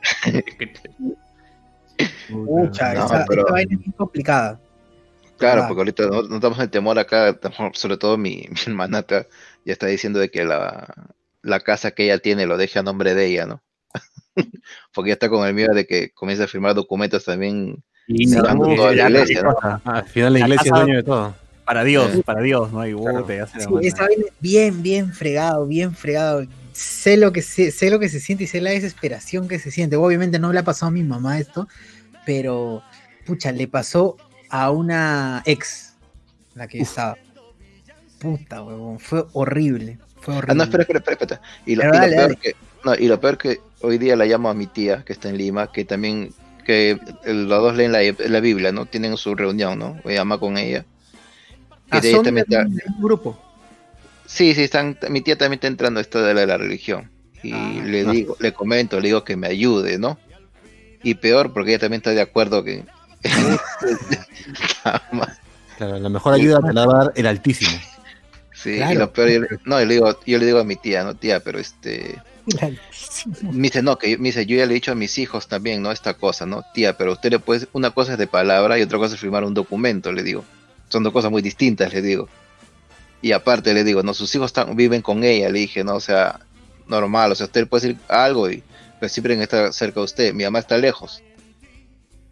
[2.31, 4.61] Pucha, No, esa, pero- esa vaina es complicada.
[5.39, 5.69] Claro, Ah.
[5.69, 7.37] porque ahorita no, no estamos en temor acá,
[7.75, 9.27] sobre todo mi, mi hermanata
[9.65, 10.87] ya está diciendo de que la,
[11.43, 13.63] la casa que ella tiene lo deje a nombre de ella, ¿no?
[14.95, 18.43] porque ya está con el miedo de que comience a firmar documentos también Y no,
[18.43, 19.57] toda la ya, iglesia, ¿no?
[19.63, 21.35] Ah, al final la La iglesia es casa- dueño de todo.
[21.71, 23.25] Para Dios, para Dios, no hay Claro.
[23.29, 26.45] se la Sí, esa vaina bien, bien fregado, bien fregado.
[26.73, 29.71] Sé lo que se- sé lo que se siente y sé la desesperación que se
[29.71, 29.95] siente.
[29.95, 31.69] Obviamente no le ha pasado a mi mamá esto,
[32.27, 32.83] pero
[33.25, 34.17] pucha, le pasó
[34.49, 35.95] a una ex,
[36.57, 37.17] la que estaba.
[38.19, 39.99] Puta, huevón, fue horrible.
[40.21, 40.51] Fue horrible.
[40.53, 41.41] Ah, no, espera, espera, espera, espera.
[41.67, 42.37] Y lo, y lo dale, peor dale.
[42.37, 42.53] que,
[42.85, 45.39] no, y lo peor que hoy día la llamo a mi tía, que está en
[45.39, 46.35] Lima, que también,
[46.67, 48.87] que los dos leen la, la Biblia, ¿no?
[48.87, 50.01] Tienen su reunión, ¿no?
[50.03, 50.85] Voy a llamar con ella.
[51.93, 53.39] Y Ah, son también del está- mismo grupo.
[54.27, 57.11] Sí, sí, están, mi tía también está entrando a esto de la, religión.
[57.43, 57.83] Y Ah.
[57.85, 60.19] le digo, le comento, le digo que me ayude, ¿no?
[61.03, 62.85] Y peor, porque ella también está de acuerdo que.
[65.79, 67.71] Claro, la mejor ayuda te la va a dar el Altísimo.
[68.53, 68.99] sí, y Claro.
[69.01, 71.15] lo peor, yo, le- no, yo le digo, yo le digo a mi tía, no
[71.17, 72.19] tía, pero este,
[73.41, 75.49] me dice, no, que yo- me dice, yo ya le he dicho a mis hijos
[75.49, 75.91] también, ¿no?
[75.91, 76.63] Esta cosa, ¿no?
[76.75, 79.43] Tía, pero usted le puede, una cosa es de palabra y otra cosa es firmar
[79.45, 80.45] un documento, le digo.
[80.91, 82.29] Son dos cosas muy distintas, le digo.
[83.23, 86.01] Y aparte le digo, no, sus hijos están, viven con ella, le dije, no, o
[86.01, 86.41] sea,
[86.87, 88.63] normal, o sea, usted puede decir algo y
[89.01, 91.23] pero siempre está cerca de usted, mi mamá está lejos.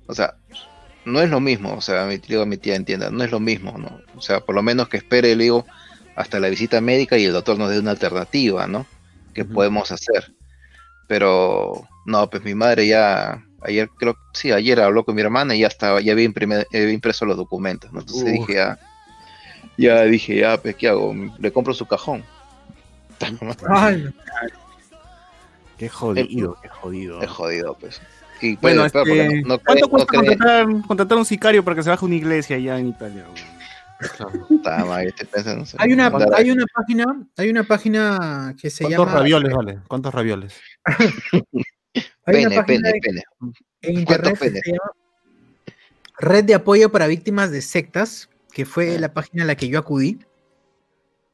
[0.07, 0.35] O sea,
[1.07, 3.41] no es lo mismo, o sea, mi, digo a mi tía, entienda, no es lo
[3.41, 4.03] mismo, ¿no?
[4.15, 5.67] O sea, por lo menos que espere, le digo,
[6.15, 8.87] hasta la visita médica y el doctor nos dé una alternativa, ¿no?
[9.33, 10.35] ¿Qué podemos hacer?
[11.07, 15.61] Pero no, pues mi madre ya ayer creo sí, ayer habló con mi hermana y
[15.61, 18.01] ya estaba ya había, impreso los documentos, ¿no?
[18.01, 18.79] Entonces dije ya
[19.79, 21.15] ya dije, ya, pues, ¿qué hago?
[21.39, 22.25] Le compro su cajón.
[25.79, 27.21] qué jodido, qué jodido.
[27.21, 28.01] Qué jodido, pues.
[28.41, 29.03] Y bueno, este,
[29.65, 33.25] ¿cuánto cuesta contratar, contratar, un sicario para que se baje una iglesia allá en Italia?
[35.79, 39.19] hay una, hay una página, hay una página que se ¿Cuántos llama.
[39.19, 39.81] ravioles, vale?
[39.89, 40.61] ¿Cuántos ravioles?
[42.37, 42.91] hay una página
[43.83, 44.93] en internet que se llama
[46.19, 49.01] Red de Apoyo para Víctimas de Sectas, que fue ah.
[49.01, 50.19] la página a la que yo acudí.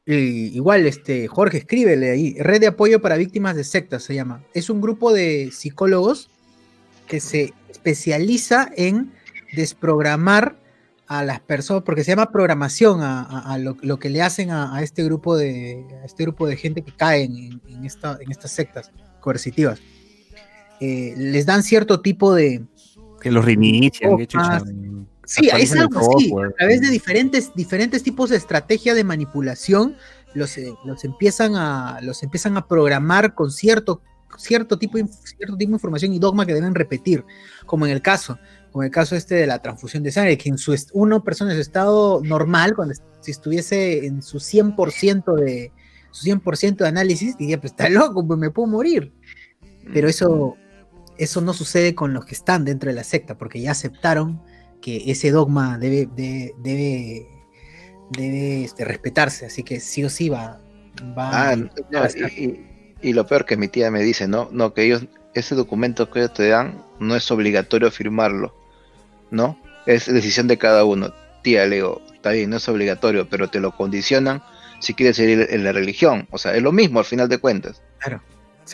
[0.05, 2.35] igual, este, Jorge, escríbele ahí.
[2.39, 4.43] Red de Apoyo para Víctimas de Sectas se llama.
[4.53, 6.29] Es un grupo de psicólogos
[7.07, 9.11] que se especializa en
[9.53, 10.57] desprogramar
[11.07, 15.37] a las personas, porque se llama programación a, lo, que le hacen a, este grupo
[15.37, 19.79] de este grupo de gente que caen en, esta, en estas sectas coercitivas.
[20.81, 22.63] Eh, les dan cierto tipo de
[23.21, 24.17] que los reinician,
[25.25, 26.31] Sí, es algo así.
[26.31, 29.95] A través de diferentes, diferentes tipos de estrategia de manipulación,
[30.33, 34.01] los, eh, los, empiezan a, los empiezan a programar con cierto,
[34.37, 37.25] cierto, tipo, cierto tipo de información y dogma que deben repetir,
[37.65, 38.37] como en el caso,
[38.71, 41.57] como el caso este de la transfusión de sangre, que en su una persona en
[41.57, 45.71] su estado normal, cuando si estuviese en su 100% de
[46.11, 49.11] su 100% de análisis, diría, pues está loco, pues me puedo morir.
[49.93, 50.55] Pero eso,
[51.17, 54.41] eso no sucede con los que están dentro de la secta, porque ya aceptaron
[54.81, 56.53] que ese dogma debe, debe,
[58.09, 60.61] debe, este, respetarse, así que sí o sí va,
[61.17, 61.57] va, ah,
[63.01, 66.19] y, lo peor que mi tía me dice, no, no, que ellos, ese documento que
[66.19, 68.55] ellos te dan, no es obligatorio firmarlo,
[69.31, 69.59] ¿no?
[69.85, 71.13] Es decisión de cada uno.
[71.43, 74.41] Tía, le digo, está bien, no es obligatorio, pero te lo condicionan
[74.79, 76.27] si quieres seguir en la religión.
[76.31, 77.81] O sea, es lo mismo al final de cuentas.
[77.99, 78.21] Claro.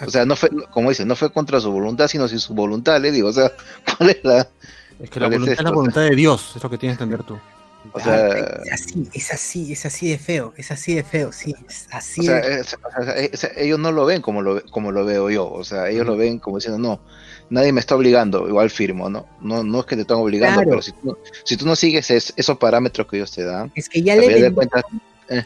[0.05, 3.01] O sea, no fue, como dice, no fue contra su voluntad, sino sin su voluntad,
[3.01, 3.51] le digo, o sea,
[3.97, 4.47] ¿cuál es la,
[4.99, 7.25] es que la voluntad es, la voluntad de Dios, es lo que tienes que entender
[7.25, 7.37] tú.
[7.93, 8.27] O sea,
[8.63, 12.21] es así, es así, es así de feo, es así de feo, sí, es así.
[12.21, 16.05] O sea, ellos no lo ven como lo, como lo veo yo, o sea, ellos
[16.05, 17.01] lo ven como diciendo, no,
[17.49, 19.25] nadie me está obligando, igual firmo, ¿no?
[19.41, 22.57] No, no es que te están obligando, pero si tú, si tú no sigues esos
[22.59, 24.69] parámetros que ellos te dan, es que ya le vendieron,
[25.29, 25.45] eh,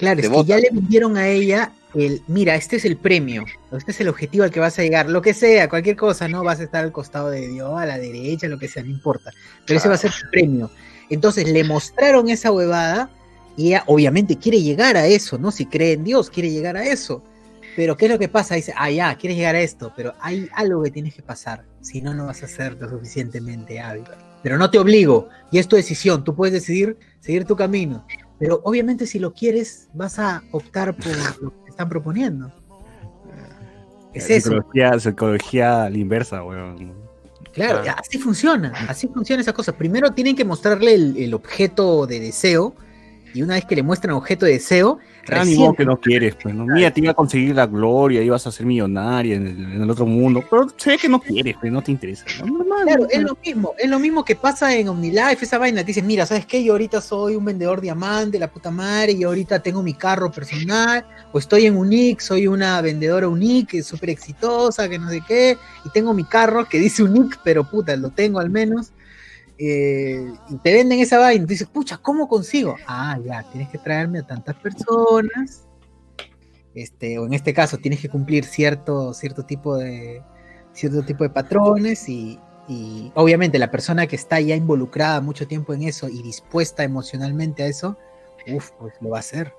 [0.00, 3.44] claro, es que ya le vendieron a ella el, mira, este es el premio,
[3.76, 6.42] este es el objetivo al que vas a llegar, lo que sea, cualquier cosa, ¿no?
[6.42, 9.30] Vas a estar al costado de Dios, a la derecha, lo que sea, no importa.
[9.66, 10.70] Pero ese va a ser el premio.
[11.10, 13.10] Entonces le mostraron esa huevada
[13.56, 15.50] y ella obviamente quiere llegar a eso, ¿no?
[15.50, 17.22] Si cree en Dios, quiere llegar a eso.
[17.76, 18.54] Pero ¿qué es lo que pasa?
[18.54, 22.00] Dice, ah, ya, quieres llegar a esto, pero hay algo que tienes que pasar, si
[22.00, 24.04] no, no vas a ser lo suficientemente hábil.
[24.42, 28.06] Pero no te obligo, y es tu decisión, tú puedes decidir seguir tu camino.
[28.40, 32.52] Pero obviamente si lo quieres, vas a optar por lo que están proponiendo.
[34.12, 34.48] Es eso.
[34.48, 36.92] Psicología, psicología a la inversa, weón.
[37.52, 39.72] Claro, así funciona, así funciona esa cosa.
[39.72, 42.74] Primero tienen que mostrarle el, objeto de deseo,
[43.34, 45.74] y una vez que le muestran objeto de deseo, Recién...
[45.74, 46.66] que no quieres, pues, ¿no?
[46.66, 50.42] Mira, te iba a conseguir la gloria, ibas a ser millonaria en el, otro mundo,
[50.48, 52.24] pero sé que no quieres, pues, no te interesa.
[52.84, 56.06] claro, es lo mismo, es lo mismo que pasa en OmniLife, esa vaina, te dicen,
[56.06, 56.62] mira, ¿sabes qué?
[56.64, 61.04] Yo ahorita soy un vendedor diamante, la puta madre, y ahorita tengo mi carro personal,
[61.32, 65.90] o estoy en Unique, soy una vendedora Unique, súper exitosa, que no sé qué, y
[65.90, 68.92] tengo mi carro que dice Unique, pero puta, lo tengo al menos,
[69.62, 72.76] eh, y te venden esa vaina, y dices, pucha, ¿cómo consigo?
[72.86, 75.68] Ah, ya, tienes que traerme a tantas personas,
[76.74, 80.22] este, o en este caso tienes que cumplir cierto, cierto tipo de
[80.72, 82.38] cierto tipo de patrones y,
[83.14, 87.66] obviamente la persona que está ya involucrada mucho tiempo en eso y dispuesta emocionalmente a
[87.66, 87.98] eso,
[88.46, 89.52] uff, pues lo va a hacer.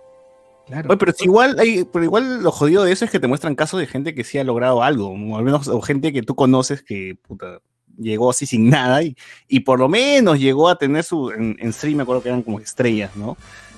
[0.65, 0.98] Claro.
[0.98, 3.88] pero igual, hay, pero igual lo jodido de eso es que te muestran casos de
[3.88, 7.18] gente que sí ha logrado algo, o al menos o gente que tú conoces que
[7.28, 7.60] puta,
[7.97, 9.15] llegó así sin nada y,
[9.47, 12.59] y por lo menos llegó a tener su, en, stream me acuerdo que eran como
[12.59, 13.38] estrellas, ¿no?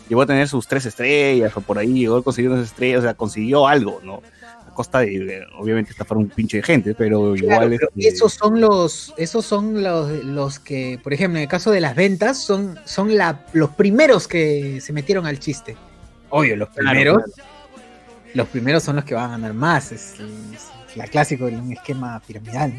[0.09, 3.01] Llegó a tener sus tres estrellas o por ahí, llegó a conseguir unas estrellas, o
[3.03, 4.21] sea, consiguió algo, ¿no?
[4.67, 7.73] A costa de, obviamente, estafar un pinche de gente, pero igual...
[7.73, 11.79] Este esos son los, esos son los, los que, por ejemplo, en el caso de
[11.79, 15.77] las ventas, son, son la, los primeros que se metieron al chiste.
[16.29, 17.23] Obvio, los primeros...
[18.33, 20.15] Los primeros son los que van a ganar más, es,
[20.95, 22.73] la clásico de un esquema piramidal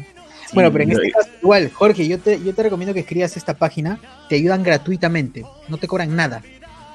[0.53, 3.55] bueno, pero en este caso, igual, Jorge, yo te, yo te recomiendo que escribas esta
[3.55, 3.99] página,
[4.29, 6.41] te ayudan gratuitamente, no te cobran nada.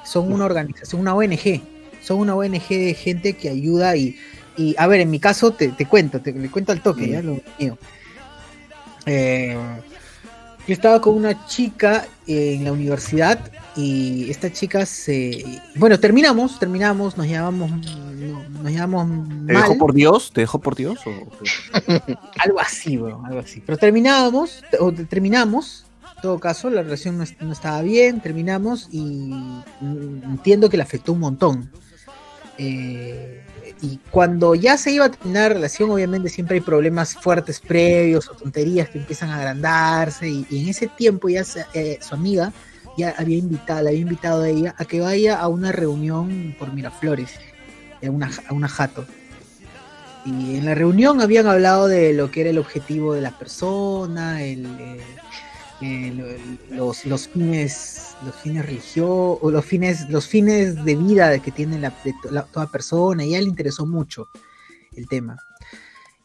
[0.05, 1.61] Son una organización, una ONG,
[2.01, 4.17] son una ONG de gente que ayuda y,
[4.57, 7.39] y a ver, en mi caso te, te cuento, te, cuento al toque, ya lo
[7.59, 7.77] mío.
[9.05, 9.57] Eh,
[10.67, 13.39] yo estaba con una chica en la universidad
[13.75, 15.45] Y esta chica se.
[15.75, 17.71] Bueno, terminamos, terminamos, nos llevamos.
[17.71, 18.11] no-
[18.61, 19.27] Nos llevamos.
[19.47, 19.77] ¿Te dejó mal.
[19.77, 20.31] por Dios?
[20.33, 20.99] ¿Te dejó por Dios?
[21.07, 21.31] o-
[22.39, 23.63] Algo así, weón, algo así.
[23.65, 25.85] Pero terminábamos, o te- terminamos,
[26.17, 31.13] en todo caso, la relación no estaba bien, terminamos y mm, entiendo que le afectó
[31.13, 31.71] un montón.
[32.57, 33.41] Eh,
[33.81, 38.29] y cuando ya se iba a terminar la relación, obviamente siempre hay problemas fuertes previos
[38.29, 40.29] o tonterías que empiezan a agrandarse.
[40.29, 42.53] Y, y en ese tiempo ya se- eh, su amiga
[42.97, 46.73] ya había invitado, le había invitado a ella a que vaya a una reunión por
[46.73, 47.31] Miraflores,
[48.05, 49.05] a una, a una jato.
[50.25, 54.43] Y en la reunión habían hablado de lo que era el objetivo de la persona,
[54.43, 54.67] el,
[55.81, 56.37] eh,
[56.69, 61.91] los, los fines, los fines religiosos, los fines, los fines de vida que tiene la,
[62.29, 64.27] la- toda persona, y a él le interesó mucho
[64.95, 65.37] el tema.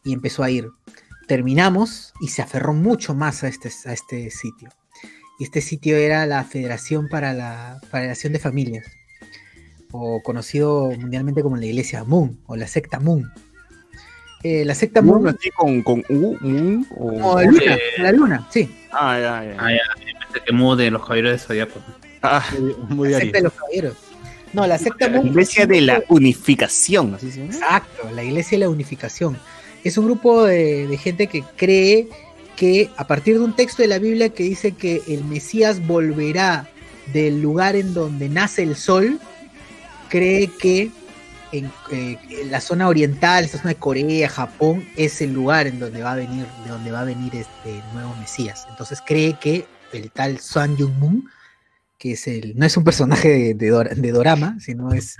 [0.03, 0.69] Y empezó a ir.
[1.27, 4.69] Terminamos y se aferró mucho más a este, a este sitio.
[5.39, 8.85] Y este sitio era la Federación para la Federación de Familias,
[9.91, 13.31] o conocido mundialmente como la Iglesia Moon, o la secta Moon.
[14.43, 16.87] Eh, la secta Moon, ¿Moon así con, con U, Moon?
[16.97, 17.07] O...
[17.11, 18.69] como la luna, Eh, la luna, sí.
[18.91, 19.57] Ah, ya, ya.
[19.59, 19.79] Ah, ya,
[20.25, 21.79] pensé que mude los caballeros de Zodíaco.
[22.23, 22.43] Ah,
[22.89, 23.95] Muy La secta de los caballeros.
[24.53, 25.27] No, la secta la Moon.
[25.27, 27.53] iglesia de la unificación, así se llama.
[27.53, 29.37] Exacto, la iglesia de la unificación.
[29.83, 32.07] Es un grupo de, de gente que cree
[32.57, 36.67] que a partir de un texto de la Biblia que dice que el Mesías volverá
[37.13, 39.19] del lugar en donde nace el sol,
[40.09, 40.91] cree que
[41.51, 42.17] en, eh,
[42.49, 46.15] la zona oriental, esta zona de Corea, Japón, es el lugar en donde va a
[46.15, 48.65] venir, de donde va a venir este nuevo Mesías.
[48.69, 51.29] Entonces cree que el tal Sun Jung Moon,
[51.97, 55.17] que es el, no es un personaje de, de Dora- de Dorama, sino es,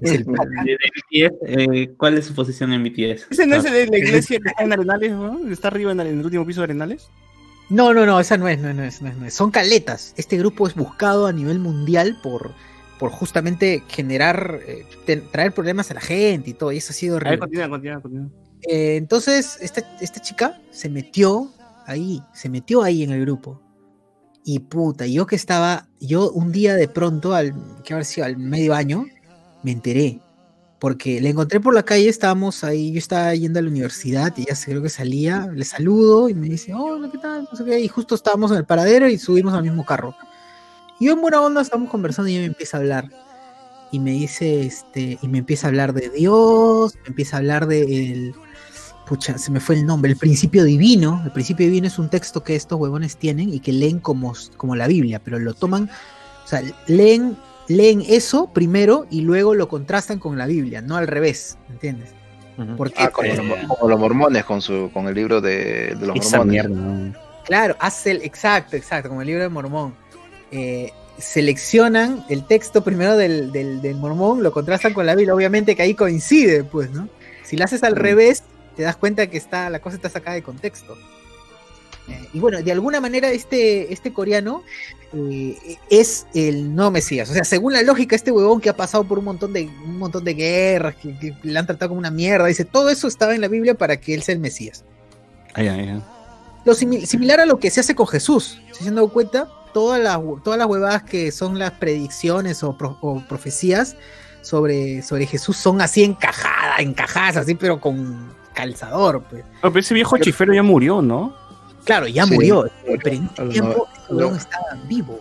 [0.00, 0.48] es el pata.
[0.64, 3.26] De, de BTS, eh, ¿Cuál es su posición en BTS?
[3.30, 5.48] ¿Ese no es el de la iglesia que está en Arenales, ¿no?
[5.50, 7.08] ¿Está arriba en, el- en el último piso de Arenales?
[7.70, 9.34] No, no, no, esa no es, no, no es, no es, no es.
[9.34, 10.14] Son caletas.
[10.16, 12.52] Este grupo es buscado a nivel mundial por,
[12.98, 16.94] por justamente generar, eh, ten- traer problemas a la gente y todo, y eso ha
[16.94, 18.28] sido A ver, continúa, continúa, continúa.
[18.68, 21.52] Eh, entonces, esta, esta chica se metió
[21.86, 23.60] ahí, se metió ahí en el grupo.
[24.44, 28.36] Y puta, yo que estaba, yo un día de pronto, al que haber sido al
[28.36, 29.06] medio año,
[29.62, 30.20] me enteré.
[30.78, 34.44] Porque le encontré por la calle, estábamos ahí, yo estaba yendo a la universidad y
[34.54, 37.48] se- creo que salía, le saludo y me dice, hola, ¿qué tal?
[37.80, 40.14] Y justo estábamos en el paradero y subimos al mismo carro.
[41.00, 43.08] Y yo en buena onda estábamos conversando y ella me empieza a hablar.
[43.92, 47.66] Y me dice, este, y me empieza a hablar de Dios, me empieza a hablar
[47.66, 48.34] de el,
[49.06, 51.20] pucha, se me fue el nombre, el principio divino.
[51.24, 54.76] El principio divino es un texto que estos huevones tienen y que leen como, como
[54.76, 55.90] la Biblia, pero lo toman,
[56.44, 57.36] o sea, leen,
[57.68, 62.10] leen eso primero y luego lo contrastan con la Biblia, no al revés, ¿entiendes?
[62.76, 66.16] Porque, Ah, como, los, como los mormones con su con el libro de, de los
[66.16, 67.16] Esa mormones.
[67.44, 69.94] claro, hace el, exacto, exacto, como el libro de Mormón.
[70.52, 75.74] Eh, seleccionan el texto primero del, del, del Mormón, lo contrastan con la Biblia, obviamente
[75.74, 77.08] que ahí coincide, pues, ¿no?
[77.44, 77.98] Si lo haces al Mm.
[77.98, 78.42] revés,
[78.76, 80.96] te das cuenta que está, la cosa está sacada de contexto.
[82.08, 84.62] Eh, y bueno, de alguna manera este, este coreano
[85.14, 87.30] eh, es el no Mesías.
[87.30, 89.98] O sea, según la lógica, este huevón que ha pasado por un montón de, un
[89.98, 93.34] montón de guerras, que, que le han tratado como una mierda, dice, todo eso estaba
[93.34, 94.84] en la Biblia para que él sea el Mesías.
[95.54, 96.02] Ahí, ahí, ahí.
[96.64, 98.60] Lo simi- similar a lo que se hace con Jesús.
[98.72, 99.48] ¿Se han dado cuenta?
[99.72, 103.96] Todas las, todas las huevadas que son las predicciones o, pro- o profecías
[104.42, 109.22] sobre, sobre Jesús son así encajadas, encajadas así, pero con calzador.
[109.24, 109.44] Pues.
[109.62, 111.34] Oh, pero ese viejo chifero ya murió, ¿no?
[111.84, 115.20] Claro, ya Sí, murió, pero en ese tiempo este huevón estaba vivo.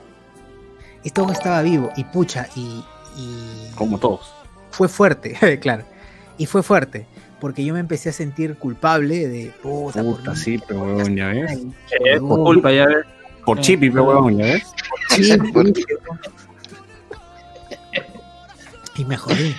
[1.03, 2.81] Este estaba vivo y pucha, y,
[3.17, 4.33] y Como todos.
[4.71, 5.83] fue fuerte, claro.
[6.37, 7.05] Y fue fuerte,
[7.41, 11.15] porque yo me empecé a sentir culpable de puta, por Puta, mí, sí, pero huevón,
[11.17, 11.59] ya ves.
[12.05, 13.05] Eh, por culpa, ya ves.
[13.45, 14.63] Por chipi, pero huevón, ya ves.
[15.09, 15.67] Sí, Por-
[18.95, 19.55] y me jodí.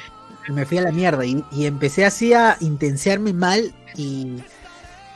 [0.49, 1.25] Y me fui a la mierda.
[1.25, 4.37] Y, empecé así a intensearme mal y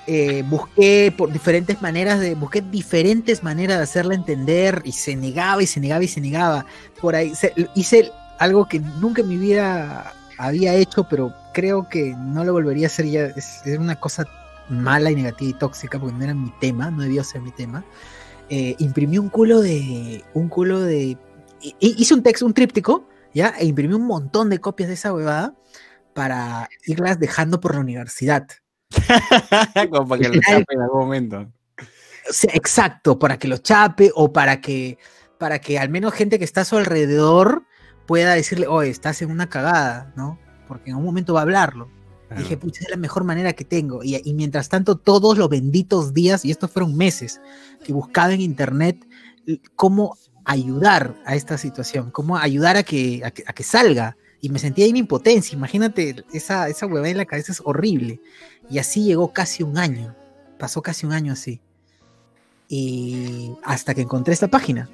[0.07, 2.35] eh, busqué por diferentes maneras de.
[2.35, 4.81] Busqué diferentes maneras de hacerla entender.
[4.85, 6.65] Y se negaba y se negaba y se negaba.
[7.01, 12.15] Por ahí se- hice algo que nunca en mi vida había hecho, pero creo que
[12.17, 13.27] no lo volvería a hacer ya.
[13.27, 14.25] Es, una cosa
[14.71, 17.85] mala y negativa y tóxica, porque no era mi tema, no debió ser mi tema.
[18.49, 20.25] Eh, imprimí un culo de.
[20.33, 21.19] Un culo de.
[21.61, 23.55] hi- Hice un texto, un tríptico, ¿ya?
[23.59, 25.55] E imprimí un montón de copias de esa huevada
[26.15, 28.47] para irlas dejando por la universidad.
[29.91, 31.53] Como para que lo chape en algún momento.
[32.53, 34.99] Exacto, para que lo chape o para que,
[35.39, 37.65] para que al menos gente que está a su alrededor
[38.07, 40.39] pueda decirle, oye, estás en una cagada, ¿no?
[40.67, 41.91] Porque en un momento va a hablarlo.
[42.27, 42.43] Claro.
[42.43, 44.03] Dije, pucha, es la mejor manera que tengo.
[44.03, 47.41] Y, y mientras tanto, todos los benditos días, y estos fueron meses,
[47.85, 49.07] que buscaba en internet
[49.77, 50.17] cómo
[50.49, 54.17] ayudar a esta situación, cómo ayudar a que, a que, salga.
[54.41, 58.21] Y me sentía en impotencia, imagínate, esa, esa en la cabeza es horrible.
[58.71, 60.17] Y así llegó casi un año,
[60.59, 61.61] pasó casi un año así.
[62.67, 64.89] Y hasta que encontré esta página.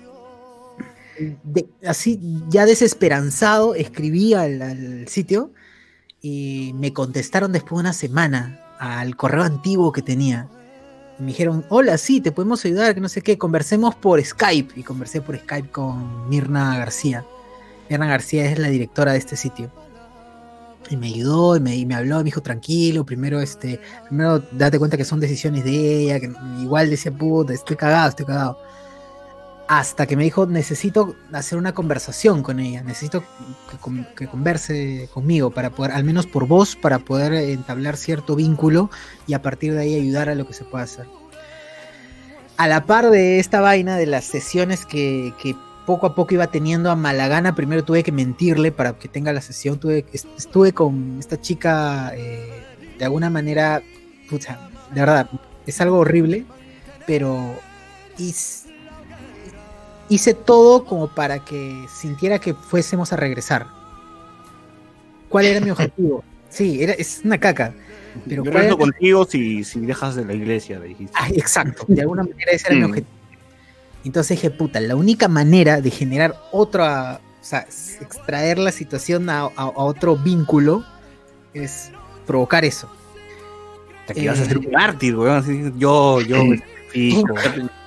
[1.86, 2.18] así,
[2.48, 5.52] ya desesperanzado, escribí al sitio
[6.20, 10.48] y me contestaron después de una semana al correo antiguo que tenía.
[11.18, 14.78] Me dijeron, hola, sí, te podemos ayudar, que no sé qué, conversemos por Skype.
[14.78, 17.24] Y conversé por Skype con Mirna García.
[17.88, 19.70] Mirna García es la directora de este sitio.
[20.90, 24.96] Y me ayudó, y me, me habló, me dijo, tranquilo, primero, este, primero date cuenta
[24.96, 26.30] que son decisiones de ella, que
[26.60, 28.58] igual decía, puta, estoy cagado, estoy cagado
[29.66, 33.24] hasta que me dijo, necesito hacer una conversación con ella, necesito
[34.16, 38.90] que, converse conmigo para poder, al menos por voz, para poder entablar cierto vínculo
[39.26, 41.06] y a partir de ahí ayudar a lo que se pueda hacer.
[42.56, 45.32] A la par de esta vaina de las sesiones que,
[45.86, 49.40] poco a poco iba teniendo a Malagana, primero tuve que mentirle para que tenga la
[49.40, 52.64] sesión, tuve, estuve con esta chica eh,
[52.98, 53.82] de alguna manera,
[54.28, 54.58] pucha,
[54.92, 55.28] de verdad,
[55.66, 56.44] es algo horrible,
[57.06, 57.54] pero
[60.08, 63.66] hice todo como para que sintiera que fuésemos a regresar.
[65.28, 66.24] ¿Cuál era mi objetivo?
[66.54, 67.74] Sí, era, es una caca.
[68.28, 71.12] Pero Yo contigo si, si dejas de la iglesia, le dijiste.
[71.18, 72.84] Ah, exacto, de alguna manera ese era mi mm.
[72.84, 73.12] objetivo.
[74.04, 77.66] Entonces dije, puta, la única manera de generar otra, o sea,
[78.00, 80.84] extraer la situación a, otro vínculo
[81.54, 81.90] es
[82.24, 82.88] provocar eso.
[84.06, 85.76] Te ibas a hacer un mártir, weón.
[85.78, 86.36] yo, yo,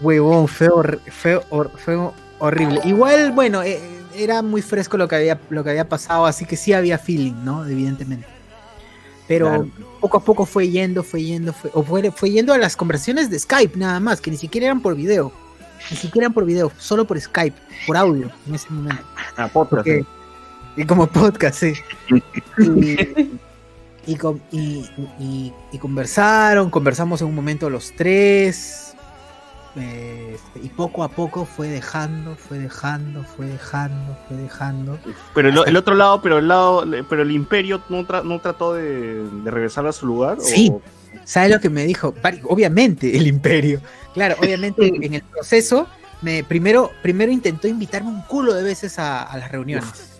[0.00, 1.42] huevón, feo, feo,
[1.76, 2.80] feo, horrible.
[2.84, 3.80] Igual, bueno, eh,
[4.14, 7.34] era muy fresco lo que, había, lo que había pasado, así que sí había feeling,
[7.44, 7.66] ¿no?
[7.66, 8.26] Evidentemente.
[9.26, 9.68] Pero
[10.00, 13.28] poco a poco fue yendo, fue yendo, fue, o fue, fue yendo a las conversaciones
[13.28, 15.30] de Skype nada más, que ni siquiera eran por video.
[15.90, 17.56] Ni siquiera eran por video, solo por Skype,
[17.86, 19.02] por audio en ese momento.
[19.36, 19.86] Ah, podcast.
[20.76, 21.74] y como podcast, sí.
[24.06, 24.18] y,
[24.50, 28.87] y, y, conversaron, conversamos en un momento los tres,
[29.76, 34.98] este, y poco a poco fue dejando, fue dejando, fue dejando, fue dejando.
[35.34, 39.86] Pero el, otro lado, pero el lado, pero el imperio no, no trató de, regresar
[39.86, 40.38] a su lugar.
[40.40, 40.72] Sí.
[41.24, 42.14] ¿Sabes lo que me dijo?
[42.44, 43.80] Obviamente, el imperio.
[44.14, 45.86] Claro, obviamente en el proceso,
[46.22, 50.18] me, primero, primero intentó invitarme un culo de veces a, las reuniones.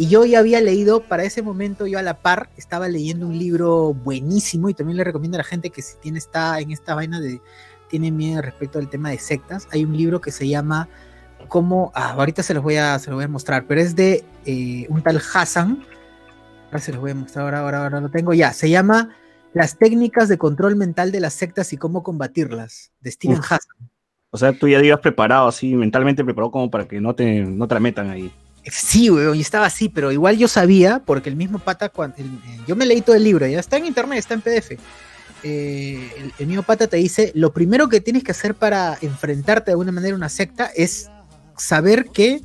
[0.00, 3.36] Y yo ya había leído, para ese momento yo a la par estaba leyendo un
[3.36, 6.94] libro buenísimo y también le recomiendo a la gente que si tiene está en esta
[6.94, 7.40] vaina de
[7.88, 10.88] tiene miedo respecto al tema de sectas, hay un libro que se llama
[11.48, 14.24] como, ah, ahorita se los voy a, se los voy a mostrar, pero es de
[14.44, 15.84] eh, un tal Hassan,
[16.66, 19.16] ahora se los voy a mostrar, ahora, ahora, ahora lo tengo ya, se llama
[19.54, 23.90] Las técnicas de control mental de las sectas y cómo combatirlas, de Steven Hassan.
[24.30, 27.66] O sea, tú ya ibas preparado así, mentalmente preparado como para que no te, no
[27.66, 28.30] te la metan ahí.
[28.64, 32.16] Sí, weón, y estaba así, pero igual yo sabía, porque el mismo pata, cuando,
[32.66, 34.78] yo me leí todo el libro, ya está en internet, está en PDF
[35.42, 39.72] eh, el, mío pata te dice, lo primero que tienes que hacer para enfrentarte de
[39.72, 41.10] alguna manera a una secta es
[41.56, 42.40] saber que...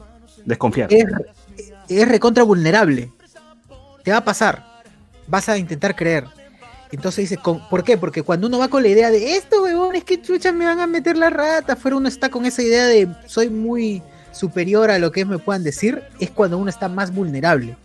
[0.46, 0.90] Desconfiar.
[0.92, 3.12] Es, recontra vulnerable.
[4.04, 4.64] Te va a pasar.
[5.28, 6.26] Vas a intentar creer.
[6.92, 7.98] Entonces dice, ¿por qué?
[7.98, 10.86] Porque cuando uno va con la idea de esto, es que chucha me van a
[10.86, 15.12] meter la rata, fuera uno está con esa idea de soy muy superior a lo
[15.12, 17.76] que me puedan decir, es cuando uno está más vulnerable.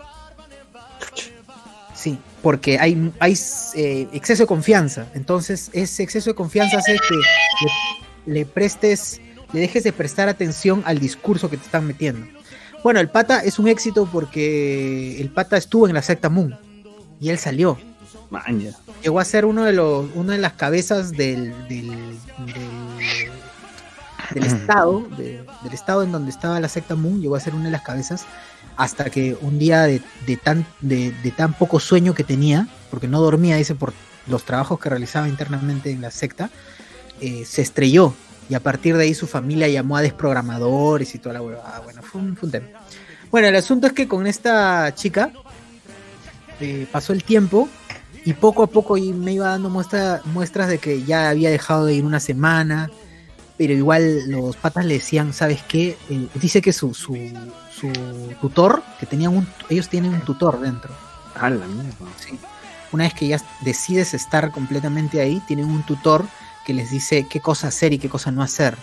[2.43, 3.36] Porque hay, hay
[3.74, 5.06] eh, exceso de confianza.
[5.15, 9.20] Entonces, ese exceso de confianza hace que le, prestes,
[9.52, 12.27] le dejes de prestar atención al discurso que te están metiendo.
[12.85, 16.56] Bueno, el pata es un éxito porque el pata estuvo en la secta Moon
[17.20, 17.78] y él salió.
[19.02, 22.19] Llegó a ser uno de los, una de las cabezas del, del,
[24.35, 27.70] del, estado, del estado en donde estaba la secta Moon, llegó a ser una de
[27.70, 28.27] las cabezas
[28.79, 30.01] hasta que un día de,
[30.37, 33.93] tan, de, tan poco sueño que tenía, porque no dormía, dice, por
[34.29, 36.49] los trabajos que realizaba internamente en la secta,
[37.21, 38.15] eh, se estrelló.
[38.49, 41.81] Y a partir de ahí su familia llamó a desprogramadores y toda la huevada.
[41.81, 42.69] Bueno, fue un, tema.
[43.33, 45.33] Bueno, el asunto es que con esta chica
[46.61, 47.69] eh, pasó el tiempo
[48.25, 52.05] y poco a poco me iba dando muestras de que ya había dejado de ir
[52.05, 52.91] una semana,
[53.57, 55.97] pero igual los patas le decían, ¿sabes qué?
[56.09, 56.95] Eh, dice que su,
[57.79, 57.91] su
[58.41, 60.93] tutor, que tenían un, ellos tienen un tutor dentro.
[61.35, 61.95] Ah, la mierda.
[62.17, 62.39] Sí.
[62.93, 66.25] Una vez que ya decides estar completamente ahí, tienen un tutor
[66.65, 68.77] que les dice qué cosa hacer y qué cosa no hacer.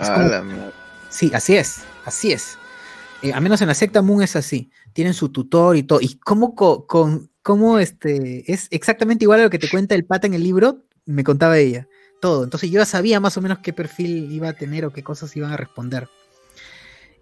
[0.00, 0.72] Ah, la mierda.
[1.10, 2.58] Sí, así es, así es.
[3.22, 4.70] Eh, a menos en la secta Moon es así.
[4.92, 6.00] Tienen su tutor y todo.
[6.00, 10.26] Y cómo, con, cómo este, es exactamente igual a lo que te cuenta el pata
[10.26, 11.86] en el libro, me contaba ella.
[12.20, 12.44] todo.
[12.44, 15.36] Entonces yo ya sabía más o menos qué perfil iba a tener o qué cosas
[15.36, 16.08] iban a responder.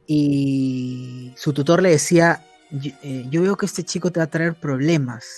[0.07, 4.31] Y su tutor le decía, yo, eh, yo veo que este chico te va a
[4.31, 5.37] traer problemas.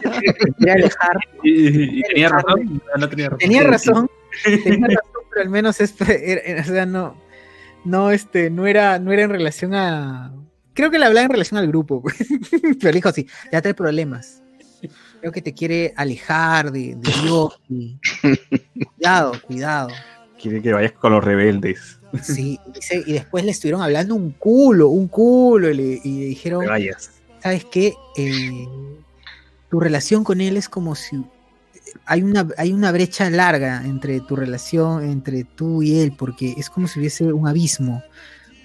[0.00, 1.16] Te quiere alejar.
[1.42, 2.82] Y, y tenía razón.
[2.98, 3.38] No tenía razón.
[3.38, 4.10] Tenía razón,
[4.42, 7.20] tenía razón, pero al menos es, era- era- o sea, no,
[7.84, 10.32] no, este, no era, no era en relación a.
[10.72, 12.02] Creo que le hablaba en relación al grupo,
[12.60, 14.42] pero le dijo así, ya trae problemas.
[15.20, 17.60] Creo que te quiere alejar de, de Dios.
[17.68, 17.98] y-
[18.96, 19.88] Cuidado, cuidado.
[20.40, 22.00] Quiere que vayas con los rebeldes.
[22.22, 26.24] Sí, dice, y después le estuvieron hablando un culo, un culo, y le, y le
[26.26, 26.64] dijeron.
[27.42, 27.94] ¿sabes qué?
[28.16, 28.66] Eh,
[29.68, 31.22] tu relación con él es como si
[32.06, 36.70] hay una, hay una brecha larga entre tu relación, entre tú y él, porque es
[36.70, 38.02] como si hubiese un abismo,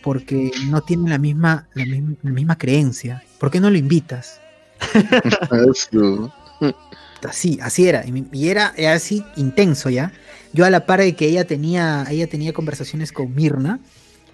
[0.02, 3.24] porque no tienen la misma, la misma, la misma creencia.
[3.38, 4.40] ¿Por qué no lo invitas?
[7.28, 10.14] Así, así era, y, era, era así intenso ya.
[10.54, 13.80] Yo a la par de que ella tenía, ella tenía conversaciones con Mirna,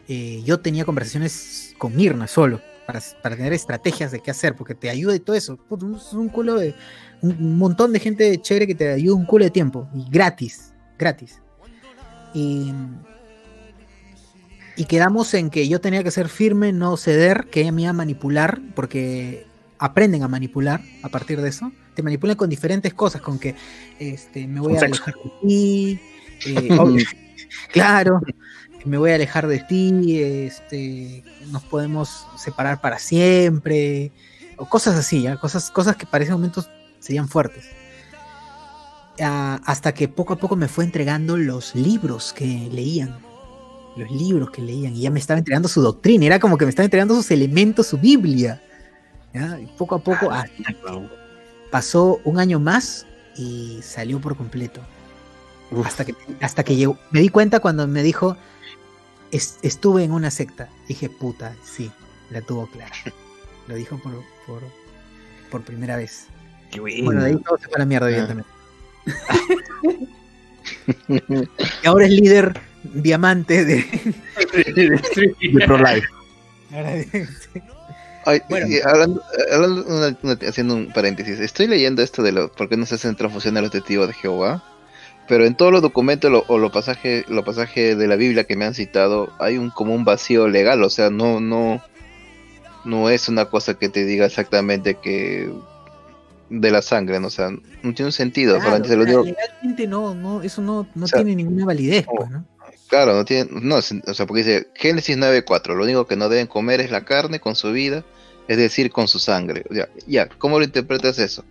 [0.08, 4.76] eh, yo tenía conversaciones con Mirna solo, para, para tener estrategias de qué hacer, porque
[4.76, 5.58] te ayuda y todo eso.
[5.98, 6.76] Es un culo de,
[7.22, 11.42] un montón de gente chévere que te ayuda un culo de tiempo, y gratis, gratis.
[12.34, 12.72] Y,
[14.76, 17.92] y quedamos en que yo tenía que ser firme, no ceder, que ella me iba
[17.92, 19.48] a manipular, porque
[19.80, 21.72] aprenden a manipular a partir de eso.
[21.96, 23.56] Te manipulan con diferentes cosas, con que
[24.00, 25.04] este, me voy Con a sexo.
[25.06, 26.00] alejar de ti,
[26.46, 27.06] eh, obvio,
[27.72, 28.22] claro,
[28.86, 34.12] me voy a alejar de ti, este, nos podemos separar para siempre,
[34.58, 35.38] o cosas así, ¿ya?
[35.38, 36.64] Cosas, cosas que para ese momento
[37.00, 37.66] serían fuertes.
[39.20, 43.18] Ah, hasta que poco a poco me fue entregando los libros que leían.
[43.96, 44.96] Los libros que leían.
[44.96, 46.26] Y ya me estaba entregando su doctrina.
[46.26, 48.62] Era como que me estaba entregando sus elementos, su Biblia.
[49.34, 49.58] ¿ya?
[49.60, 50.46] Y poco a poco ah,
[51.76, 54.80] pasó un año más y salió por completo.
[55.84, 56.98] Hasta que, hasta que llegó.
[57.12, 58.38] Me di cuenta cuando me dijo,
[59.30, 60.70] "Es- estuve en una secta.
[60.88, 61.92] Dije, puta, sí,
[62.30, 62.96] la tuvo clara.
[63.68, 64.14] Lo dijo por,
[64.48, 64.62] por,
[65.52, 66.28] por primera vez.
[66.72, 67.04] Qué bueno.
[67.04, 68.50] Bueno, de ahí todo se fue a la mierda, evidentemente.
[71.84, 72.58] y ahora es líder
[72.94, 73.76] diamante de.
[74.56, 76.08] De Pro Life.
[76.72, 77.28] ahora de-
[78.26, 78.68] Ay, Bueno.
[78.68, 79.22] y hablando,
[79.54, 82.96] hablando una- una- haciendo un paréntesis, estoy leyendo esto de lo, por qué no se
[82.96, 84.64] hacen transfusiones a los testigos de Jehová,
[85.28, 88.56] pero en todos los documentos lo- o los pasajes los pasajes de la Biblia que
[88.56, 91.82] me han citado hay un como un vacío legal, o sea, no no
[92.84, 95.52] no es una cosa que te diga exactamente que
[96.50, 97.28] de la sangre, ¿no?
[97.28, 100.88] o sea, no tiene un sentido, Claro, se lo digo, legalmente no, no, eso no,
[100.94, 102.46] no O sea, tiene ninguna validez, oh, pues, ¿no?
[102.88, 106.48] Claro, no tiene, no, o sea, porque dice Génesis 9:4, lo único que no deben
[106.48, 108.04] comer es la carne con su vida,
[108.48, 109.64] es decir, con su sangre.
[109.70, 111.44] O sea, ya, ¿cómo lo interpretas eso?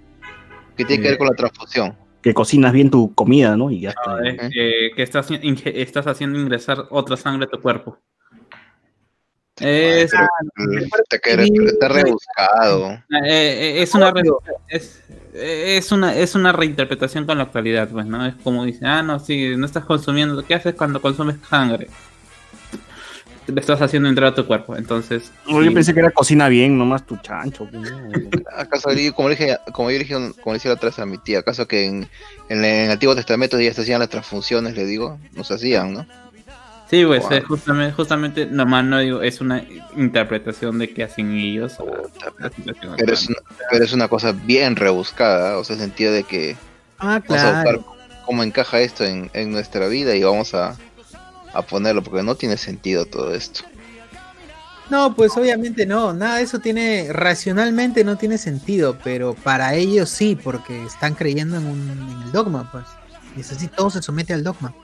[0.77, 1.97] ¿Qué tiene que ver con la transfusión?
[2.23, 3.71] Que cocinas bien tu comida, ¿no?
[3.71, 4.27] Y ya está.
[4.27, 7.99] Es que, que estás, estás haciendo ingresar otra sangre a tu cuerpo.
[9.61, 12.93] Es, está rebuscado.
[12.93, 14.23] eh, eh, es una re-
[14.69, 15.01] es,
[15.33, 18.27] es una es una reinterpretación con la actualidad, pues, ¿no?
[18.27, 21.89] Es como dice, ah, no, sí, no estás consumiendo, ¿qué haces cuando consumes sangre?
[23.47, 25.31] Le estás haciendo entrar a tu cuerpo, entonces.
[25.47, 25.67] No, sí.
[25.67, 27.69] Yo pensé que era cocina bien, nomás tu chancho.
[28.57, 31.69] ¿Acaso, como dije, como yo dije, como decía la otra vez a mi tía, acaso
[31.69, 32.09] que en,
[32.49, 36.07] en el Antiguo Testamento ya se hacían las transfusiones, le digo, no se hacían, ¿no?
[36.91, 37.33] Sí, pues Wow.
[37.33, 39.65] eh, justamente, justamente, nomás no digo, es una
[39.97, 41.79] interpretación de qué hacen ellos.
[41.81, 42.51] a
[42.97, 43.39] Pero es, una,
[43.71, 46.57] pero es una cosa bien rebuscada, o sea, en el sentido de que
[46.99, 47.81] Ah, vamos a buscar
[48.27, 50.77] cómo encaja esto en, en nuestra vida y vamos a,
[51.53, 53.63] a ponerlo, porque no tiene sentido todo esto.
[54.91, 60.11] No, pues obviamente no, nada de eso tiene, racionalmente no tiene sentido, pero para ellos
[60.11, 62.85] sí, porque están creyendo en, un, en el dogma, pues.
[63.35, 64.75] Y es así, todo se somete al dogma.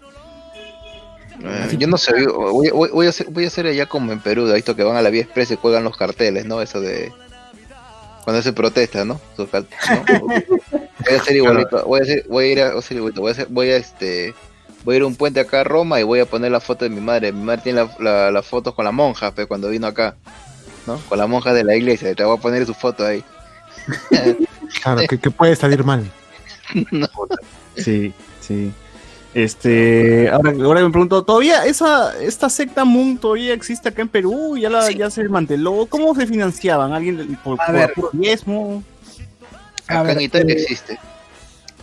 [1.43, 4.21] Eh, yo no sé, voy, voy- voy a hacer, voy a hacer allá como en
[4.21, 6.61] Perú, he visto que van a la vía expresa y cuelgan los carteles, ¿no?
[6.61, 7.12] Eso de
[8.25, 9.21] cuando se protesta, ¿no?
[9.37, 10.05] Sus car- ¿no?
[10.27, 13.33] Voy a hacer igualito, voy a hacer, voy a ir a, hacer igualito, voy a
[13.33, 14.35] hacer, voy a este,
[14.85, 16.85] voy a ir a un puente acá a Roma y voy a poner la foto
[16.85, 17.33] de mi madre.
[17.33, 20.17] Mi madre tiene la, la, la foto con la monja, pues, cuando vino acá,
[20.87, 20.99] ¿no?
[21.09, 23.25] Con la monja de la iglesia, te voy a poner su foto ahí.
[24.83, 26.05] Claro, que, que puede salir mal.
[27.77, 28.71] Sí, sí.
[29.32, 34.57] Este, ahora, ahora me pregunto, ¿todavía esa, esta secta Moon todavía existe acá en Perú?
[34.57, 34.97] ¿Ya, la, Sí.
[34.97, 35.86] ya se desmanteló?
[35.89, 36.93] ¿Cómo se financiaban?
[36.93, 37.93] ¿Alguien por, A por ver.
[37.94, 38.82] puro diezmo?
[39.86, 40.98] A Acá ver, en Italia eh, existe,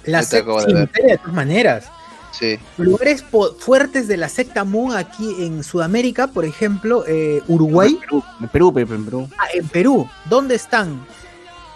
[0.06, 1.86] La secta de de todas maneras.
[2.32, 2.60] sí.
[2.78, 3.24] Lugares
[3.60, 8.48] fuertes de la secta Moon aquí en Sudamérica, por ejemplo, eh, Uruguay, En Perú, en
[8.50, 9.30] Perú, Pepe, en Perú.
[9.38, 11.06] ah, en Perú, ¿dónde están?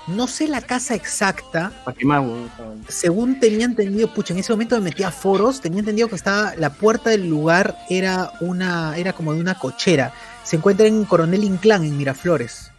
[0.07, 1.71] No sé la casa exacta.
[1.85, 2.49] ¿Para qué más, weón?
[2.87, 6.55] Según tenía entendido, pucha, en ese momento me metí a foros, tenía entendido que estaba,
[6.57, 10.11] la puerta del lugar era una, era como de una cochera.
[10.43, 12.71] Se encuentra en Coronel Inclán, en Miraflores.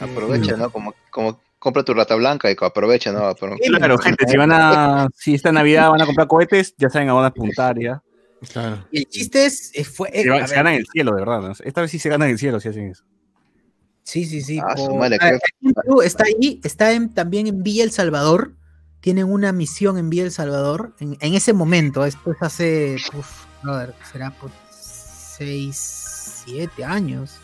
[0.00, 0.70] Aprovecha, ¿no?
[0.70, 3.34] Como, como compra tu rata blanca y aprovecha, ¿no?
[3.38, 7.10] Pero- Claro, gente, si van a, si esta Navidad van a comprar cohetes, ya saben
[7.10, 8.02] a dónde apuntar ya.
[8.50, 8.86] Claro.
[8.90, 11.20] Y el chiste es, eh, fue, eh, Se, va- a se ganan el cielo, de
[11.20, 11.42] verdad.
[11.42, 11.52] ¿no?
[11.62, 13.04] Esta vez sí se ganan el cielo si hacen eso.
[14.02, 14.58] Sí, sí, sí.
[14.62, 15.32] Ah, su por- madre, ah,
[15.82, 18.54] Perú está ahí, está en- también en Villa El Salvador.
[19.00, 20.94] Tienen una misión en Villa El Salvador.
[21.00, 27.36] En, en ese momento, esto es hace, uf, brother, será por 6, 7 años,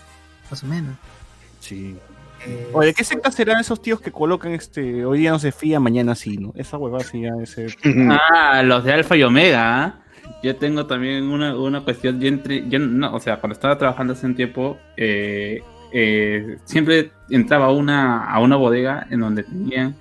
[0.50, 0.96] más o menos.
[1.60, 1.96] Sí.
[2.46, 5.80] Eh, Oye, ¿qué secta serán esos tíos que colocan este, hoy día no se fía,
[5.80, 6.52] mañana sí, ¿no?
[6.54, 7.66] Esa huevada sí ya ese.
[8.10, 9.84] Ah, los de Alfa y Omega.
[9.84, 10.02] ¿ah?
[10.42, 12.20] Yo tengo también una, una cuestión.
[12.20, 15.62] Yo entré, yo no, o sea, cuando estaba trabajando hace un tiempo, eh,
[15.98, 19.96] eh, siempre entraba a una, a una bodega en donde tenían,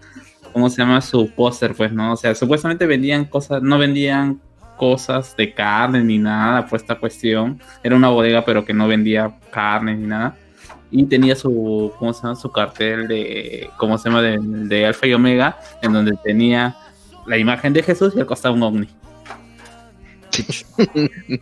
[0.51, 0.99] ¿cómo se llama?
[0.99, 2.11] Su póster, pues, ¿no?
[2.11, 4.41] O sea, supuestamente vendían cosas, no vendían
[4.75, 7.61] cosas de carne ni nada por esta cuestión.
[7.81, 10.35] Era una bodega, pero que no vendía carne ni nada.
[10.91, 12.35] Y tenía su, ¿cómo se llama?
[12.35, 14.21] Su cartel de, ¿cómo se llama?
[14.21, 16.75] De, de Alfa y Omega, en donde tenía
[17.25, 18.87] la imagen de Jesús y al costado un ovni.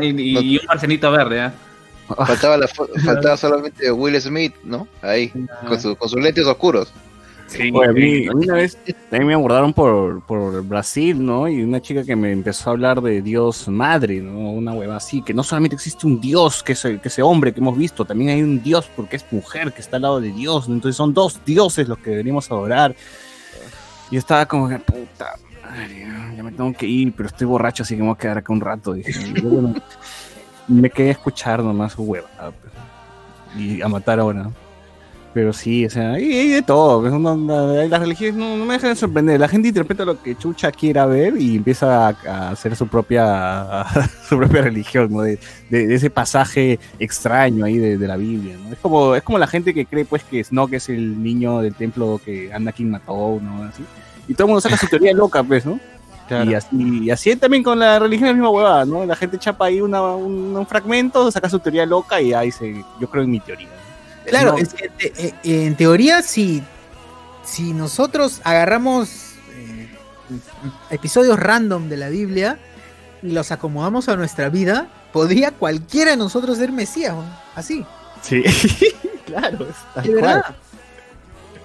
[0.00, 1.52] Y, y- y un marcenito verde, ¿ah?
[2.26, 2.68] Faltaba, la
[3.04, 4.86] faltaba solamente Will Smith, ¿no?
[5.02, 5.32] Ahí,
[5.66, 6.92] con, su- con sus lentes oscuros.
[7.48, 8.76] Sí, Oye, a, mí, a mí una vez
[9.08, 11.46] también me abordaron por, por Brasil, ¿no?
[11.46, 14.50] Y una chica que me empezó a hablar de Dios madre, ¿no?
[14.50, 17.60] Una hueva así, que no solamente existe un Dios, que ese, que ese hombre que
[17.60, 20.68] hemos visto, también hay un Dios porque es mujer, que está al lado de Dios,
[20.68, 20.74] ¿no?
[20.74, 22.96] Entonces son dos dioses los que deberíamos adorar.
[24.10, 26.04] Y estaba como que, puta madre,
[26.36, 28.52] ya me tengo que ir, pero estoy borracho, así que me voy a quedar acá
[28.52, 28.92] un rato.
[28.92, 29.12] dije.
[29.40, 29.72] Bueno,
[30.68, 32.28] me quedé a escuchar nomás su hueva.
[33.56, 34.50] Y a matar ahora.
[35.36, 37.02] Pero sí, o sea, y, y de todo.
[37.02, 39.38] pues, las religiones no, me dejan de sorprender.
[39.38, 43.84] La gente interpreta lo que Chucha quiera ver y empieza a, hacer su propia
[44.28, 45.20] su propia religión, ¿no?
[45.20, 45.38] De,
[45.70, 48.56] ese pasaje extraño ahí de, de la Biblia.
[48.72, 51.74] Es como, es como la gente que cree, pues, que Snoke es el niño del
[51.74, 53.64] templo que Anakin mató, ¿no?
[53.64, 53.84] Así.
[54.28, 55.78] Y todo el mundo saca su teoría loca, pues, ¿no?
[56.28, 56.50] Claro.
[56.50, 56.68] Y así,
[57.04, 59.04] y así también con la religión es la misma huevada, ¿no?
[59.06, 62.84] La gente chapa ahí una- un, un fragmento, saca su teoría loca y ahí se,
[63.00, 63.68] yo creo en mi teoría.
[63.68, 64.30] ¿no?
[64.30, 66.62] Claro, No, es que te- eh, eh, en teoría, si,
[67.44, 69.08] si nosotros agarramos
[69.54, 69.88] eh,
[70.90, 72.58] episodios random de la Biblia
[73.22, 77.24] y los acomodamos a nuestra vida, podría cualquiera de nosotros ser Mesías, ¿no?
[77.54, 77.84] así.
[78.22, 78.42] Sí,
[79.26, 80.22] claro, es tal De cual.
[80.34, 80.56] verdad.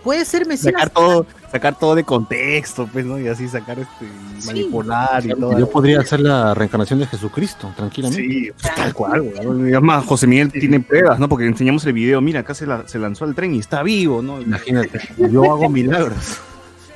[0.04, 0.74] Puede ser Mesías.
[0.74, 3.20] Sacar todo, sacar todo de contexto, pues, ¿no?
[3.20, 4.06] Y así sacar este
[4.48, 5.58] manipular y todo.
[5.60, 8.24] Yo podría ser la reencarnación de Jesucristo, tranquilamente.
[8.24, 9.72] Sí, pues, tal cual, güey.
[9.74, 11.30] Además, José Miguel tiene pruebas, ¿no?
[11.30, 14.22] Porque enseñamos el video, mira, acá se, la- se lanzó al tren y está vivo,
[14.22, 14.42] ¿no?
[14.42, 16.40] Imagínate, yo hago milagros.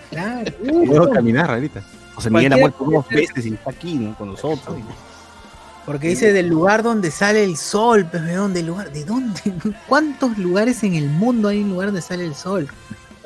[0.10, 0.52] Claro.
[0.88, 1.84] Puedo caminar ahorita.
[2.16, 4.16] José Miguel ha muerto dos veces y está aquí, ¿no?
[4.16, 4.78] Con nosotros.
[5.86, 8.92] Porque dice del lugar donde sale el sol, pues, ¿de dónde lugar?
[8.92, 9.40] ¿De dónde?
[9.88, 12.68] ¿Cuántos lugares en el mundo hay un lugar donde sale el sol?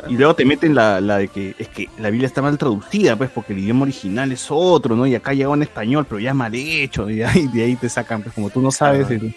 [0.07, 3.15] Y luego te meten la, la de que es que la Biblia está mal traducida,
[3.17, 5.05] pues, porque el idioma original es otro, ¿no?
[5.05, 7.09] Y acá llegó en español, pero ya mal hecho.
[7.09, 9.35] Y ahí, de ahí te sacan, pues, como tú no sabes el-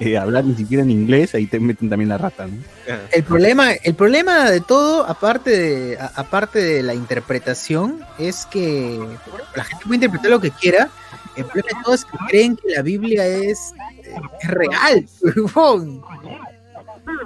[0.00, 2.52] eh, hablar ni siquiera en inglés, ahí te meten también la rata, ¿no?
[3.10, 8.98] El problema, el problema de todo, aparte de, a- aparte de la interpretación, es que
[9.56, 10.90] la gente puede interpretar lo que quiera.
[11.38, 13.72] El problema de todo es que creen que la Biblia es,
[14.04, 15.06] eh, es real.
[15.22, 16.02] huevón.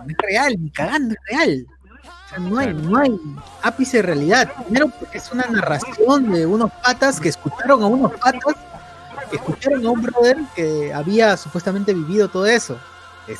[0.08, 1.66] es real, ni cagando es real.
[2.02, 3.20] O sea, no hay, no hay
[3.62, 4.50] ápice de realidad.
[4.64, 8.54] Primero porque es una narración de unos patas que escucharon a unos patas
[9.30, 12.78] que escucharon a un brother que había supuestamente vivido todo eso.
[13.28, 13.38] Es,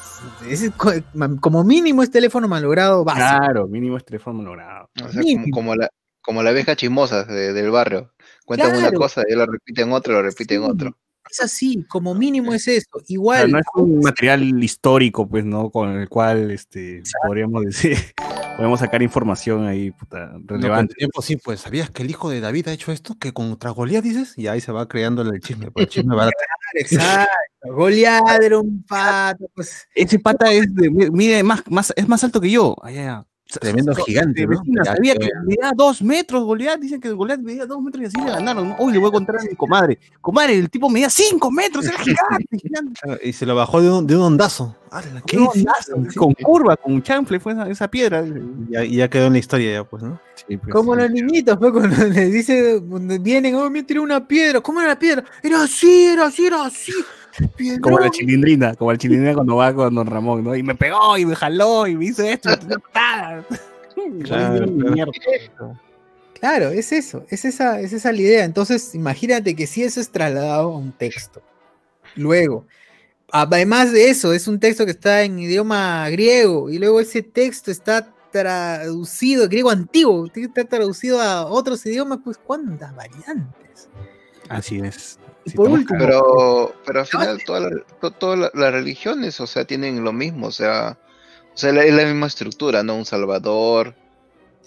[0.48, 0.92] es co-
[1.40, 3.26] como mínimo es teléfono malogrado básico.
[3.26, 4.88] Claro, mínimo es teléfono logrado.
[5.04, 5.88] O sea, como, como la,
[6.22, 8.12] como la abeja chismosa de- del barrio.
[8.56, 10.68] Cuentan una cosa y lo repiten otro, lo repiten Sí.
[10.68, 10.96] otro.
[11.30, 13.00] Es así, como mínimo es eso.
[13.08, 15.70] Igual, no es un material histórico, pues, ¿no?
[15.70, 17.96] Con el cual, este, podríamos decir,
[18.58, 20.92] podemos sacar información ahí, puta, No, relevante.
[20.92, 23.14] el tiempo sí, pues, ¿sabías que el hijo de David ha hecho esto?
[23.18, 26.36] Que contra Goliat dices, y ahí se va creando el chisme, pues, el chisme barato.
[26.74, 27.32] exacto.
[27.64, 29.86] Goliat era un pato, pues.
[29.94, 32.76] Ese pata es de, mide más, más, es más alto que yo.
[32.82, 33.22] Ay, ay,
[33.60, 34.62] Tremendo gigante, ¿no?
[34.84, 36.80] Sabía que- medía dos metros, Goliat.
[36.80, 38.74] Dicen que Goliat medía dos metros y así le ganaron.
[38.78, 39.98] Hoy le voy a contar a mi comadre.
[40.20, 42.58] Comadre, el tipo medía cinco metros, era gigante.
[42.58, 43.00] gigante.
[43.28, 44.76] Y se lo bajó de un, de un ondazo.
[44.90, 45.68] ¡Hala, ¿Qué Un hiciste?
[45.94, 46.18] ondazo, Sí.
[46.18, 48.24] Con curva, con un chanfle fue esa, esa piedra.
[48.84, 50.20] Y ya, quedó en la historia, ya, pues, ¿no?
[50.34, 52.80] Sí, pues, Como los niñitos, pues, cuando les dice,
[53.20, 54.60] vienen, oh, me tiré una piedra.
[54.60, 55.24] ¿Cómo era la piedra?
[55.42, 56.92] Era así, era así, era así.
[57.80, 60.54] Como la chilindrina, como la chilindrina cuando va con Don Ramón, ¿no?
[60.54, 62.50] Y me pegó, y me jaló, y me hizo esto.
[64.24, 65.12] Claro.
[66.40, 68.44] Claro, es eso, es esa, es esa la idea.
[68.44, 71.40] Entonces, imagínate que si eso es trasladado a un texto.
[72.16, 72.66] Luego,
[73.30, 77.70] además de eso, es un texto que está en idioma griego y luego ese texto
[77.70, 83.88] está traducido, griego antiguo, está traducido a otros idiomas, pues cuántas variantes.
[84.52, 85.18] Así es.
[85.54, 90.12] Por estamos último, Pero, pero al final todas las la- religiones, o sea, tienen lo
[90.12, 90.98] mismo, o sea,
[91.54, 92.94] o sea, la- es la misma estructura, ¿no?
[92.96, 93.94] Un salvador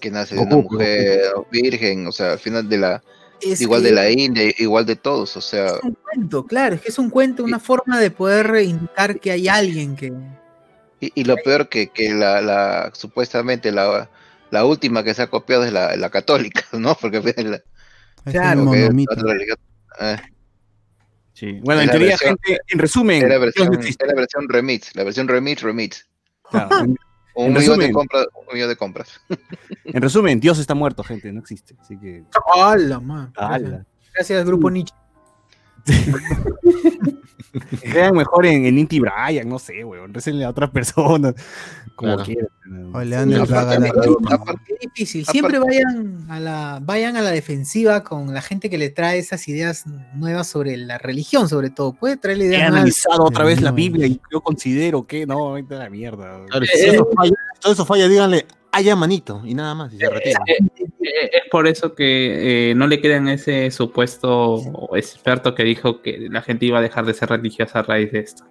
[0.02, 1.22] que nace de una Goku, mujer
[1.52, 3.04] virgen, o sea, al final de la,
[3.42, 6.76] es igual que de la India, igual de todos, o sea, es un cuento, claro,
[6.76, 10.12] es que es un cuento, una forma de poder indicar que hay alguien que.
[11.00, 14.10] y, y lo peor que, que la, la supuestamente la,
[14.52, 16.96] la última que se ha copiado es la, la católica, ¿no?
[16.96, 17.62] Porque la,
[18.32, 19.16] Claro, es monomito.
[20.00, 20.22] Ah,
[21.34, 21.60] Sí.
[21.64, 25.28] Bueno, en teoría, versión- gente, en resumen, es la Dios versión, versión remix, la versión
[25.28, 26.08] remix, remix.
[26.50, 26.70] Claro,
[27.36, 29.20] Un millón, de compras, un millón de compras.
[29.84, 31.76] en resumen, Dios está muerto, gente, no existe.
[31.82, 32.24] Así que.
[32.56, 33.34] ¡Hala, man!
[33.36, 33.86] ¡Hala!
[34.14, 34.96] Gracias, Grupo Nietzsche.
[37.82, 40.14] Crean mejor en, en Inti Bryan, no sé, weón.
[40.14, 41.36] Récenle a otras personas.
[41.96, 42.24] Como Claro.
[42.26, 42.50] quieran.
[42.94, 45.26] O le dan el aparte, difícil.
[45.26, 49.48] Siempre vayan a la, vayan a la defensiva con la gente que le trae esas
[49.48, 51.94] ideas nuevas sobre la religión, sobre todo.
[51.94, 52.78] Puede traerle He ideas nuevas.
[52.80, 53.72] analizado otra vez la.
[53.72, 56.46] Biblia y yo considero que no, vete a la mierda.
[56.50, 58.46] Claro, si eso falla, todo eso falla, díganle,
[58.76, 60.40] haya manito, y nada más, y se retira.
[60.48, 60.58] Eh,
[61.32, 64.62] Es por eso que eh, no le crean ese supuesto
[64.96, 68.20] experto que dijo que la gente iba a dejar de ser religiosa a raíz de
[68.20, 68.44] esto,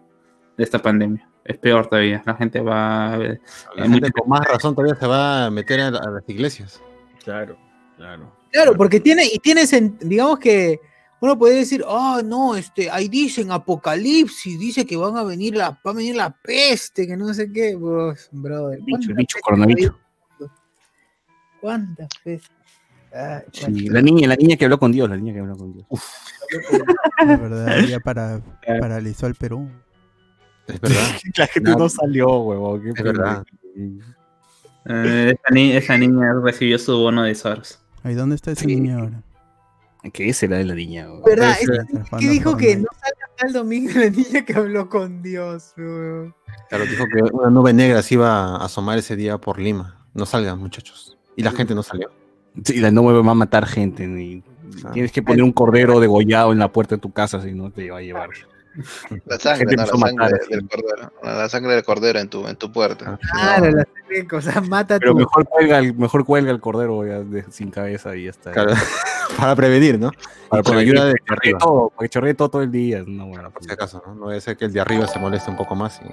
[0.56, 1.28] de esta pandemia.
[1.44, 2.22] Es peor todavía.
[2.24, 3.18] La gente va.
[3.18, 6.80] La eh, gente con más razón todavía se va a meter a, a las iglesias.
[7.22, 7.58] Claro,
[7.96, 8.32] claro.
[8.50, 10.78] Claro, porque tiene, y tiene, sen- digamos que
[11.20, 15.70] uno puede decir, ah, no, este, ahí dicen Apocalipsis, dice que van a venir la,
[15.70, 18.78] va a venir la peste, que no sé qué, pues, brother.
[18.82, 19.92] Bicho, el ¿cuántas bicho, coronavirus.
[21.64, 22.08] ¿Cuántas?
[22.26, 25.72] Ay, Sí, la niña, la niña que habló con Dios, la niña que habló con
[25.72, 25.86] Dios.
[27.26, 28.38] La verdad, ya para,
[28.80, 29.66] paralizó al Perú.
[30.66, 30.98] Es verdad.
[31.38, 31.78] La gente No.
[31.78, 33.44] no salió, qué Es verdad.
[34.86, 37.78] Eh, esa, ni- esa niña recibió su bono de Soros.
[38.02, 38.66] Ay, ¿dónde está ese Sí.
[38.66, 39.22] niño ahora?
[40.12, 41.06] ¿Qué será de la niña?
[41.06, 41.22] huevón?
[41.24, 41.52] ¿Verdad?
[41.58, 45.72] Es que Jugando dijo que no salga el domingo la niña que habló con Dios.
[45.74, 50.04] Claro, dijo que una nube negra se iba a asomar ese día por Lima.
[50.12, 51.16] No salgan, muchachos.
[51.36, 52.10] Y la gente no salió.
[52.64, 54.42] Sí, la nube va a matar gente.
[54.84, 54.92] Ah.
[54.92, 57.90] Tienes que poner un cordero degollado en la puerta de tu casa, si no te
[57.90, 58.30] va a llevar.
[59.26, 61.12] La sangre, no, la sangre matar, del cordero.
[61.22, 63.18] La sangre del cordero en tu, en tu puerta.
[63.32, 67.20] Claro, la serie, o sea, mata Pero mejor cuelga, el, mejor cuelga el cordero ya
[67.20, 68.50] de- sin cabeza y ya está.
[68.50, 68.72] Claro,
[69.38, 70.10] para prevenir, ¿no?
[70.48, 73.04] Para con ayuda de que todo, para que chorree todo, todo el día.
[73.06, 74.14] No, bueno, Por si acaso, ¿no?
[74.14, 76.00] No debe ser que el de arriba se moleste un poco más.
[76.02, 76.08] Y...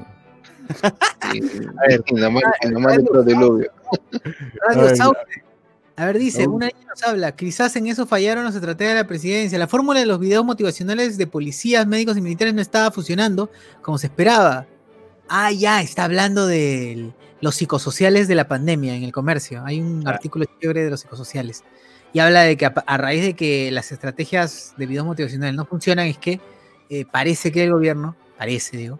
[3.12, 3.72] Del diluvio.
[4.68, 5.20] Radio Ay, Sauce.
[5.96, 9.08] A ver, dice, una niña nos habla, quizás en eso fallaron los estrategias de la
[9.08, 9.60] presidencia.
[9.60, 13.52] La fórmula de los videos motivacionales de policías, médicos y militares no estaba funcionando
[13.82, 14.66] como se esperaba.
[15.30, 19.64] Ah, ya, está hablando de los psicosociales de la pandemia en el comercio.
[19.66, 21.64] Hay un artículo chévere de los psicosociales.
[22.14, 25.66] Y habla de que a, a raíz de que las estrategias de videos motivacionales no
[25.66, 26.42] funcionan, es que
[26.90, 29.00] eh, parece que el gobierno, parece, digo,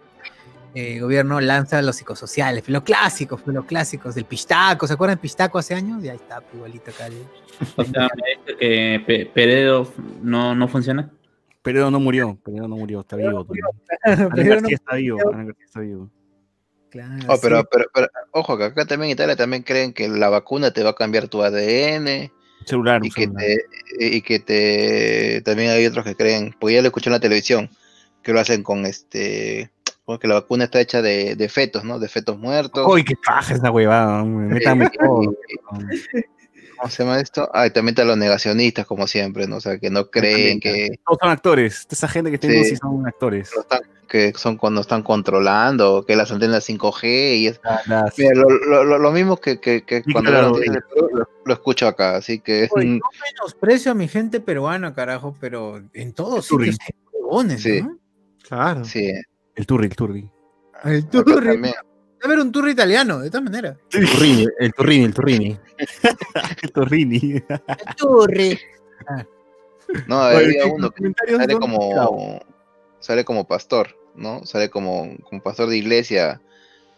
[0.74, 5.22] eh, el gobierno lanza los psicosociales, los clásicos, los clásicos del Pistaco, ¿se acuerdan de
[5.22, 6.02] Pistaco hace años?
[6.02, 7.06] Ya está, pues, igualito acá.
[7.06, 7.24] el-
[7.76, 9.92] O sea, me que Peredo
[10.22, 11.10] no, no funciona.
[11.62, 13.44] Pero no murió, pero no murió, está vivo.
[13.44, 13.64] todavía.
[14.04, 16.10] Pero Alan no- García está vivo, García está vivo.
[16.90, 17.66] claro, Oh, pero, sí.
[17.70, 20.90] pero, pero, ojo, que acá también en Italia también creen que la vacuna te va
[20.90, 22.32] a cambiar tu ADN
[22.66, 23.44] celular, y que celular.
[23.44, 27.20] te, y que te también hay otros que creen, porque ya lo escuché en la
[27.20, 27.70] televisión,
[28.22, 29.70] que lo hacen con este
[30.04, 31.98] porque la vacuna está hecha de, de fetos, ¿no?
[31.98, 32.86] De fetos muertos.
[32.88, 34.60] Uy, qué paja esa huevada, me
[36.78, 37.48] ¿Cómo se llama esto?
[37.54, 39.56] Ah, y también están los negacionistas, como siempre, ¿no?
[39.56, 42.70] O sea, que no creen que, Todos son actores, esa gente que tengo Sí.
[42.70, 43.50] sí son actores.
[43.54, 48.34] no están, que son cuando están controlando, que las antenas 5G y es, Las- Mira,
[48.34, 52.16] lo, lo- lo- lo mismo que, que- que Sí, cuando claro, lo, lo escucho acá,
[52.16, 53.06] así que Oye, no
[53.38, 57.80] menosprecio a mi gente peruana, carajo, pero en todos sitios hay huevones, Sí.
[57.82, 57.96] ¿no?
[58.48, 58.84] Claro.
[58.84, 59.12] sí,
[59.54, 60.30] El turri, el turri.
[60.84, 61.46] El turri.
[61.46, 61.74] también.
[62.24, 63.76] A ver, un turri italiano, de todas maneras.
[63.90, 65.58] El turrini, el turrini, el turrini.
[66.62, 67.34] El torrini.
[67.34, 68.58] El turri.
[70.06, 72.40] No, había ¿qué uno que sale como
[73.00, 74.46] sale como pastor, ¿no?
[74.46, 76.40] Sale como, como pastor de iglesia,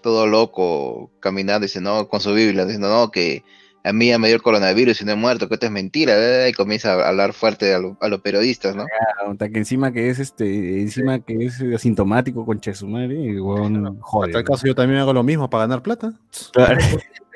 [0.03, 3.43] todo loco, caminando, dice, no, con su Biblia, diciendo, no, que
[3.85, 6.15] a mí ya me dio el coronavirus y no he muerto, que esto es mentira,
[6.17, 6.47] ¿verdad?
[6.47, 8.85] y comienza a hablar fuerte a, lo- a los periodistas, ¿no?
[8.85, 14.01] Ah, puta, que encima que es este, encima que es asintomático con Chesumare, y En
[14.01, 14.33] joder.
[14.33, 16.13] tal caso yo también hago lo mismo para ganar plata.
[16.53, 16.79] Claro.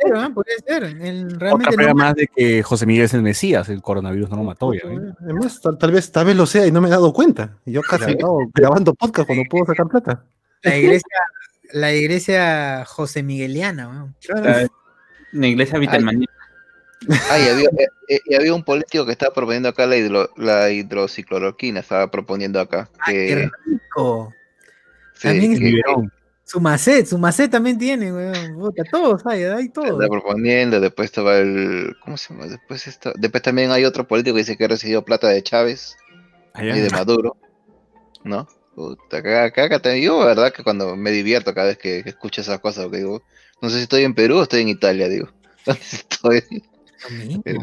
[0.03, 0.31] Pero, ¿ah?
[0.35, 0.85] Puede ser.
[0.85, 4.31] El, Otra realmente prueba no- más de que José Miguel es el Mesías, el coronavirus
[4.31, 4.81] no lo mató ya.
[4.89, 5.13] ¿eh?
[5.21, 7.59] Además, tal, tal vez, tal vez lo sea y no me he dado cuenta.
[7.67, 10.25] Yo casi estaba grabando podcast cuando puedo sacar plata.
[10.63, 11.17] La iglesia,
[11.73, 14.15] la iglesia José Migueliana, weón.
[15.33, 16.25] La iglesia Vitelmaní.
[17.31, 20.31] Ah, y había, eh, eh, y había un político que estaba proponiendo acá la, hidro-
[20.37, 22.91] la hidrocicloroquina, estaba proponiendo acá.
[23.07, 24.35] Qué Que, rico.
[25.15, 26.09] sí, También es que-.
[26.45, 28.73] Su macet, su macet también tiene, weón.
[28.91, 29.91] Todos hay, hay todos.
[29.91, 31.95] anda proponiendo, después estaba el.
[32.03, 32.47] ¿Cómo se llama?
[32.47, 35.95] Después, está, después también hay otro político que dice que ha recibido plata de Chávez
[36.55, 36.75] Allá.
[36.77, 37.37] y de Maduro,
[38.25, 38.49] ¿no?
[38.75, 39.23] Puta,
[39.81, 42.99] también- yo, verdad, que cuando me divierto cada vez que, que escucho esas cosas, porque
[42.99, 43.23] digo,
[43.61, 45.29] no sé si estoy en Perú o estoy en Italia, digo.
[45.67, 46.43] ¿Dónde estoy?
[47.11, 47.59] Eh, El,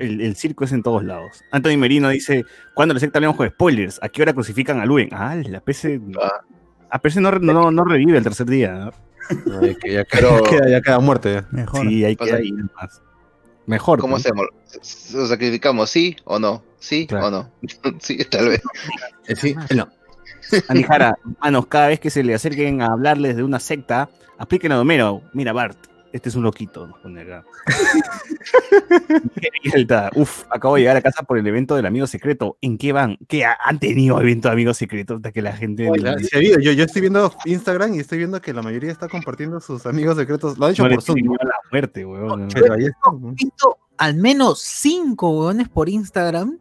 [0.00, 1.44] el- el circo es en todos lados.
[1.52, 2.44] Anthony Merino dice,
[2.74, 4.00] ¿cuándo la secta hablamos con spoilers?
[4.02, 5.08] ¿A qué hora crucifican a Luen?
[5.12, 6.00] Ah, la PC...
[6.20, 6.40] Ah.
[6.90, 8.72] A PC no, no, no revive el tercer día.
[8.72, 8.90] ¿no?
[9.60, 11.42] Ay, que ya, Pero- ya queda, ya queda muerte.
[11.50, 11.86] Mejor.
[11.88, 13.02] Sí, hay O que sea, ir más.
[13.66, 13.98] Mejor.
[13.98, 14.16] ¿Cómo ¿no?
[14.18, 14.46] hacemos?
[15.14, 15.90] ¿Lo sacrificamos?
[15.90, 16.62] ¿Sí o no?
[16.78, 17.26] ¿Sí Claro.
[17.28, 17.50] o no?
[18.00, 18.62] sí, tal vez.
[19.26, 19.88] Eh, sí, no.
[20.68, 24.70] Andy Jara, manos, cada vez que se le acerquen a hablarles de una secta, apliquen
[24.72, 25.22] a Domero.
[25.32, 25.78] Mira, Bart,
[26.14, 26.86] este es un loquito.
[26.86, 27.44] Nos pone acá.
[30.14, 32.56] Uf, acabo de llegar a casa por el evento del amigo secreto.
[32.60, 33.18] ¿En qué van?
[33.28, 35.16] ¿Qué ha- han tenido evento de amigos secretos?
[35.16, 35.90] Hasta que la gente.
[36.20, 36.60] Sí habido.
[36.60, 40.16] Yo, yo estoy viendo Instagram y estoy viendo que la mayoría está compartiendo sus amigos
[40.16, 40.56] secretos.
[40.56, 41.18] Lo han hecho no por Zoom.
[41.40, 42.48] a la muerte, weón.
[42.54, 43.10] Pero ahí está.
[43.10, 46.58] He visto al menos cinco huevones por Instagram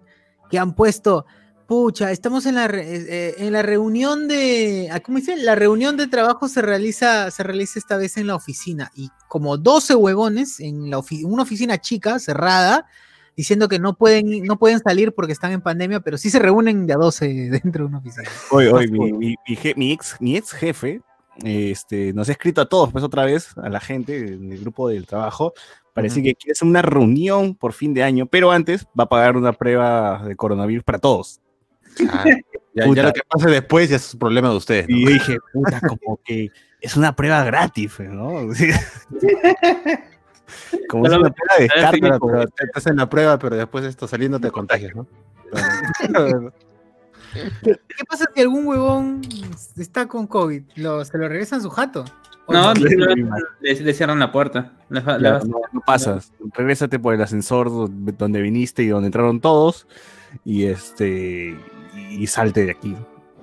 [0.50, 1.26] que han puesto,
[1.68, 5.36] pucha, estamos en la, re- eh, eh, en la reunión de, ah, ¿cómo dice?
[5.38, 9.58] La reunión de trabajo se realiza, se realiza esta vez en la oficina y como
[9.58, 12.86] 12 huevones en la ofi- una oficina chica, cerrada,
[13.36, 16.86] diciendo que no pueden, no pueden salir porque están en pandemia, pero sí se reúnen
[16.86, 17.28] de a 12
[17.64, 18.30] dentro de una oficina.
[18.52, 21.02] Hoy, hoy, mi, mi- mi je- mi ex, mi ex jefe
[21.44, 25.08] este, nos ha escrito a todos, pues otra vez, a la gente del grupo del
[25.08, 25.54] trabajo,
[25.94, 29.36] parece que quiere hacer una reunión por fin de año, pero antes va a pagar
[29.36, 31.40] una prueba de coronavirus para todos.
[32.10, 32.26] Ah,
[32.74, 34.90] ya, lo que pase después ya es problema de ustedes.
[34.90, 34.96] ¿no?
[34.98, 36.52] Y yo dije, puta, como que
[36.82, 38.54] es una prueba gratis, ¿no?
[38.54, 38.70] Sí.
[40.90, 44.40] como es una prueba de como- pero te hacen la prueba, pero después esto saliendo
[44.40, 45.08] te contagias, ¿no?
[47.34, 49.22] ¿Qué pasa si algún huevón
[49.78, 50.64] está con COVID?
[50.76, 52.06] ¿Lo, ¿Se lo regresan su jato?
[52.46, 52.80] ¿O No, no?
[52.82, 53.16] le,
[53.62, 54.74] le- le cierran la puerta.
[54.90, 56.32] Vas- no, no pasas.
[56.54, 59.88] Regrésate por el ascensor donde, donde viniste y donde entraron todos
[60.46, 61.58] y este
[61.96, 62.96] y salte de aquí.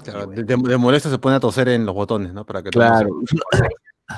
[0.04, 2.44] Claro, de, de- de molesto se pone a toser en los botones, ¿no?
[2.44, 3.10] Para que Claro.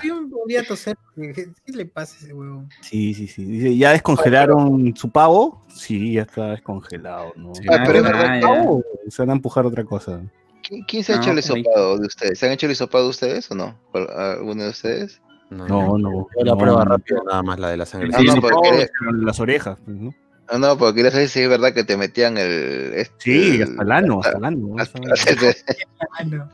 [0.02, 0.96] Yo me podría toser.
[1.14, 2.68] ¿Qué, le pasa a ese huevón?
[2.80, 3.44] Sí, sí, sí.
[3.44, 5.66] Dice, ¿ya descongelaron su pavo?
[5.68, 7.54] Sí, ya está descongelado, ¿no?
[7.54, 7.64] Sí.
[7.70, 8.40] Ah, pero es Ah, verdad.
[8.40, 10.22] Pavo, Se van a empujar otra cosa.
[10.86, 12.38] ¿quién, se ha No, hecho el hisopado de ustedes?
[12.38, 13.76] ¿Se han hecho el hisopado de ustedes o no?
[13.90, 15.20] ¿Cuál- ¿Alguno de ustedes?
[15.50, 16.26] No, No, no.
[16.38, 16.90] La no, prueba no.
[16.92, 18.08] rápida, nada más la de la sangre.
[18.14, 20.14] Ah, Sí, no, porque- las orejas, pues,
[20.50, 20.54] ¿no?
[20.54, 22.92] Ah, no, porque quería saber si es verdad que te metían el.
[22.94, 24.58] este, Sí, el- hasta el ano, hasta hasta- el ano.
[24.68, 24.82] ¿no?
[24.82, 24.98] hasta-
[26.18, 26.48] Ah.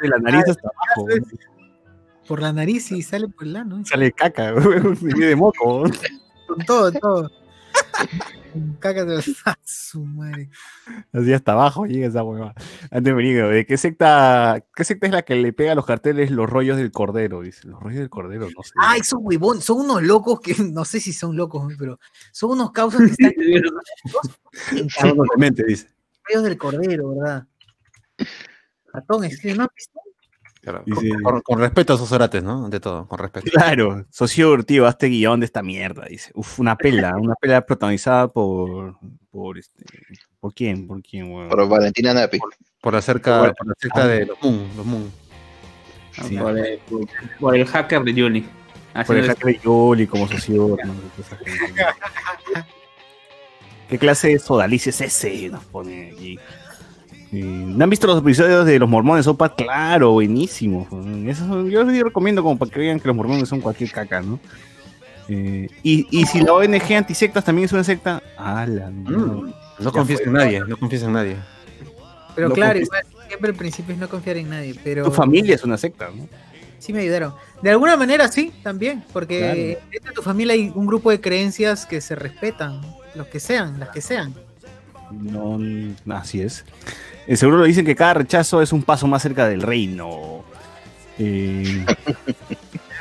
[0.00, 1.08] De la nariz hasta abajo.
[2.26, 3.82] Por la nariz y sale por el ano.
[3.84, 4.52] Sale caca,
[5.00, 5.84] de moco.
[6.46, 7.30] Con todo, todo.
[8.52, 10.50] Con Caca de ¡Ah, su madre.
[11.12, 12.54] Así hasta abajo llega esa hueva.
[12.90, 15.86] Antes me digo, ¿de qué secta, qué secta es la que le pega a los
[15.86, 17.42] carteles los rollos del cordero?
[17.42, 18.72] Dice, los rollos del cordero, no sé.
[18.76, 21.98] Ay, son huevón, son unos locos que no sé si son locos, pero
[22.32, 25.88] son unos causas que están Son unos dementes, dice.
[26.22, 27.46] cabellos del cordero, ¿verdad?
[28.92, 29.64] Ratón, escribe, ¿no?
[29.64, 29.70] has
[30.60, 32.68] Claro, Dice- con, con- con respeto a sus orates, ¿no?
[32.68, 33.50] De todo, con respeto.
[33.50, 36.30] Claro, socio tío, hazte guion de esta mierda, dice.
[36.34, 38.96] Uf, una pela, una pela protagonizada por,
[39.30, 39.84] por este,
[40.38, 40.86] ¿por quién?
[40.86, 41.48] ¿Por quién, weón?
[41.48, 42.38] Por Valentina Napi.
[42.82, 45.10] Por la cerca, por la secta de los Moon, los Moon.
[46.12, 46.36] Sí.
[46.36, 46.80] por, el,
[47.38, 48.46] por el hacker de Yuli.
[49.06, 50.94] Por el hacker de Yoli como socio, ¿no?
[53.88, 55.48] ¿Qué clase de sodalicio es ese?
[55.48, 56.38] Nos pone aquí.
[57.32, 59.54] Eh, ¿No han visto los episodios de los mormones Sopa?
[59.54, 60.88] Claro, buenísimo.
[61.26, 64.20] Esos son- yo les recomiendo como para que vean que los mormones son cualquier caca,
[64.20, 64.40] ¿no?
[65.28, 69.18] Eh, y, y si la ONG antisectas también es una secta, ala, no.
[69.42, 69.52] Mm.
[69.78, 71.36] No confíes en nadie, no confíes en nadie.
[72.34, 75.54] Pero No claro, igual, siempre el principio es no confiar en nadie, pero Tu familia
[75.54, 76.28] es una secta, ¿no?
[76.78, 77.34] sí me ayudaron.
[77.62, 81.84] De alguna manera sí, también, porque dentro de tu familia hay un grupo de creencias
[81.86, 82.80] que se respetan,
[83.14, 84.34] los que sean, las que sean.
[85.10, 85.58] No,
[86.14, 86.64] así es.
[87.26, 90.44] Eh, seguro lo dicen que cada rechazo es un paso más cerca del reino.
[91.18, 91.84] Eh,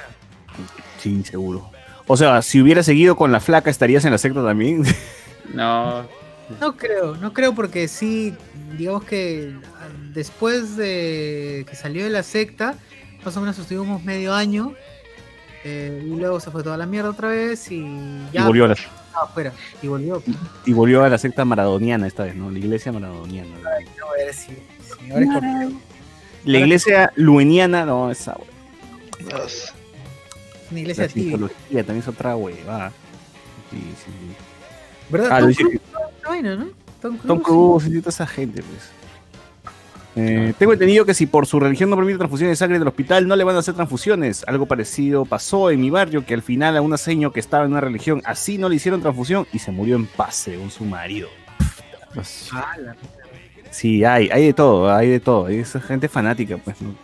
[1.00, 1.70] sí, seguro.
[2.08, 4.84] O sea, si hubiera seguido con la flaca, ¿estarías en la secta también?
[5.52, 6.08] No,
[6.60, 8.36] No creo, no creo porque sí,
[8.78, 12.76] digamos que ah, después de que salió de la secta,
[13.26, 14.76] más o menos estuvimos medio año
[15.64, 17.82] eh, y luego se fue toda la mierda otra vez y
[18.32, 18.76] ya y, volvió a la,
[19.10, 20.24] estaba afuera y volvió.
[20.66, 22.50] y volvió a la secta maradoniana esta vez, ¿no?
[22.50, 23.50] La iglesia maradoniana.
[23.60, 25.80] No, a ver si, si ahora es como-
[26.46, 28.48] La iglesia lueniana, no, esa wey.
[29.28, 29.74] Dios.
[30.72, 32.92] una iglesia La psicología también es otra huevada.
[33.72, 34.12] Sí, sí.
[35.10, 35.30] ¿Verdad?
[35.32, 35.82] Ah, Tom Cruise,
[36.28, 36.66] vaina, ¿no?
[37.02, 37.28] Tom Cruise.
[37.28, 38.90] Tom Cruise y toda esa gente, pues.
[40.16, 43.28] Eh, tengo entendido que si por su religión no permite transfusiones de sangre del hospital,
[43.28, 44.44] no le van a hacer transfusiones.
[44.48, 47.72] Algo parecido pasó en mi barrio, que al final a una seño que estaba en
[47.72, 51.30] una religión así no le hicieron transfusión y se murió en paz, según su marido.
[52.16, 52.24] La-
[53.72, 55.46] Sí, hay, hay de todo, hay de todo.
[55.46, 56.76] Hay esa gente fanática, pues.
[56.82, 56.96] No,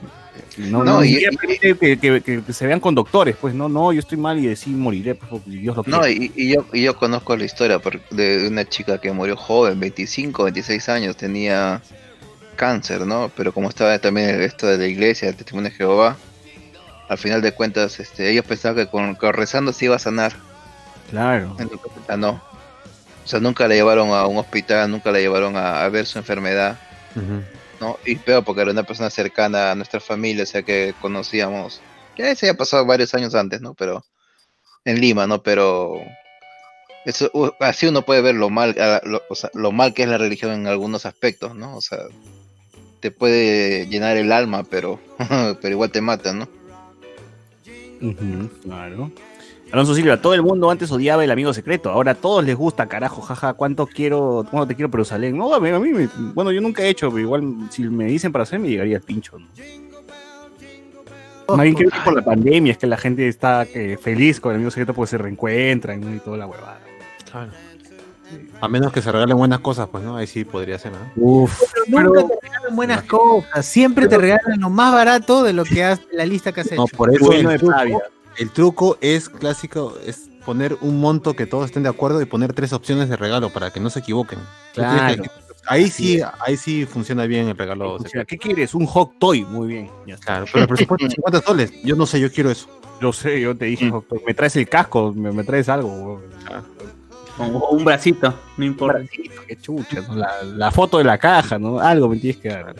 [0.58, 3.70] no, No, no, y- permite que, que- que- que se vean con doctores, pues no,
[3.70, 6.00] no, yo estoy mal y sí moriré, pues, porque Dios lo quiere.
[6.00, 7.80] No, y, y yo, y yo conozco la historia
[8.10, 11.82] de una chica que murió joven, 25, 26 años, tenía
[12.56, 13.32] cáncer, ¿no?
[13.36, 16.18] Pero como estaba también esto de la iglesia, el testimonio de Jehová,
[17.08, 20.34] al final de cuentas, este, ellos pensaban que con, con rezando se iba a sanar.
[21.10, 21.56] Claro.
[21.60, 22.42] Entonces, no.
[23.24, 26.18] O sea, nunca la llevaron a un hospital, nunca la llevaron a, a ver su
[26.18, 26.78] enfermedad.
[27.80, 27.98] ¿no?
[28.06, 31.82] Y peor porque era una persona cercana a nuestra familia, o sea, que conocíamos.
[32.18, 33.74] Ya se había pasado varios años antes, ¿no?
[33.74, 34.04] Pero
[34.86, 35.42] en Lima, ¿no?
[35.44, 36.02] Pero
[37.06, 40.18] eso, así uno puede ver lo mal, lo, o sea, lo mal que es la
[40.18, 41.76] religión en algunos aspectos, ¿no?
[41.76, 42.00] O sea,
[43.00, 45.00] te puede llenar el alma, pero,
[45.62, 46.48] pero igual te mata, ¿no?
[48.64, 49.12] Claro.
[49.72, 52.88] Alonso Silva, todo el mundo antes odiaba el amigo secreto, ahora a todos les gusta,
[52.88, 55.38] carajo, jaja, cuánto quiero, cuánto te quiero Jerusalén.
[55.38, 58.06] No, a mí, a mí me- bueno, yo nunca he hecho, pero igual si me
[58.06, 59.38] dicen para hacer me llegaría el pincho.
[59.40, 59.48] ¿no?
[61.56, 64.52] Más bien creo que por la pandemia es que la gente está que, feliz con
[64.52, 66.14] el amigo secreto porque se reencuentran ¿no?
[66.16, 66.80] y toda la huevada.
[67.32, 67.52] Claro.
[68.62, 70.16] A menos que se regalen buenas cosas, pues, ¿no?
[70.16, 71.00] Ahí sí podría ser, ¿no?
[71.16, 75.66] Uf, Pero nunca te regalan buenas cosas, siempre te regalan lo más barato de lo
[75.66, 76.78] que has, la lista que has hecho.
[76.78, 78.02] No, por eso bueno el truco,
[78.38, 82.54] el truco es clásico, es poner un monto que todos estén de acuerdo y poner
[82.54, 84.40] tres opciones de regalo para que no se equivoquen.
[84.74, 85.24] Claro.
[85.68, 87.96] ahí sí, ahí sí funciona bien el regalo.
[87.96, 88.24] O sea.
[88.26, 88.74] ¿qué quieres?
[88.74, 89.92] Un hot toy, muy bien.
[90.06, 90.26] Ya está.
[90.26, 91.72] Claro, pero el presupuesto es 50 soles.
[91.84, 92.68] Yo no sé, yo quiero eso.
[93.02, 95.90] Yo sé, yo te dije, hot toy, me traes el casco, me, me traes algo.
[95.90, 96.22] huevón.
[97.38, 99.00] O un bracito, no importa.
[99.00, 100.16] Bracito, qué chucha, ¿no?
[100.16, 101.80] la, la foto de la caja, ¿no?
[101.80, 102.76] Algo me tienes que dar.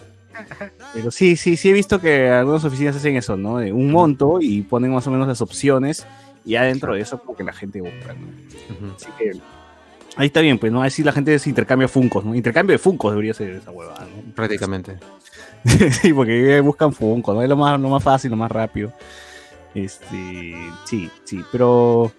[0.94, 3.58] Pero sí, sí, sí he visto que algunas oficinas hacen eso, ¿no?
[3.58, 6.06] De un monto y ponen más o menos las opciones
[6.46, 8.94] y adentro de eso como que la gente busca, ¿no?
[8.96, 9.32] Así que
[10.18, 10.84] ahí está bien, pues, ¿no?
[10.84, 12.36] Así la gente se intercambia funcos, ¿no?
[12.36, 14.34] Intercambio de funcos debería ser esa huevada, ¿no?
[14.34, 14.98] Prácticamente.
[16.02, 17.42] sí, porque buscan Funko, ¿no?
[17.42, 18.92] Es lo más, lo más fácil, lo más rápido.
[19.74, 20.56] Este,
[20.86, 22.12] sí, sí, pero.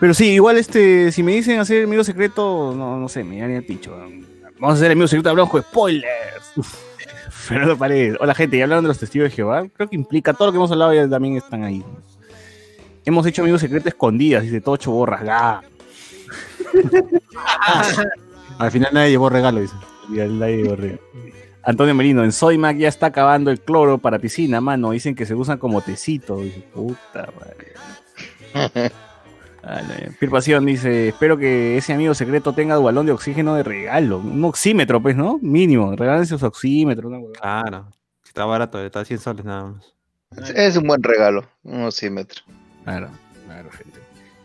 [0.00, 3.62] Pero sí, igual este, si me dicen hacer amigo secreto, no, no sé, me daría
[3.62, 3.96] picho.
[4.58, 6.52] Vamos a hacer amigo secreto, hablamos con spoilers.
[6.56, 6.88] Uf.
[7.30, 8.16] Fernando Paredes.
[8.20, 9.66] Hola gente, ya hablaron de los testigos de Jehová.
[9.72, 11.82] Creo que implica todo lo que hemos hablado ya también están ahí.
[13.04, 15.22] Hemos hecho amigos secretos escondidas, dice Tocho Borras.
[18.58, 19.74] Al final nadie llevó regalo, dice.
[20.12, 21.00] Y al aire horrible.
[21.62, 24.90] Antonio Merino, en Soymac ya está acabando el cloro para piscina, mano.
[24.90, 26.36] Dicen que se usan como tecito.
[26.36, 28.92] Dice, puta madre.
[29.62, 34.18] No, Pir Pasión dice, espero que ese amigo secreto tenga balón de oxígeno de regalo.
[34.18, 35.38] Un oxímetro, pues, ¿no?
[35.42, 35.94] Mínimo.
[35.96, 37.08] Regálense su oxímetro.
[37.08, 37.18] Una.
[37.40, 37.88] Claro.
[38.24, 39.94] Está barato, está a 100 soles nada más.
[40.54, 42.42] Es- un buen regalo, un osímetro.
[42.84, 43.08] Claro,
[43.46, 43.98] claro, gente.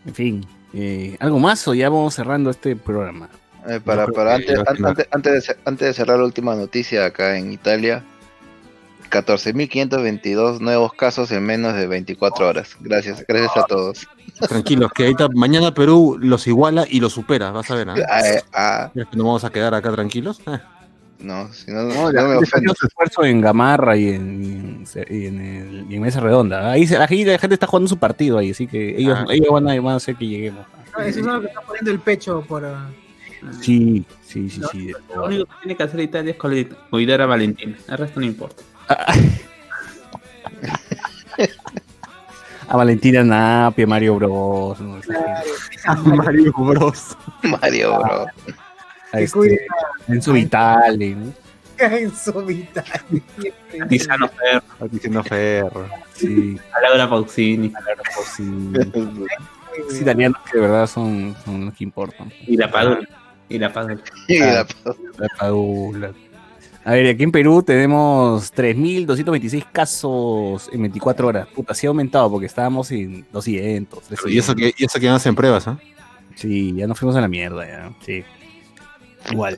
[0.05, 3.29] En fin, eh, ¿algo más o ya vamos cerrando este programa?
[3.67, 7.51] Eh, para, para antes, antes, antes de, antes de cerrar la última noticia acá en
[7.53, 8.03] Italia,
[9.13, 12.75] 14.522 nuevos casos en menos de 24 horas.
[12.79, 14.07] Gracias, gracias a todos.
[14.49, 17.89] Tranquilos, que ahorita mañana Perú los iguala y los supera, vas a ver.
[17.89, 17.95] ¿ah?
[18.09, 20.41] Ah, eh, ah, ¿Crees que nos vamos a quedar acá tranquilos?
[20.47, 20.59] Eh,
[21.19, 22.73] no, si no, No, no la me gente ofendo.
[22.77, 26.71] su esfuerzo en Gamarra y en, y en, el- y en Mesa Redonda.
[26.71, 29.25] Ahí se- aquí la gente está jugando su partido ahí, así que ellos, Ah.
[29.29, 30.65] ellos van, a, van a hacer que lleguemos.
[30.97, 32.65] Ah, Eso es algo que está poniendo el pecho por.
[32.65, 32.89] ah,
[33.59, 34.91] Sí, sí, sí, sí.
[35.13, 36.37] Lo único que tiene que hacer Italia es
[36.89, 37.75] cuidar- a Valentina.
[37.89, 38.63] El resto no importa.
[42.69, 44.79] A Valentina Napia, Mario Bros.
[44.79, 44.97] ¿no?
[44.97, 46.09] Esa gente.
[46.15, 47.17] Mario Bros.
[47.43, 48.25] Mario, bro.
[49.11, 49.65] A Que este,
[50.07, 51.33] Enzo Vitale, ¿no?
[51.79, 52.85] en su vital.
[53.89, 55.89] Tizano Ferro, Está diciendo Ferro.
[56.13, 58.71] Sí, a Laura Pausini pues sí.
[59.89, 62.31] Sí, italianos que de verdad son, son los que importan.
[62.47, 63.01] y la Padula.
[63.49, 63.97] Y la Padula.
[64.27, 64.65] Y la-
[65.17, 66.11] La Paula.
[66.85, 71.47] A ver, aquí en Perú tenemos 3.226 casos en 24 horas.
[71.47, 74.03] Puta, sí ha aumentado porque estábamos en 200.
[74.27, 75.79] Y eso que, y eso que hacen pruebas, ¿ah?
[76.35, 77.93] Sí, ya nos fuimos a la mierda, ya.
[78.05, 78.23] Sí.
[79.31, 79.57] Igual.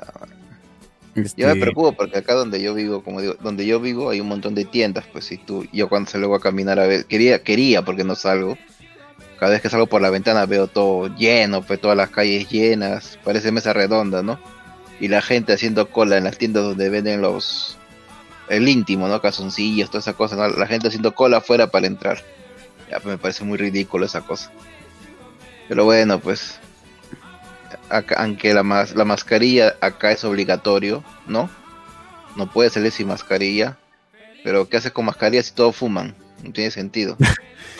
[1.16, 4.20] Yo me Este, preocupo porque acá donde yo vivo, como digo, donde yo vivo hay
[4.20, 7.42] un montón de tiendas, pues si tú, yo cuando salgo a caminar a ver, quería,
[7.42, 8.58] quería porque no salgo.
[9.40, 13.18] Cada vez que salgo por la ventana veo todo lleno, pues todas las calles llenas,
[13.24, 14.40] parece mesa redonda, ¿no?
[15.00, 17.78] Y la gente haciendo cola en las tiendas donde venden los
[18.48, 19.22] el íntimo, ¿no?
[19.22, 20.48] Calzoncillos, toda esa cosa, ¿no?
[20.48, 22.24] La gente haciendo cola afuera para entrar.
[22.90, 24.52] Ya pues, me parece muy ridículo esa cosa.
[25.68, 26.60] Pero bueno, pues
[28.18, 31.50] aunque la, la mascarilla acá es obligatorio, ¿no?
[32.36, 33.78] No puede salir sin mascarilla.
[34.44, 36.16] Pero ¿qué haces con mascarilla si todos fuman?
[36.44, 37.18] No tiene sentido.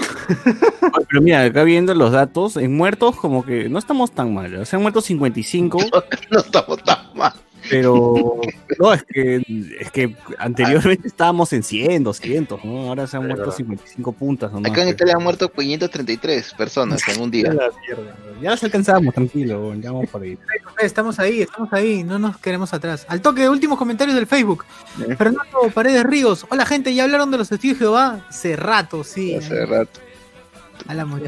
[1.10, 4.54] Pero mira, acá viendo los datos, en muertos como que no estamos tan mal.
[4.54, 4.66] ¿eh?
[4.66, 5.80] Se han muerto 55,
[6.32, 7.34] no estamos tan mal.
[7.70, 8.40] pero
[8.80, 9.42] no, es que,
[9.80, 12.90] es que anteriormente estábamos en 100, 200, ¿no?
[12.90, 14.52] Ahora se han muerto 55 puntas.
[14.52, 14.90] nomás, Acá en.
[14.90, 17.46] Italia han muerto 533 personas en un día.
[17.54, 20.38] La mierda, Ya las alcanzamos, tranquilo, ya vamos por ahí.
[20.80, 23.06] Estamos ahí, estamos ahí, no nos queremos atrás.
[23.10, 24.66] Al toque, últimos comentarios del Facebook.
[25.08, 25.16] Eh.
[25.16, 26.46] Fernando Paredes Ríos.
[26.50, 28.26] Hola gente, ¿ya hablaron de los testigos de Jehová?
[28.30, 29.36] Hace rato, sí.
[29.36, 30.05] Hace rato.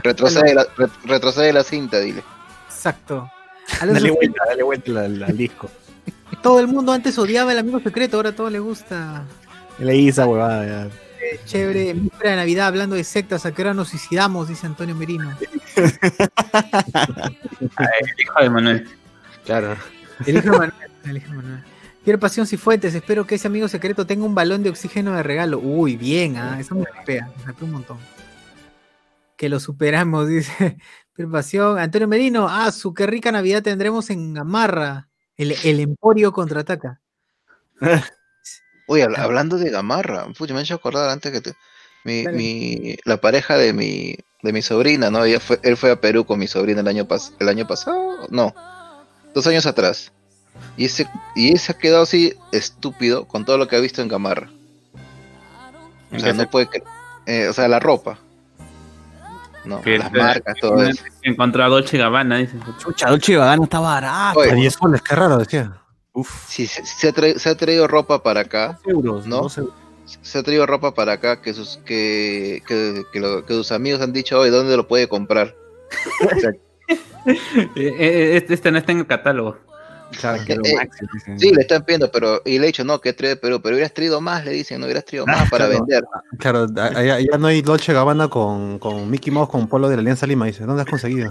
[0.04, 2.24] Retrocede la, re- retrocede la cinta, dile.
[2.68, 3.30] Exacto.
[3.82, 5.70] Dale vuelta, dale vuelta al, disco.
[6.42, 9.26] todo el mundo antes odiaba el amigo secreto, ahora todo le gusta.
[9.80, 10.86] Leí esa huevada ya.
[10.86, 14.48] Eh, Chévere, en víspera de Navidad hablando de sectas, ¿a qué hora nos suicidamos?
[14.48, 15.38] Dice Antonio Merino.
[15.76, 15.92] El
[18.20, 18.90] hijo de Manuel.
[19.46, 19.76] Claro.
[20.26, 20.74] El hijo de Manuel.
[21.04, 21.64] El hijo de Manuel.
[22.08, 25.60] Pierre Pasión Cifuentes, espero que ese amigo secreto tenga un balón de oxígeno de regalo.
[25.60, 27.98] Uy, bien, ah, eso me pega, me hypea un montón.
[29.38, 30.78] Que lo superamos, dice
[31.14, 31.80] Pierre Pasión.
[31.80, 35.08] Antonio Merino, ah, su qué rica Navidad tendremos en Gamarra.
[35.38, 37.00] El, el Emporio contraataca.
[38.88, 41.54] Uy, habla- hablando de Gamarra, pucha, me he hecho acordar antes que te-
[42.04, 45.24] mi, mi- la pareja de mi, de mi sobrina, ¿no?
[45.26, 48.28] Ella fue, él fue a Perú con mi sobrina el año, pas, el año pasado,
[48.30, 48.54] no,
[49.36, 50.12] dos años atrás.
[50.78, 54.08] Y ese, y ese ha quedado así estúpido con todo lo que ha visto en
[54.08, 54.50] Gamarra.
[56.12, 56.70] O ¿En sea, no puede
[57.26, 58.18] eh, o sea, la ropa.
[59.68, 61.04] No, Que las te- marcas, todo eso.
[61.24, 62.58] Encontró a Dolce Gabbana, dice.
[62.80, 64.40] Chucha, Dolce Gabbana está barato.
[64.40, 65.82] Oye, A 10 soles, qué raro, decía.
[66.14, 69.50] Uf, si se, se ha traído, se ha traído ropa para acá, euros, ¿No?
[69.50, 74.02] se ha traído ropa para acá que sus que, que, que lo- que sus amigos
[74.02, 75.54] han dicho hoy dónde lo puede comprar.
[76.26, 76.52] O sea,
[77.26, 77.36] Eh,
[77.76, 79.58] eh, Este, este no está en el catálogo.
[80.20, 81.40] Claro, que Eh, máximo, dicen.
[81.40, 83.94] sí, le están pidiendo, pero y le he dicho no, que trae Perú, pero hubieras
[83.94, 85.84] traído más, le dicen, no hubieras traído más para claro.
[85.86, 86.04] vender.
[86.40, 89.96] Claro, a- allá, allá no hay Dolce Gabbana con, con Mickey Mouse con polo de
[89.98, 90.46] la Alianza Lima.
[90.46, 91.28] Dice, ¿dónde has conseguido?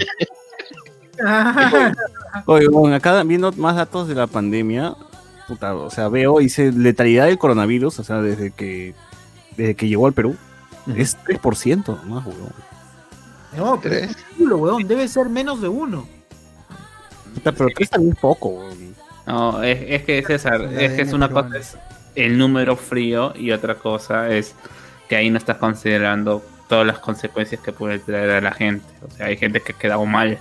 [2.47, 4.95] Oye, bueno, acá viendo más datos de la pandemia,
[5.49, 8.95] puta, o sea, veo, dice, letalidad del coronavirus, o sea, desde que
[9.57, 10.37] desde que llegó al Perú,
[10.97, 12.53] es 3% más, weón.
[13.57, 14.87] No, pero es culo, weón.
[14.87, 16.07] Debe ser menos de uno.
[17.37, 18.95] Puta, Pero 3 también es poco, weón.
[19.27, 21.49] No, es, es que César, es que es una peruano.
[21.49, 21.77] cosa es
[22.15, 24.55] el número frío y otra cosa es
[25.09, 28.87] que ahí no estás considerando todas las consecuencias que puede traer a la gente.
[29.07, 30.39] O sea, hay gente que ha quedado mal.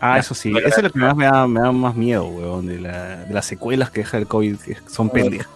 [0.00, 2.66] Ah, eso sí, eso es lo que más me da, me da más miedo, weón,
[2.66, 5.46] de, la, de las secuelas que deja el COVID, que son pendejas.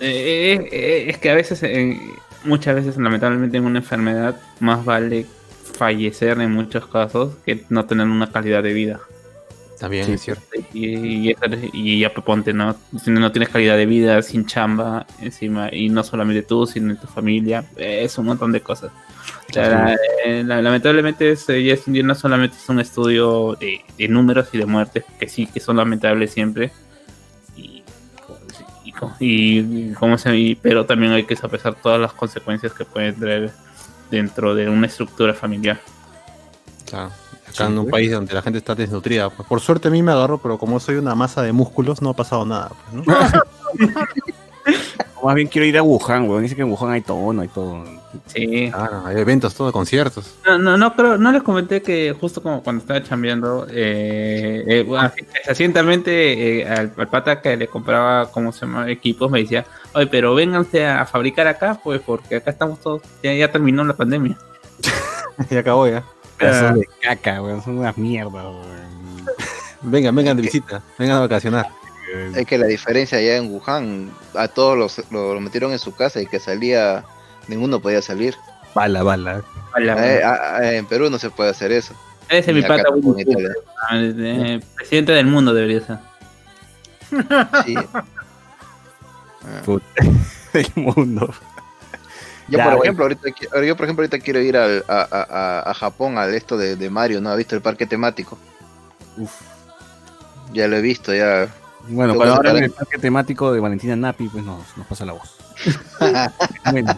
[0.00, 1.98] Eh, eh, eh, es que a veces, eh,
[2.44, 5.26] muchas veces, lamentablemente, en una enfermedad, más vale
[5.74, 9.00] fallecer en muchos casos que no tener una calidad de vida.
[9.78, 10.12] También Sí.
[10.12, 10.42] es cierto.
[10.72, 12.74] Y, y, esa- y ya ponte, ¿no?
[13.02, 17.06] Si no tienes calidad de vida, sin chamba, encima, y no solamente tú, sino tu
[17.06, 18.90] familia, es un montón de cosas.
[19.48, 22.80] O sea, la- eh, la- lamentablemente es, eh, ya es- ya no solamente es un
[22.80, 26.72] estudio de, de números y de muertes, que sí, que son lamentables siempre,
[27.56, 27.82] y,
[28.84, 29.58] y, y-
[29.90, 33.52] y cómo se, y- pero también hay que sopesar todas las consecuencias que pueden traer
[34.10, 35.78] dentro de una estructura familiar.
[36.86, 37.10] Claro.
[37.50, 39.30] Acá en un país donde la gente está desnutrida.
[39.30, 42.10] Pues, por suerte a mí me agarró, pero como soy una masa de músculos, no
[42.10, 42.70] ha pasado nada.
[42.92, 43.14] pues, ¿no?
[45.22, 46.42] Más bien quiero ir a Wuhan, weón.
[46.42, 47.84] Dice que en Wuhan hay todo, no hay todo.
[48.26, 48.70] Sí.
[48.70, 50.36] Claro, hay eventos, todo, conciertos.
[50.46, 54.84] No, no, no, pero no les comenté que justo como cuando estaba chambeando, eh, eh,
[54.86, 58.88] bueno, así, recientemente eh, al, al pata que le compraba, ¿cómo se llama?
[58.90, 63.34] Equipos, me decía, oye, pero vénganse a fabricar acá, pues, porque acá estamos todos, ya,
[63.34, 64.38] ya terminó la pandemia.
[65.50, 66.04] ya acabó ya.
[66.38, 67.36] Pedazos de caca.
[67.64, 69.26] Son unas mierdas, weón.
[69.82, 71.68] Vengan, vengan de visita, vengan a vacacionar.
[72.34, 75.94] Es que la diferencia allá en Wuhan, a todos los lo, lo metieron en su
[75.94, 77.04] casa y que salía,
[77.46, 78.34] ninguno podía salir.
[78.74, 79.42] Bala, bala.
[79.76, 81.94] Hola, Eh, a- a- en Perú no se puede hacer eso.
[82.28, 82.82] ese es Ni mi pata,
[83.92, 85.98] eh, presidente del mundo debería ser.
[87.64, 87.74] Sí.
[89.64, 89.86] Puta,
[90.52, 91.32] del mundo.
[92.48, 93.28] Yo, Ya, por ejemplo, ahorita,
[93.66, 95.26] yo, por ejemplo, ahorita quiero ir al- a, a-
[95.62, 97.30] a- a Japón, al esto de, de Mario, ¿no?
[97.30, 98.38] ¿Ha visto el parque temático?
[99.18, 99.32] Uf.
[100.52, 101.48] Ya lo he visto, ya.
[101.88, 105.12] Bueno, que ahora en el parque temático de Valentina Napi, pues nos, nos pasa la
[105.12, 105.36] voz.
[106.70, 106.96] bueno,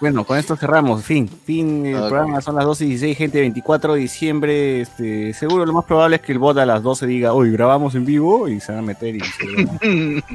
[0.00, 1.02] bueno, con esto cerramos.
[1.04, 1.86] Fin, fin.
[1.86, 4.80] El programa son las 12 y 16, gente, 24 de diciembre.
[4.82, 7.94] Este, seguro lo más probable es que el bot a las 12 diga, hoy grabamos
[7.94, 9.44] en vivo y se van a meter y se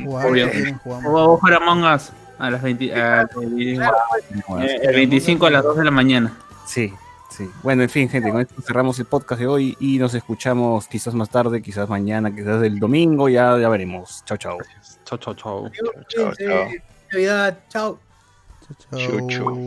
[0.07, 0.45] Obvio.
[0.47, 1.11] si quieren, jugamos.
[1.13, 2.11] O jugar Among Us
[2.41, 6.33] a las 20, a- eh, el 25 a las 2 de la mañana.
[6.65, 6.93] Sí,
[7.29, 7.49] sí.
[7.63, 11.13] Bueno, en fin, gente, con esto cerramos el podcast de hoy y nos escuchamos quizás
[11.13, 14.23] más tarde, quizás mañana, quizás el domingo, ya, ya veremos.
[14.25, 14.57] Chao, chao.
[15.05, 15.69] Chao, chao, chao.
[16.09, 16.67] Chao, chao.
[17.11, 17.99] Navidad, chao.
[18.89, 19.65] Chau, Chuchu.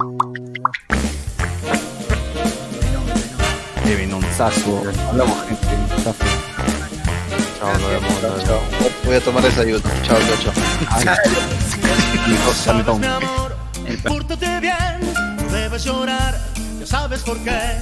[3.84, 4.82] De venonzazo.
[5.10, 6.53] Hablamos, gente.
[7.64, 7.78] Chao.
[7.78, 8.44] Nos vemos.
[8.44, 8.60] Chao.
[9.04, 9.80] Voy a tomar desayuno.
[10.02, 10.52] Chao, chao, chao.
[12.52, 13.00] Sametón.
[13.00, 13.56] mi amor,
[14.06, 15.00] pórtate bien,
[15.36, 16.38] no debes llorar,
[16.78, 17.78] ya sabes por qué.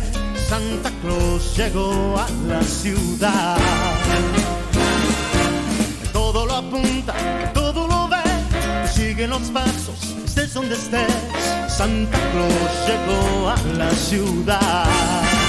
[0.49, 3.57] Santa Claus llegó a la ciudad.
[6.13, 7.15] Todo lo apunta,
[7.53, 8.23] todo lo ve,
[8.93, 11.13] sigue los pasos, estés donde estés.
[11.69, 15.42] Santa Claus llegó a la ciudad.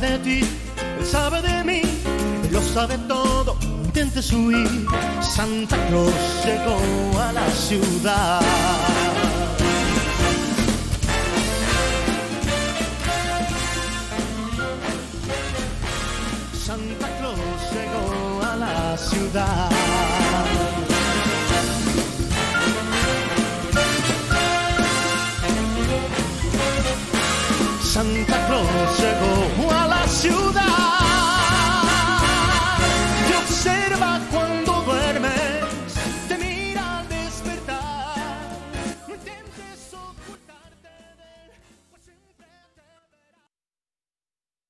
[0.00, 0.40] Sabe de ti,
[0.98, 1.82] él sabe de mí,
[2.44, 3.56] él lo sabe todo.
[3.84, 4.86] Intentes huir,
[5.20, 6.14] Santa Claus
[6.44, 8.40] llegó a la ciudad.
[16.54, 17.36] Santa Claus
[17.72, 19.70] llegó a la ciudad.
[27.82, 28.39] Santa